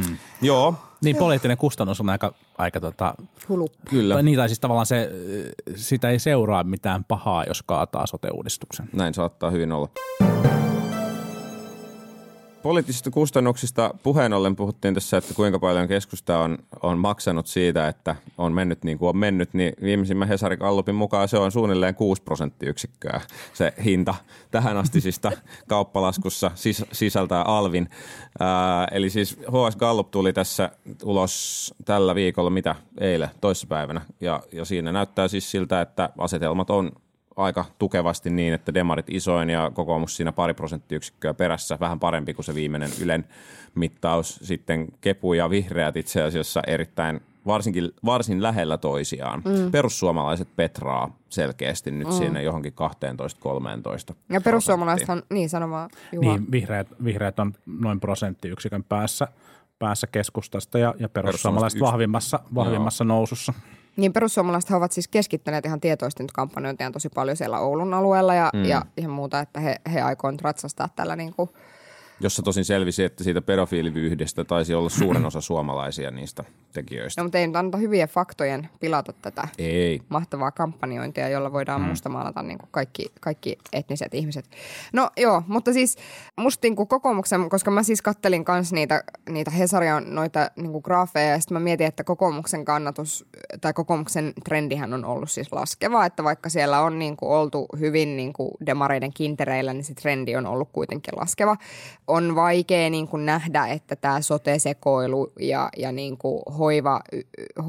Hmm. 0.06 0.16
Joo, 0.42 0.74
niin 1.04 1.16
poliittinen 1.16 1.56
kustannus 1.56 2.00
on 2.00 2.10
aika, 2.10 2.34
aika 2.58 2.80
tota, 2.80 3.14
Hulu. 3.48 3.68
kyllä. 3.90 4.14
tai 4.14 4.22
niin, 4.22 4.36
tai 4.36 4.48
siis 4.48 4.60
tavallaan 4.60 4.86
se, 4.86 5.10
sitä 5.76 6.10
ei 6.10 6.18
seuraa 6.18 6.64
mitään 6.64 7.04
pahaa, 7.04 7.44
jos 7.44 7.62
kaataa 7.62 8.06
sote-uudistuksen. 8.06 8.88
Näin 8.92 9.14
saattaa 9.14 9.50
hyvin 9.50 9.72
olla. 9.72 9.88
Poliittisista 12.62 13.10
kustannuksista 13.10 13.94
puheen 14.02 14.32
ollen 14.32 14.56
puhuttiin 14.56 14.94
tässä, 14.94 15.16
että 15.16 15.34
kuinka 15.34 15.58
paljon 15.58 15.88
keskusta 15.88 16.38
on, 16.38 16.58
on 16.82 16.98
maksanut 16.98 17.46
siitä, 17.46 17.88
että 17.88 18.16
on 18.38 18.52
mennyt 18.52 18.84
niin 18.84 18.98
kuin 18.98 19.08
on 19.08 19.16
mennyt, 19.16 19.54
niin 19.54 19.72
viimeisimmän 19.82 20.28
Hesari 20.28 20.56
Gallupin 20.56 20.94
mukaan 20.94 21.28
se 21.28 21.38
on 21.38 21.52
suunnilleen 21.52 21.94
6 21.94 22.22
prosenttiyksikköä 22.22 23.20
se 23.52 23.72
hinta 23.84 24.14
tähän 24.50 24.76
astisista 24.76 25.32
kauppalaskussa 25.68 26.50
sis, 26.54 26.84
sisältää 26.92 27.42
alvin. 27.42 27.88
Ää, 28.40 28.88
eli 28.90 29.10
siis 29.10 29.38
HS 29.38 29.76
Gallup 29.76 30.10
tuli 30.10 30.32
tässä 30.32 30.70
ulos 31.04 31.74
tällä 31.84 32.14
viikolla, 32.14 32.50
mitä 32.50 32.74
eilen, 32.98 33.30
toissapäivänä, 33.40 34.00
ja, 34.20 34.42
ja 34.52 34.64
siinä 34.64 34.92
näyttää 34.92 35.28
siis 35.28 35.50
siltä, 35.50 35.80
että 35.80 36.10
asetelmat 36.18 36.70
on 36.70 36.92
aika 37.42 37.64
tukevasti 37.78 38.30
niin, 38.30 38.54
että 38.54 38.74
demarit 38.74 39.06
isoin 39.10 39.50
ja 39.50 39.70
kokoomus 39.74 40.16
siinä 40.16 40.32
pari 40.32 40.54
prosenttiyksikköä 40.54 41.34
perässä, 41.34 41.78
vähän 41.80 42.00
parempi 42.00 42.34
kuin 42.34 42.44
se 42.44 42.54
viimeinen 42.54 42.90
Ylen 43.02 43.24
mittaus. 43.74 44.40
Sitten 44.42 44.86
Kepu 45.00 45.32
ja 45.34 45.50
vihreät 45.50 45.96
itse 45.96 46.22
asiassa 46.22 46.62
erittäin 46.66 47.20
varsinkin, 47.46 47.90
varsin 48.04 48.42
lähellä 48.42 48.78
toisiaan. 48.78 49.42
Mm. 49.44 49.70
Perussuomalaiset 49.70 50.48
petraa 50.56 51.16
selkeästi 51.28 51.90
nyt 51.90 52.08
mm. 52.08 52.12
siinä 52.12 52.40
johonkin 52.40 52.72
12-13 54.12 54.14
Ja 54.28 54.40
perussuomalaisethan, 54.40 55.22
niin 55.30 55.48
sano 55.48 55.70
vaan 55.70 55.90
Juha. 56.12 56.36
Niin, 56.36 56.50
vihreät, 56.50 56.88
vihreät 57.04 57.38
on 57.38 57.52
noin 57.66 58.00
prosenttiyksikön 58.00 58.84
päässä, 58.84 59.28
päässä 59.78 60.06
keskustasta 60.06 60.78
ja, 60.78 60.94
ja 60.98 61.08
perussuomalaiset 61.08 61.76
yksi- 61.76 61.84
vahvimmassa, 61.84 62.40
vahvimmassa 62.54 63.04
nousussa. 63.04 63.52
Niin 64.00 64.12
perussuomalaiset 64.12 64.70
ovat 64.70 64.92
siis 64.92 65.08
keskittäneet 65.08 65.66
ihan 65.66 65.80
tietoisesti 65.80 66.22
nyt 66.22 66.32
kampanjointiaan 66.32 66.92
tosi 66.92 67.08
paljon 67.08 67.36
siellä 67.36 67.58
Oulun 67.58 67.94
alueella 67.94 68.34
ja, 68.34 68.50
mm. 68.54 68.64
ja 68.64 68.82
ihan 68.96 69.10
muuta, 69.10 69.40
että 69.40 69.60
he, 69.60 69.76
he 69.92 70.00
aikoo 70.00 70.30
nyt 70.30 70.42
ratsastaa 70.42 70.88
tällä 70.96 71.16
niin 71.16 71.34
kuin, 71.34 71.50
jossa 72.20 72.42
tosin 72.42 72.64
selvisi, 72.64 73.04
että 73.04 73.24
siitä 73.24 73.42
pedofiilivyyhdestä 73.42 74.44
taisi 74.44 74.74
olla 74.74 74.88
suuren 74.88 75.26
osa 75.26 75.40
suomalaisia 75.40 76.10
niistä 76.10 76.44
tekijöistä. 76.72 77.20
no 77.20 77.24
mutta 77.24 77.38
ei 77.38 77.46
nyt 77.46 77.56
anneta 77.56 77.78
hyvien 77.78 78.08
faktojen 78.08 78.68
pilata 78.80 79.12
tätä 79.12 79.48
Ei. 79.58 80.00
mahtavaa 80.08 80.50
kampanjointia, 80.50 81.28
jolla 81.28 81.52
voidaan 81.52 81.80
mm. 81.80 81.86
mustamaalata 81.86 82.42
niin 82.42 82.58
kuin 82.58 82.68
kaikki, 82.70 83.12
kaikki 83.20 83.58
etniset 83.72 84.14
ihmiset. 84.14 84.44
No 84.92 85.10
joo, 85.16 85.42
mutta 85.46 85.72
siis 85.72 85.96
musta 86.36 86.66
niin 86.66 86.76
kuin 86.76 86.88
kokoomuksen, 86.88 87.48
koska 87.48 87.70
mä 87.70 87.82
siis 87.82 88.02
kattelin 88.02 88.44
kanssa 88.44 88.74
niitä, 88.74 89.04
niitä 89.28 89.50
Hesarian 89.50 90.14
noita 90.14 90.50
niin 90.56 90.72
kuin 90.72 90.82
graafeja 90.84 91.30
ja 91.30 91.40
sitten 91.40 91.54
mä 91.54 91.60
mietin, 91.60 91.86
että 91.86 92.04
kokoomuksen 92.04 92.64
kannatus 92.64 93.26
tai 93.60 93.72
kokoomuksen 93.72 94.32
trendihän 94.44 94.94
on 94.94 95.04
ollut 95.04 95.30
siis 95.30 95.52
laskeva, 95.52 96.06
että 96.06 96.24
vaikka 96.24 96.48
siellä 96.48 96.80
on 96.80 96.98
niin 96.98 97.16
kuin 97.16 97.30
oltu 97.30 97.66
hyvin 97.78 98.16
niin 98.16 98.32
kuin 98.32 98.50
demareiden 98.66 99.12
kintereillä, 99.12 99.72
niin 99.72 99.84
se 99.84 99.94
trendi 99.94 100.36
on 100.36 100.46
ollut 100.46 100.68
kuitenkin 100.72 101.14
laskeva. 101.16 101.56
On 102.10 102.34
vaikea 102.34 102.90
niin 102.90 103.08
kuin 103.08 103.26
nähdä, 103.26 103.66
että 103.66 103.96
tämä 103.96 104.20
sote-sekoilu 104.20 105.32
ja, 105.40 105.68
ja 105.76 105.92
niin 105.92 106.16
kuin 106.16 106.42
hoiva, 106.58 107.00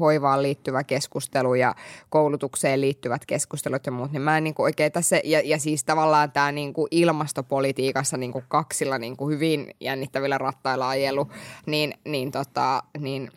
hoivaan 0.00 0.42
liittyvä 0.42 0.84
keskustelu 0.84 1.54
ja 1.54 1.74
koulutukseen 2.10 2.80
liittyvät 2.80 3.26
keskustelut 3.26 3.86
ja 3.86 3.92
muut, 3.92 4.12
niin 4.12 4.22
mä 4.22 4.38
en 4.38 4.44
niin 4.44 4.54
kuin 4.54 4.64
oikein 4.64 4.92
tässä, 4.92 5.20
ja, 5.24 5.40
ja 5.44 5.58
siis 5.58 5.84
tavallaan 5.84 6.32
tämä 6.32 6.52
niin 6.52 6.72
kuin 6.72 6.88
ilmastopolitiikassa 6.90 8.16
niin 8.16 8.32
kuin 8.32 8.44
kaksilla 8.48 8.98
niin 8.98 9.16
kuin 9.16 9.34
hyvin 9.34 9.70
jännittävillä 9.80 10.38
rattailla 10.38 10.88
ajelu, 10.88 11.28
niin, 11.66 11.94
niin, 12.04 12.30
tota, 12.30 12.82
niin 12.98 13.30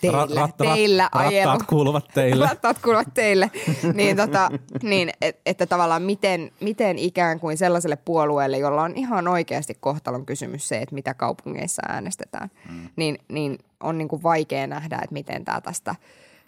teillä, 0.00 0.26
Ra- 0.26 0.48
rat- 0.48 0.74
teillä 0.74 1.04
rat- 1.06 1.18
ajelu. 1.20 1.50
rattaat 1.50 1.68
kuuluvat 1.76 2.04
teille. 2.14 2.46
Rattaat 2.46 2.78
kuuluvat 2.78 3.14
teille. 3.14 3.50
niin, 3.94 4.16
tota, 4.16 4.50
niin 4.82 5.10
et, 5.20 5.40
että 5.46 5.66
tavallaan 5.66 6.02
miten, 6.02 6.50
miten 6.60 6.98
ikään 6.98 7.40
kuin 7.40 7.56
sellaiselle 7.56 7.96
puolueelle, 7.96 8.58
jolla 8.58 8.82
on 8.82 8.92
ihan 8.96 9.28
oikeasti 9.28 9.76
kohtalon 9.80 10.26
kysymys 10.26 10.68
se, 10.68 10.78
että 10.78 10.94
mitä 10.94 11.14
kaupungeissa 11.14 11.82
äänestetään, 11.88 12.50
mm. 12.70 12.88
niin, 12.96 13.18
niin 13.28 13.58
on 13.80 13.98
niin 13.98 14.08
kuin 14.08 14.22
vaikea 14.22 14.66
nähdä, 14.66 14.96
että 14.96 15.12
miten 15.12 15.44
tämä 15.44 15.60
tästä 15.60 15.94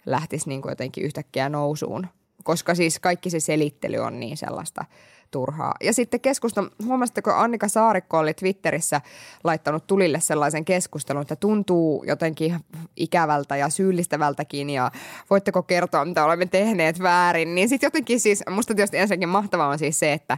lähtisi 0.05 0.49
niin 0.49 0.61
kuin 0.61 0.71
jotenkin 0.71 1.03
yhtäkkiä 1.03 1.49
nousuun. 1.49 2.07
Koska 2.43 2.75
siis 2.75 2.99
kaikki 2.99 3.29
se 3.29 3.39
selittely 3.39 3.97
on 3.97 4.19
niin 4.19 4.37
sellaista 4.37 4.85
turhaa. 5.31 5.73
Ja 5.83 5.93
sitten 5.93 6.19
keskusta, 6.19 6.63
huomasitteko 6.85 7.31
Annika 7.31 7.67
Saarikko 7.67 8.17
oli 8.17 8.33
Twitterissä 8.33 9.01
laittanut 9.43 9.87
tulille 9.87 10.19
sellaisen 10.19 10.65
keskustelun, 10.65 11.21
että 11.21 11.35
tuntuu 11.35 12.03
jotenkin 12.07 12.59
ikävältä 12.95 13.55
ja 13.55 13.69
syyllistävältäkin 13.69 14.69
ja 14.69 14.91
voitteko 15.29 15.63
kertoa, 15.63 16.05
mitä 16.05 16.25
olemme 16.25 16.45
tehneet 16.45 16.99
väärin. 17.01 17.55
Niin 17.55 17.69
sitten 17.69 17.87
jotenkin 17.87 18.19
siis, 18.19 18.43
musta 18.49 18.75
tietysti 18.75 18.97
ensinnäkin 18.97 19.29
mahtavaa 19.29 19.67
on 19.67 19.79
siis 19.79 19.99
se, 19.99 20.13
että 20.13 20.37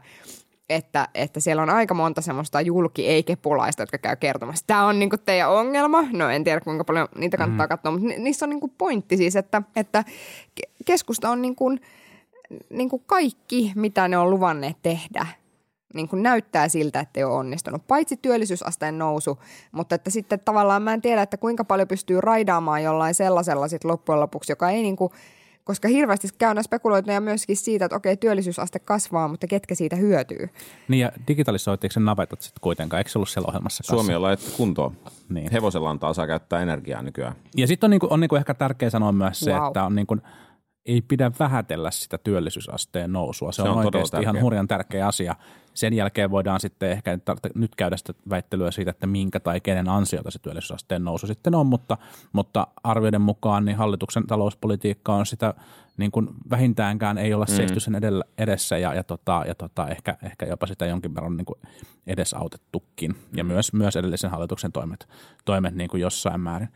että, 0.69 1.07
että 1.13 1.39
siellä 1.39 1.63
on 1.63 1.69
aika 1.69 1.93
monta 1.93 2.21
semmoista 2.21 2.61
julki 2.61 3.07
ei-kepulaista, 3.07 3.81
jotka 3.81 3.97
käy 3.97 4.15
kertomassa. 4.15 4.63
Tämä 4.67 4.85
on 4.85 4.99
niinku 4.99 5.17
teidän 5.17 5.51
ongelma. 5.51 6.03
No 6.11 6.29
en 6.29 6.43
tiedä 6.43 6.61
kuinka 6.61 6.83
paljon 6.83 7.07
niitä 7.15 7.37
kannattaa 7.37 7.65
mm. 7.65 7.69
katsoa, 7.69 7.91
mutta 7.91 8.07
ni- 8.07 8.17
niissä 8.17 8.45
on 8.45 8.49
niinku 8.49 8.67
pointti 8.77 9.17
siis, 9.17 9.35
että, 9.35 9.61
että 9.75 10.03
keskusta 10.85 11.29
on 11.29 11.41
niinku, 11.41 11.77
niinku 12.69 12.99
kaikki, 12.99 13.71
mitä 13.75 14.07
ne 14.07 14.17
on 14.17 14.29
luvanneet 14.29 14.77
tehdä, 14.81 15.27
niin 15.93 16.07
kuin 16.07 16.23
näyttää 16.23 16.69
siltä, 16.69 16.99
että 16.99 17.19
ei 17.19 17.23
ole 17.23 17.33
onnistunut. 17.33 17.87
Paitsi 17.87 18.17
työllisyysasteen 18.17 18.99
nousu, 18.99 19.39
mutta 19.71 19.95
että 19.95 20.09
sitten 20.09 20.39
tavallaan 20.39 20.83
mä 20.83 20.93
en 20.93 21.01
tiedä, 21.01 21.21
että 21.21 21.37
kuinka 21.37 21.63
paljon 21.65 21.87
pystyy 21.87 22.21
raidaamaan 22.21 22.83
jollain 22.83 23.15
sellaisella 23.15 23.67
sit 23.67 23.83
loppujen 23.83 24.19
lopuksi, 24.19 24.51
joka 24.51 24.69
ei 24.69 24.81
niin 24.81 24.95
kuin 24.95 25.11
koska 25.65 25.87
hirveästi 25.87 26.27
käydään 26.37 26.63
spekuloituja 26.63 27.21
myöskin 27.21 27.57
siitä, 27.57 27.85
että 27.85 27.95
okei, 27.95 28.17
työllisyysaste 28.17 28.79
kasvaa, 28.79 29.27
mutta 29.27 29.47
ketkä 29.47 29.75
siitä 29.75 29.95
hyötyy. 29.95 30.49
Niin 30.87 31.01
ja 31.01 31.11
digitalisoitiinko 31.27 31.93
sen 31.93 32.05
navetat 32.05 32.41
sitten 32.41 32.61
kuitenkaan? 32.61 32.97
Eikö 32.97 33.09
se 33.09 33.17
ollut 33.17 33.29
siellä 33.29 33.47
ohjelmassa 33.47 33.83
kanssa? 33.83 33.95
Suomi 33.95 34.15
on 34.15 34.21
laitettu 34.21 34.51
kuntoon. 34.57 34.97
Niin. 35.29 35.51
Hevosella 35.51 35.89
antaa 35.89 36.13
saa 36.13 36.27
käyttää 36.27 36.61
energiaa 36.61 37.01
nykyään. 37.01 37.35
Ja 37.57 37.67
sitten 37.67 37.87
on, 37.87 37.91
niinku, 37.91 38.07
on 38.09 38.19
niinku 38.19 38.35
ehkä 38.35 38.53
tärkeä 38.53 38.89
sanoa 38.89 39.11
myös 39.11 39.39
se, 39.39 39.51
Wow. 39.53 39.67
että 39.67 39.83
on 39.83 39.95
niinku, 39.95 40.17
ei 40.85 41.01
pidä 41.01 41.31
vähätellä 41.39 41.91
sitä 41.91 42.17
työllisyysasteen 42.17 43.13
nousua. 43.13 43.51
Se, 43.51 43.55
Se 43.55 43.61
on, 43.61 43.69
on 43.69 43.85
oikeasti 43.85 44.17
ihan 44.21 44.41
hurjan 44.41 44.67
tärkeä 44.67 45.07
asia. 45.07 45.35
Sen 45.73 45.93
jälkeen 45.93 46.31
voidaan 46.31 46.59
sitten 46.59 46.91
ehkä 46.91 47.19
nyt 47.55 47.75
käydä 47.75 47.97
sitä 47.97 48.13
väittelyä 48.29 48.71
siitä, 48.71 48.91
että 48.91 49.07
minkä 49.07 49.39
tai 49.39 49.61
kenen 49.61 49.89
ansiota 49.89 50.31
se 50.31 50.39
työllisyysasteen 50.39 51.03
nousu 51.03 51.27
sitten 51.27 51.55
on, 51.55 51.67
mutta, 51.67 51.97
mutta 52.33 52.67
arvioiden 52.83 53.21
mukaan 53.21 53.65
niin 53.65 53.77
hallituksen 53.77 54.27
talouspolitiikka 54.27 55.15
on 55.15 55.25
sitä 55.25 55.53
niin 55.97 56.11
kuin 56.11 56.27
vähintäänkään 56.49 57.17
ei 57.17 57.33
olla 57.33 57.45
seisty 57.45 57.79
sen 57.79 57.95
edellä, 57.95 58.23
edessä 58.37 58.77
ja, 58.77 58.93
ja, 58.93 59.03
tota, 59.03 59.43
ja 59.47 59.55
tota, 59.55 59.87
ehkä, 59.87 60.17
ehkä 60.23 60.45
jopa 60.45 60.67
sitä 60.67 60.85
jonkin 60.85 61.15
verran 61.15 61.37
niin 61.37 61.45
kuin 61.45 61.59
edesautettukin. 62.07 63.15
Ja 63.35 63.43
myös, 63.43 63.73
myös 63.73 63.95
edellisen 63.95 64.31
hallituksen 64.31 64.71
toimet, 64.71 65.07
toimet 65.45 65.75
niin 65.75 65.89
kuin 65.89 66.01
jossain 66.01 66.41
määrin 66.41 66.69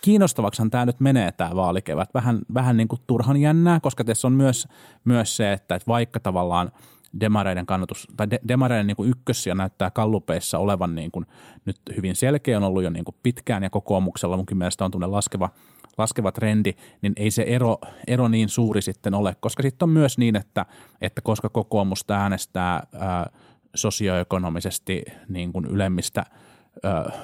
kiinnostavaksihan 0.00 0.70
tämä 0.70 0.86
nyt 0.86 1.00
menee 1.00 1.32
tämä 1.32 1.56
vaalikevät. 1.56 2.14
Vähän, 2.14 2.38
vähän 2.54 2.76
niin 2.76 2.88
kuin 2.88 3.00
turhan 3.06 3.36
jännää, 3.36 3.80
koska 3.80 4.04
tässä 4.04 4.26
on 4.26 4.32
myös, 4.32 4.68
myös 5.04 5.36
se, 5.36 5.52
että, 5.52 5.74
että 5.74 5.86
vaikka 5.86 6.20
tavallaan 6.20 6.72
demareiden 7.20 7.66
kannatus, 7.66 8.08
tai 8.16 8.30
de, 8.30 8.40
demareiden 8.48 8.86
niin 8.86 8.96
kuin 8.96 9.10
ykkössiä 9.10 9.54
näyttää 9.54 9.90
kallupeissa 9.90 10.58
olevan 10.58 10.94
niin 10.94 11.10
kuin 11.10 11.26
nyt 11.64 11.76
hyvin 11.96 12.16
selkeä, 12.16 12.56
on 12.56 12.64
ollut 12.64 12.82
jo 12.82 12.90
niin 12.90 13.04
kuin 13.04 13.14
pitkään 13.22 13.62
ja 13.62 13.70
kokoomuksella 13.70 14.36
munkin 14.36 14.56
mielestä 14.56 14.84
on 14.84 14.90
tuonne 14.90 15.06
laskeva, 15.06 15.50
laskeva 15.98 16.32
trendi, 16.32 16.72
niin 17.02 17.12
ei 17.16 17.30
se 17.30 17.42
ero, 17.42 17.78
ero 18.06 18.28
niin 18.28 18.48
suuri 18.48 18.82
sitten 18.82 19.14
ole, 19.14 19.36
koska 19.40 19.62
sitten 19.62 19.86
on 19.86 19.90
myös 19.90 20.18
niin, 20.18 20.36
että, 20.36 20.66
että 21.00 21.20
koska 21.20 21.48
kokoomusta 21.48 22.14
äänestää 22.14 22.82
ää, 22.92 23.30
sosioekonomisesti 23.74 25.04
niin 25.28 25.52
kuin 25.52 25.64
ylemmistä 25.64 26.24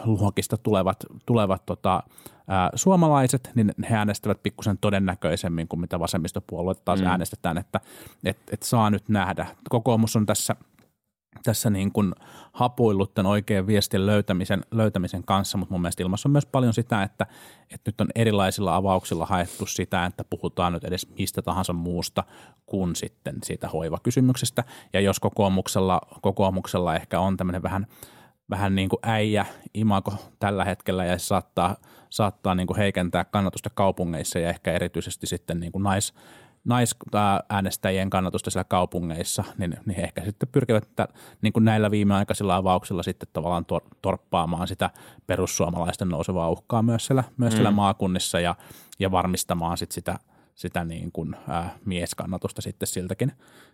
luokista 0.05 0.57
tulevat, 0.57 1.07
tulevat 1.27 1.67
tota, 1.67 2.03
ö, 2.37 2.43
suomalaiset, 2.75 3.51
niin 3.55 3.73
he 3.91 3.97
äänestävät 3.97 4.43
pikkusen 4.43 4.79
todennäköisemmin 4.79 5.69
kuin 5.69 5.81
mitä 5.81 6.01
vasemmistopuolueet 6.01 6.85
taas 6.85 7.01
mm. 7.01 7.07
äänestetään, 7.07 7.59
että 7.59 7.81
et, 8.25 8.39
et 8.53 8.63
saa 8.63 8.91
nyt 8.91 9.09
nähdä. 9.09 9.47
Kokoomus 9.69 10.17
on 10.17 10.27
tässä 10.27 10.57
tässä 11.43 11.71
niin 11.71 11.93
kuin 11.93 12.13
hapuillut 12.53 13.15
tämän 13.15 13.31
oikean 13.31 13.67
viestin 13.67 14.07
löytämisen, 14.07 14.63
löytämisen 14.71 15.25
kanssa, 15.25 15.59
mutta 15.59 15.75
mun 15.75 15.81
mielestä 15.81 16.03
ilmassa 16.03 16.29
on 16.29 16.33
myös 16.33 16.47
paljon 16.47 16.75
sitä, 16.75 17.03
että, 17.03 17.27
että 17.71 17.89
nyt 17.89 18.01
on 18.01 18.09
erilaisilla 18.15 18.77
avauksilla 18.77 19.27
haettu 19.27 19.67
sitä, 19.67 20.07
että 20.07 20.25
puhutaan 20.25 20.73
nyt 20.73 20.85
edes 20.85 21.09
mistä 21.19 21.43
tahansa 21.43 21.73
muusta 21.73 22.25
kuin 22.67 22.97
sitten 22.97 23.37
siitä 23.45 23.69
hoivakysymyksestä. 23.69 24.65
Ja 24.93 25.01
jos 25.01 25.21
kokoomuksella, 25.21 26.01
kokoomuksella 26.23 26.97
ehkä 26.97 27.21
on 27.21 27.37
tämmöinen 27.37 27.63
vähän, 27.63 27.87
vähän 28.53 28.75
niin 28.75 28.89
kuin 28.89 29.01
äijä 29.03 29.47
imako 29.75 30.15
tällä 30.39 30.65
hetkellä 30.65 31.05
ja 31.05 31.19
se 31.19 31.25
saattaa, 31.27 31.77
saattaa 32.11 32.55
niin 32.55 32.67
kuin 32.67 32.77
heikentää 32.77 33.25
kannatusta 33.25 33.71
kaupungeissa 33.75 34.39
ja 34.39 34.49
ehkä 34.49 34.73
erityisesti 34.73 35.27
sitten 35.27 35.61
niin 35.61 35.73
kuin 35.73 35.83
nais, 35.83 36.15
naisäänestäjien 36.65 38.11
kannatusta 38.11 38.51
siellä 38.51 38.65
kaupungeissa, 38.65 39.45
niin, 39.59 39.77
niin 39.87 40.01
ehkä 40.01 40.25
sitten 40.25 40.49
pyrkivät 40.53 40.85
että, 40.85 41.09
niin 41.43 41.53
kuin 41.53 41.65
näillä 41.65 41.91
viimeaikaisilla 41.91 42.57
avauksilla 42.57 43.03
sitten 43.03 43.29
tavallaan 43.33 43.65
tor, 43.65 43.83
torppaamaan 44.03 44.69
sitä 44.69 44.91
perussuomalaisten 45.27 46.09
nousevaa 46.09 46.51
uhkaa 46.51 46.83
myös 46.83 47.07
siellä, 47.07 47.25
myös 47.37 47.53
siellä 47.53 47.71
maakunnissa 47.71 48.41
ja, 48.41 48.55
ja 48.99 49.11
varmistamaan 49.11 49.79
sitten 49.79 49.95
sitä, 49.95 50.19
sitä 50.55 50.85
niin 50.85 51.13
kuin, 51.13 51.37
ää, 51.49 51.79
mieskannatusta 51.85 52.63
sitten 52.63 52.87
siltäkin, 52.87 53.33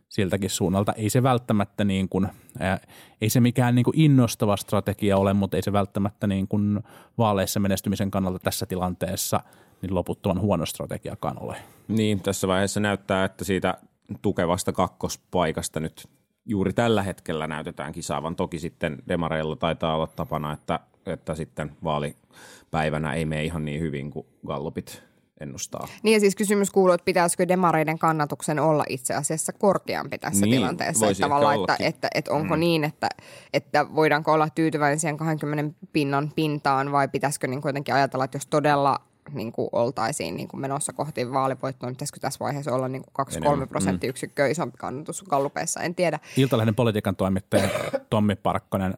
siltäkin 0.08 0.50
suunnalta. 0.50 0.92
Ei 0.92 1.10
se 1.10 1.22
välttämättä 1.22 1.84
niin 1.84 2.08
kuin, 2.08 2.28
ää, 2.58 2.80
ei 3.20 3.30
se 3.30 3.40
mikään 3.40 3.74
niin 3.74 3.84
kuin 3.84 4.00
innostava 4.00 4.56
strategia 4.56 5.16
ole, 5.16 5.34
mutta 5.34 5.56
ei 5.56 5.62
se 5.62 5.72
välttämättä 5.72 6.26
niin 6.26 6.48
kuin 6.48 6.80
vaaleissa 7.18 7.60
menestymisen 7.60 8.10
kannalta 8.10 8.38
tässä 8.38 8.66
tilanteessa 8.66 9.40
niin 9.82 9.94
loputtoman 9.94 10.40
huono 10.40 10.66
strategiakaan 10.66 11.42
ole. 11.42 11.56
Niin, 11.88 12.20
tässä 12.20 12.48
vaiheessa 12.48 12.80
näyttää, 12.80 13.24
että 13.24 13.44
siitä 13.44 13.74
tukevasta 14.22 14.72
kakkospaikasta 14.72 15.80
nyt 15.80 16.08
juuri 16.46 16.72
tällä 16.72 17.02
hetkellä 17.02 17.46
näytetään 17.46 17.92
kisaavan. 17.92 18.36
Toki 18.36 18.58
sitten 18.58 18.98
demareilla 19.08 19.56
taitaa 19.56 19.94
olla 19.94 20.06
tapana, 20.06 20.52
että, 20.52 20.80
että 21.06 21.34
sitten 21.34 21.72
vaalipäivänä 21.84 23.12
ei 23.12 23.24
mene 23.24 23.44
ihan 23.44 23.64
niin 23.64 23.80
hyvin 23.80 24.10
kuin 24.10 24.26
gallupit 24.46 25.07
ennustaa. 25.40 25.88
Niin 26.02 26.14
ja 26.14 26.20
siis 26.20 26.36
kysymys 26.36 26.70
kuuluu, 26.70 26.94
että 26.94 27.04
pitäisikö 27.04 27.48
demareiden 27.48 27.98
kannatuksen 27.98 28.58
olla 28.60 28.84
itse 28.88 29.14
asiassa 29.14 29.52
korkeampi 29.52 30.18
tässä 30.18 30.46
Niin, 30.46 30.54
tilanteessa. 30.54 31.08
Että, 31.08 31.20
tavallaan, 31.20 31.60
että, 31.60 31.76
että, 31.80 32.08
että 32.14 32.32
onko 32.32 32.54
mm. 32.54 32.60
niin, 32.60 32.84
että, 32.84 33.08
että 33.52 33.86
voidaanko 33.94 34.32
olla 34.32 34.48
tyytyväisiä 34.54 35.14
20 35.16 35.78
pinnan 35.92 36.32
pintaan 36.34 36.92
vai 36.92 37.08
pitäisikö 37.08 37.46
niin 37.46 37.62
kuitenkin 37.62 37.94
ajatella, 37.94 38.24
että 38.24 38.36
jos 38.36 38.46
todella 38.46 39.00
niin 39.32 39.52
kuin 39.52 39.68
oltaisiin 39.72 40.36
niin 40.36 40.48
kuin 40.48 40.60
menossa 40.60 40.92
kohti 40.92 41.32
vaalivoittoa, 41.32 41.88
niin 41.88 41.96
pitäisikö 41.96 42.20
tässä 42.20 42.38
vaiheessa 42.40 42.74
olla 42.74 42.88
niin 42.88 43.02
kuin 43.02 43.26
2-3 43.26 43.36
Enemmän, 43.36 43.68
prosenttiyksikköä 43.68 44.46
isompi 44.46 44.76
kannatus 44.78 45.22
gallupeissa, 45.22 45.80
en 45.80 45.94
tiedä. 45.94 46.18
Iltalehden 46.36 46.74
politiikan 46.74 47.16
toimittaja 47.16 47.68
Tommi 48.10 48.36
Parkkonen 48.36 48.94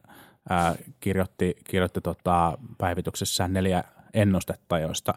ää, 0.49 0.75
kirjoitti, 0.99 1.55
kirjoitti 1.63 2.01
tota, 2.01 2.57
päivityksessään 2.77 3.53
neljä 3.53 3.83
ennustetta, 4.13 4.79
joista, 4.79 5.13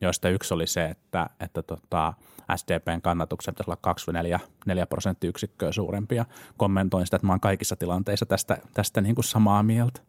joista 0.00 0.28
yksi 0.28 0.54
oli 0.54 0.66
se, 0.66 0.84
että, 0.84 1.30
että 1.40 1.62
tota, 1.62 2.14
SDPn 2.56 3.02
kannatuksen 3.02 3.54
pitäisi 3.54 3.70
olla 3.70 3.78
2 3.82 4.12
4, 4.12 4.40
4 4.66 4.86
prosenttiyksikköä 4.86 5.72
suurempia. 5.72 6.24
Kommentoin 6.56 7.06
sitä, 7.06 7.16
että 7.16 7.26
mä 7.26 7.32
oon 7.32 7.40
kaikissa 7.40 7.76
tilanteissa 7.76 8.26
tästä, 8.26 8.58
tästä 8.74 9.00
niin 9.00 9.14
kuin 9.14 9.24
samaa 9.24 9.62
mieltä. 9.62 10.00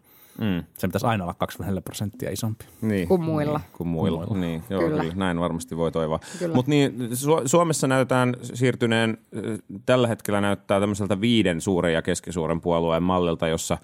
Mm. 0.42 0.64
Se 0.78 0.88
pitäisi 0.88 1.06
aina 1.08 1.24
olla 1.24 1.34
24 1.34 1.82
prosenttia 1.82 2.32
isompi. 2.32 2.66
Niin, 2.82 3.08
Kuin 3.08 3.22
muilla. 3.22 3.58
Niin, 3.58 3.68
kuin 3.74 3.88
muilla. 3.88 4.26
Kuin 4.26 4.38
muilla. 4.38 4.48
Niin, 4.48 4.64
joo, 4.70 4.82
Kyllä. 4.82 5.02
kyllä. 5.02 5.16
näin 5.16 5.40
varmasti 5.40 5.78
voi 5.78 5.92
toivoa. 5.92 6.20
Mutta 6.54 6.70
niin, 6.70 6.96
Su- 7.12 7.42
Suomessa 7.48 7.88
näytetään 7.88 8.36
siirtyneen, 8.42 9.18
äh, 9.38 9.60
tällä 9.86 10.08
hetkellä 10.08 10.42
näyttää 10.42 10.80
tämmöiseltä 10.80 11.22
viiden 11.22 11.62
suuren 11.62 11.94
ja 11.94 12.02
keskisuuren 12.02 12.62
puolueen 12.62 13.04
mallilta, 13.04 13.48
jossa, 13.48 13.78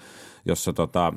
jossa 0.46 0.74
tota, 0.74 1.14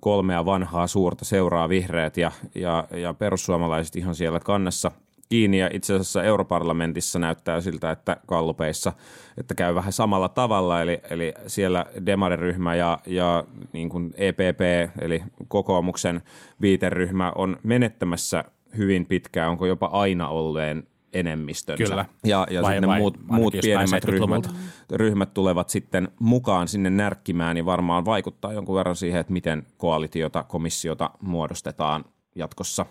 kolmea 0.00 0.44
vanhaa 0.44 0.86
suurta 0.86 1.24
seuraa 1.24 1.68
vihreät 1.68 2.16
ja, 2.16 2.32
ja, 2.54 2.88
ja 2.90 3.14
perussuomalaiset 3.14 3.96
ihan 3.96 4.14
siellä 4.14 4.40
kannessa 4.40 4.90
kiinni 5.28 5.58
ja 5.58 5.70
itse 5.72 5.94
asiassa 5.94 6.22
europarlamentissa 6.22 7.18
näyttää 7.18 7.60
siltä, 7.60 7.90
että 7.90 8.16
kallupeissa, 8.26 8.92
että 9.38 9.54
käy 9.54 9.74
vähän 9.74 9.92
samalla 9.92 10.28
tavalla, 10.28 10.82
eli, 10.82 11.00
eli 11.10 11.34
siellä 11.46 11.86
demariryhmä 12.06 12.74
ja, 12.74 12.98
ja 13.06 13.44
niin 13.72 13.88
kuin 13.88 14.14
EPP, 14.16 14.60
eli 15.00 15.22
kokoomuksen 15.48 16.22
viiteryhmä 16.60 17.32
on 17.34 17.56
menettämässä 17.62 18.44
hyvin 18.76 19.06
pitkään, 19.06 19.50
onko 19.50 19.66
jopa 19.66 19.86
aina 19.86 20.28
olleen 20.28 20.86
enemmistönsä. 21.12 21.84
Kyllä. 21.84 22.04
Ja, 22.24 22.46
ja 22.50 22.62
Vai- 22.62 22.72
sitten 22.72 22.88
vai 22.88 22.98
muut, 22.98 23.18
muut 23.26 23.54
pienemmät 23.62 24.04
70-luvulta. 24.04 24.48
ryhmät, 24.48 24.90
ryhmät 24.92 25.34
tulevat 25.34 25.68
sitten 25.68 26.08
mukaan 26.20 26.68
sinne 26.68 26.90
närkkimään, 26.90 27.54
niin 27.54 27.66
varmaan 27.66 28.04
vaikuttaa 28.04 28.52
jonkun 28.52 28.76
verran 28.76 28.96
siihen, 28.96 29.20
että 29.20 29.32
miten 29.32 29.66
koalitiota, 29.76 30.42
komissiota 30.42 31.10
muodostetaan 31.20 32.04
jatkossa 32.34 32.86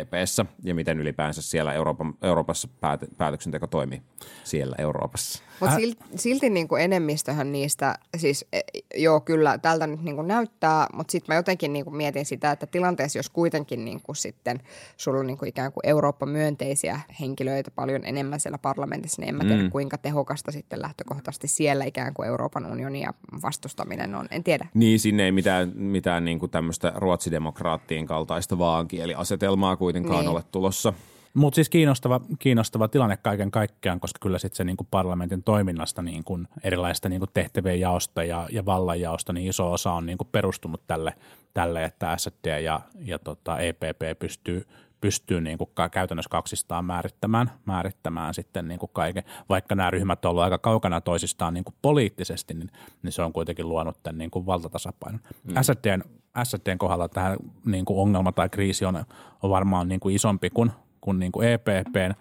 EPssä 0.00 0.46
ja 0.62 0.74
miten 0.74 1.00
ylipäänsä 1.00 1.42
siellä 1.42 1.72
Euroopan, 1.72 2.14
Euroopassa 2.22 2.68
päät, 2.80 3.00
päätöksenteko 3.18 3.66
toimii 3.66 4.02
siellä 4.44 4.76
Euroopassa. 4.78 5.42
Mutta 5.60 5.76
silti, 5.76 6.04
silti 6.16 6.50
niin 6.50 6.68
kuin 6.68 6.82
enemmistöhän 6.82 7.52
niistä, 7.52 7.98
siis 8.16 8.44
e, 8.52 8.60
joo 8.94 9.20
kyllä 9.20 9.58
tältä 9.58 9.86
nyt 9.86 10.02
niin 10.02 10.16
kuin 10.16 10.28
näyttää, 10.28 10.86
mutta 10.94 11.12
sitten 11.12 11.34
mä 11.34 11.36
jotenkin 11.36 11.72
niin 11.72 11.84
kuin 11.84 11.96
mietin 11.96 12.24
sitä, 12.24 12.50
että 12.50 12.66
tilanteessa, 12.66 13.18
jos 13.18 13.30
kuitenkin 13.30 13.84
niin 13.84 14.00
kuin 14.02 14.16
sitten 14.16 14.60
sulla 14.96 15.20
on 15.20 15.26
niin 15.26 15.38
kuin 15.38 15.48
ikään 15.48 15.72
kuin 15.72 15.86
Eurooppa-myönteisiä 15.86 17.00
henkilöitä 17.20 17.70
paljon 17.70 18.04
enemmän 18.04 18.40
siellä 18.40 18.58
parlamentissa, 18.58 19.22
niin 19.22 19.28
en 19.28 19.34
mä 19.34 19.44
tiedä 19.44 19.62
mm. 19.62 19.70
kuinka 19.70 19.98
tehokasta 19.98 20.52
sitten 20.52 20.82
lähtökohtaisesti 20.82 21.48
siellä 21.48 21.84
ikään 21.84 22.14
kuin 22.14 22.28
Euroopan 22.28 22.72
unionia 22.72 23.14
vastustaminen 23.42 24.14
on, 24.14 24.26
en 24.30 24.44
tiedä. 24.44 24.66
Niin, 24.74 25.00
sinne 25.00 25.24
ei 25.24 25.32
mitään, 25.32 25.72
mitään 25.74 26.24
niin 26.24 26.38
kuin 26.38 26.50
tämmöistä 26.50 26.92
ruotsidemokraattien 26.96 28.06
kaltaista 28.06 28.58
vaankieliasetelmaa 28.58 29.76
kuitenkaan 29.76 30.20
niin. 30.20 30.30
ole 30.30 30.42
tulossa. 30.52 30.92
Mutta 31.34 31.54
siis 31.54 31.68
kiinnostava, 31.68 32.20
kiinnostava 32.38 32.88
tilanne 32.88 33.16
kaiken 33.16 33.50
kaikkiaan, 33.50 34.00
koska 34.00 34.18
kyllä 34.22 34.38
sitten 34.38 34.56
se 34.56 34.64
niinku 34.64 34.86
parlamentin 34.90 35.42
toiminnasta 35.42 36.02
niinku 36.02 36.38
erilaista 36.64 37.08
niinku 37.08 37.26
tehtävien 37.26 37.80
jaosta 37.80 38.24
ja, 38.24 38.48
ja 38.52 38.66
vallanjaosta, 38.66 39.32
niin 39.32 39.48
iso 39.48 39.72
osa 39.72 39.92
on 39.92 40.06
niinku 40.06 40.24
perustunut 40.24 40.86
tälle, 40.86 41.14
tälle, 41.54 41.84
että 41.84 42.16
SD 42.16 42.60
ja, 42.60 42.80
ja 42.98 43.18
tota 43.18 43.58
EPP 43.58 44.18
pystyy, 44.18 44.66
pystyy 45.00 45.40
niin 45.40 45.58
kuin 45.58 45.70
käytännössä 45.90 46.28
kaksistaan 46.30 46.84
määrittämään, 46.84 47.50
määrittämään 47.64 48.34
sitten 48.34 48.68
niin 48.68 48.78
kuin 48.78 48.90
kaiken. 48.92 49.24
Vaikka 49.48 49.74
nämä 49.74 49.90
ryhmät 49.90 50.24
ovat 50.24 50.32
olleet 50.32 50.44
aika 50.44 50.58
kaukana 50.58 51.00
toisistaan 51.00 51.54
niin 51.54 51.64
kuin 51.64 51.74
poliittisesti, 51.82 52.54
niin, 52.54 52.70
niin 53.02 53.12
se 53.12 53.22
on 53.22 53.32
kuitenkin 53.32 53.68
luonut 53.68 54.02
tämän 54.02 54.18
niin 54.18 54.30
kuin 54.30 54.46
valtatasapainon. 54.46 55.20
Mm. 55.44 55.54
SDn, 55.62 56.02
SDn 56.44 56.78
kohdalla 56.78 57.08
tämä 57.08 57.36
niin 57.64 57.84
kuin 57.84 57.98
ongelma 57.98 58.32
tai 58.32 58.48
kriisi 58.48 58.84
on, 58.84 59.04
on 59.42 59.50
varmaan 59.50 59.88
niin 59.88 60.00
kuin 60.00 60.14
isompi 60.14 60.50
kuin 60.50 60.70
kuin, 61.04 61.18
niin 61.18 61.32
kuin 61.32 61.48
EPPn. 61.48 62.14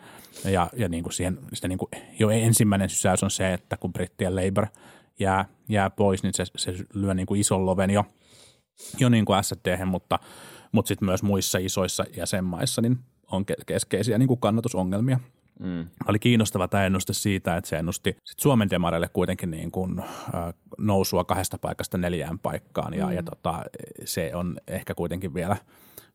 Ja, 0.46 0.70
ja 0.76 0.90
niin 0.90 1.04
kuin 1.04 1.14
siihen, 1.14 1.40
sitä 1.54 1.68
niin 1.68 1.78
kuin 1.78 1.90
jo 2.20 2.30
ensimmäinen 2.30 2.90
sysäys 2.90 3.24
on 3.24 3.32
se, 3.32 3.54
että 3.54 3.78
kun 3.78 3.94
brittien 3.94 4.36
Labour 4.36 4.68
jää, 5.20 5.46
jää 5.70 5.90
pois, 5.90 6.24
niin 6.24 6.34
se, 6.34 6.44
se 6.56 6.76
lyö 6.94 7.14
niin 7.14 7.26
kuin 7.26 7.42
ison 7.42 7.66
loven 7.66 7.90
jo, 7.90 8.06
jo 9.00 9.10
niin 9.10 9.26
kuin 9.26 9.44
SD, 9.44 9.86
mutta, 9.86 10.20
mutta 10.72 10.88
sitten 10.88 11.06
myös 11.06 11.24
muissa 11.24 11.58
isoissa 11.58 12.04
jäsenmaissa 12.18 12.82
niin 12.82 13.00
on 13.32 13.46
keskeisiä 13.66 14.18
niin 14.18 14.28
kuin 14.28 14.40
kannatusongelmia. 14.40 15.20
Mm. 15.60 15.88
Oli 16.08 16.20
kiinnostava 16.20 16.68
tämä 16.68 16.86
ennuste 16.86 17.14
siitä, 17.14 17.58
että 17.58 17.70
se 17.70 17.78
ennusti 17.78 18.18
sit 18.24 18.40
Suomen 18.40 18.70
demareille 18.70 19.10
kuitenkin 19.14 19.52
niin 19.52 19.72
kuin, 19.72 20.00
äh, 20.00 20.08
nousua 20.78 21.24
kahdesta 21.24 21.58
paikasta 21.58 21.98
neljään 21.98 22.40
paikkaan 22.40 22.94
ja, 22.94 23.08
mm. 23.08 23.12
ja 23.12 23.24
tota, 23.24 23.64
se 24.06 24.32
on 24.36 24.58
ehkä 24.68 24.96
kuitenkin 24.96 25.34
vielä– 25.34 25.58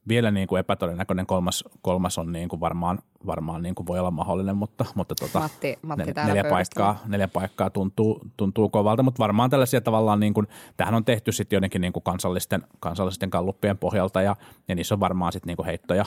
vielä 0.08 0.30
niin 0.30 0.48
kuin 0.48 0.60
epätodennäköinen 0.60 1.26
kolmas, 1.26 1.64
kolmas 1.82 2.18
on 2.18 2.32
niin 2.32 2.48
kuin 2.48 2.60
varmaan, 2.60 2.98
varmaan 3.26 3.62
niin 3.62 3.74
kuin 3.74 3.86
voi 3.86 3.98
olla 3.98 4.10
mahdollinen, 4.10 4.56
mutta, 4.56 4.84
mutta 4.94 5.14
tota, 5.14 5.40
Matti, 5.40 5.78
Matti 5.82 6.12
nel, 6.16 6.26
neljä, 6.26 6.44
paikkaa, 6.44 6.98
neljä 7.06 7.28
paikkaa 7.28 7.70
tuntuu, 7.70 8.20
tuntuu 8.36 8.68
kovalta, 8.68 9.02
mutta 9.02 9.18
varmaan 9.18 9.50
tällaisia 9.50 9.80
tavallaan, 9.80 10.20
niin 10.20 10.34
kuin, 10.34 10.46
tähän 10.76 10.94
on 10.94 11.04
tehty 11.04 11.32
sitten 11.32 11.56
jotenkin 11.56 11.80
niin 11.80 11.92
kuin 11.92 12.02
kansallisten, 12.02 12.62
kansallisten 12.80 13.30
kalluppien 13.30 13.78
pohjalta 13.78 14.22
ja, 14.22 14.36
ja 14.68 14.74
niissä 14.74 14.94
on 14.94 15.00
varmaan 15.00 15.32
sitten 15.32 15.46
niin 15.46 15.56
kuin 15.56 15.66
heittoja, 15.66 16.04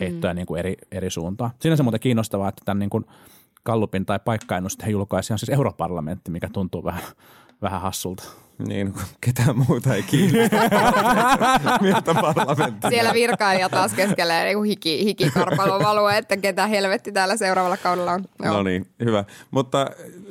heittoja 0.00 0.32
mm. 0.32 0.36
niin 0.36 0.46
kuin 0.46 0.58
eri, 0.58 0.76
eri 0.90 1.10
suuntaan. 1.10 1.50
Siinä 1.58 1.76
se 1.76 1.82
muuten 1.82 2.00
kiinnostavaa, 2.00 2.48
että 2.48 2.62
tämän 2.64 2.78
niin 2.78 2.90
kuin 2.90 3.04
Kallupin 3.62 4.06
tai 4.06 4.18
paikkaennusten 4.24 4.90
julkaisi 4.90 5.32
on 5.32 5.38
siis 5.38 5.50
europarlamentti, 5.50 6.30
mikä 6.30 6.48
tuntuu 6.52 6.84
vähän, 6.84 7.02
vähän 7.62 7.80
hassulta. 7.80 8.24
Niin, 8.58 8.94
ketään 9.20 9.58
muuta 9.58 9.94
ei 9.94 10.02
kiinnosta. 10.02 10.56
Miltä 11.82 12.14
parlamentti. 12.14 12.88
Siellä 12.88 13.14
virkailija 13.14 13.68
taas 13.68 13.92
keskelee 13.92 14.44
niin 14.44 14.64
hiki, 14.64 15.04
hikikarpalon 15.04 15.82
value, 15.82 16.18
että 16.18 16.36
ketä 16.36 16.66
helvetti 16.66 17.12
täällä 17.12 17.36
seuraavalla 17.36 17.76
kaudella 17.76 18.12
on. 18.12 18.24
Joo. 18.42 18.54
No 18.54 18.62
niin, 18.62 18.86
hyvä. 19.04 19.24
Mutta, 19.50 19.86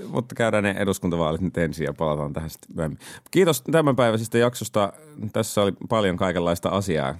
mutta 0.07 0.35
käydään 0.35 0.63
ne 0.63 0.75
eduskuntavaalit 0.79 1.41
nyt 1.41 1.57
ensin 1.57 1.85
ja 1.85 1.93
palataan 1.93 2.33
tähän 2.33 2.49
sitten 2.49 2.75
myöhemmin. 2.75 2.99
Kiitos 3.31 3.61
tämänpäiväisestä 3.61 4.37
jaksosta. 4.37 4.93
Tässä 5.33 5.61
oli 5.61 5.73
paljon 5.89 6.17
kaikenlaista 6.17 6.69
asiaa. 6.69 7.15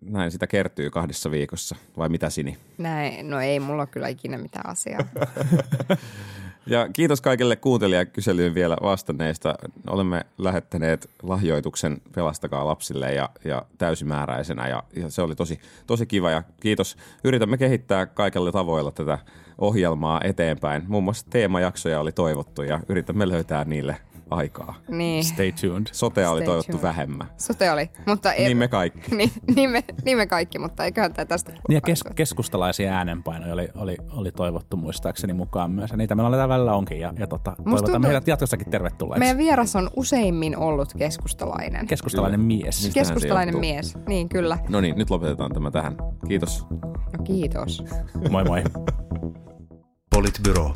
Näin 0.00 0.30
sitä 0.30 0.46
kertyy 0.46 0.90
kahdessa 0.90 1.30
viikossa, 1.30 1.76
vai 1.96 2.08
mitä 2.08 2.30
Sini? 2.30 2.58
Näin, 2.78 3.30
no 3.30 3.40
ei 3.40 3.60
mulla 3.60 3.86
kyllä 3.86 4.08
ikinä 4.08 4.38
mitään 4.38 4.70
asiaa. 4.70 5.00
Ja 6.68 6.88
kiitos 6.92 7.20
kaikille 7.20 7.56
kuuntelijakyselyyn 7.56 8.54
vielä 8.54 8.76
vastanneista. 8.82 9.54
Olemme 9.86 10.26
lähettäneet 10.38 11.10
lahjoituksen 11.22 12.00
Pelastakaa 12.14 12.66
lapsille 12.66 13.14
ja, 13.14 13.28
ja 13.44 13.62
täysimääräisenä 13.78 14.68
ja, 14.68 14.82
ja 14.96 15.10
se 15.10 15.22
oli 15.22 15.34
tosi, 15.34 15.60
tosi 15.86 16.06
kiva 16.06 16.30
ja 16.30 16.42
kiitos. 16.60 16.96
Yritämme 17.24 17.58
kehittää 17.58 18.06
kaikilla 18.06 18.52
tavoilla 18.52 18.90
tätä 18.90 19.18
ohjelmaa 19.58 20.20
eteenpäin. 20.24 20.82
Muun 20.88 21.04
muassa 21.04 21.26
teemajaksoja 21.30 22.00
oli 22.00 22.12
toivottu 22.12 22.62
ja 22.62 22.80
yritämme 22.88 23.28
löytää 23.28 23.64
niille 23.64 23.96
aikaa. 24.30 24.74
Niin. 24.88 25.24
Stay 25.24 25.52
tuned. 25.52 25.86
Sotea 25.92 26.30
oli 26.30 26.42
toivottu 26.42 26.72
tuned. 26.72 26.82
vähemmän. 26.82 27.28
Sote 27.36 27.70
oli, 27.70 27.90
mutta... 28.06 28.32
Ei, 28.32 28.44
niin 28.44 28.56
me 28.56 28.68
kaikki. 28.68 29.00
niin, 29.16 29.30
niin, 29.56 29.70
me, 29.70 29.84
niin 30.04 30.16
me 30.16 30.26
kaikki, 30.26 30.58
mutta 30.58 30.84
eiköhän 30.84 31.12
tämä 31.12 31.26
tästä 31.26 31.52
Niin 31.52 31.74
ja 31.74 31.80
kes, 31.80 32.04
keskustalaisia 32.14 32.92
äänenpainoja 32.92 33.52
oli, 33.52 33.68
oli, 33.74 33.96
oli 34.10 34.32
toivottu 34.32 34.76
muistaakseni 34.76 35.32
mukaan 35.32 35.70
myös. 35.70 35.90
Ja 35.90 35.96
niitä 35.96 36.14
meillä 36.14 36.30
tällä 36.30 36.48
välillä 36.48 36.74
onkin 36.74 37.00
ja, 37.00 37.12
ja 37.18 37.26
tota, 37.26 37.50
toivotamme 37.64 37.92
tuntuu, 37.92 38.08
heidät 38.08 38.28
jatkossakin 38.28 38.70
tervetulleeksi. 38.70 39.18
Meidän 39.18 39.38
vieras 39.38 39.76
on 39.76 39.90
useimmin 39.96 40.56
ollut 40.56 40.94
keskustalainen. 40.98 41.86
Keskustalainen 41.86 42.40
kyllä. 42.40 42.46
mies. 42.46 42.84
Mistähän 42.84 43.06
keskustalainen 43.06 43.58
mies, 43.58 43.98
niin 44.08 44.28
kyllä. 44.28 44.58
No 44.68 44.80
niin, 44.80 44.96
nyt 44.98 45.10
lopetetaan 45.10 45.52
tämä 45.52 45.70
tähän. 45.70 45.96
Kiitos. 46.28 46.66
No 47.18 47.24
kiitos. 47.24 47.84
moi 48.30 48.44
moi. 48.44 48.62
Politbyro. 50.10 50.74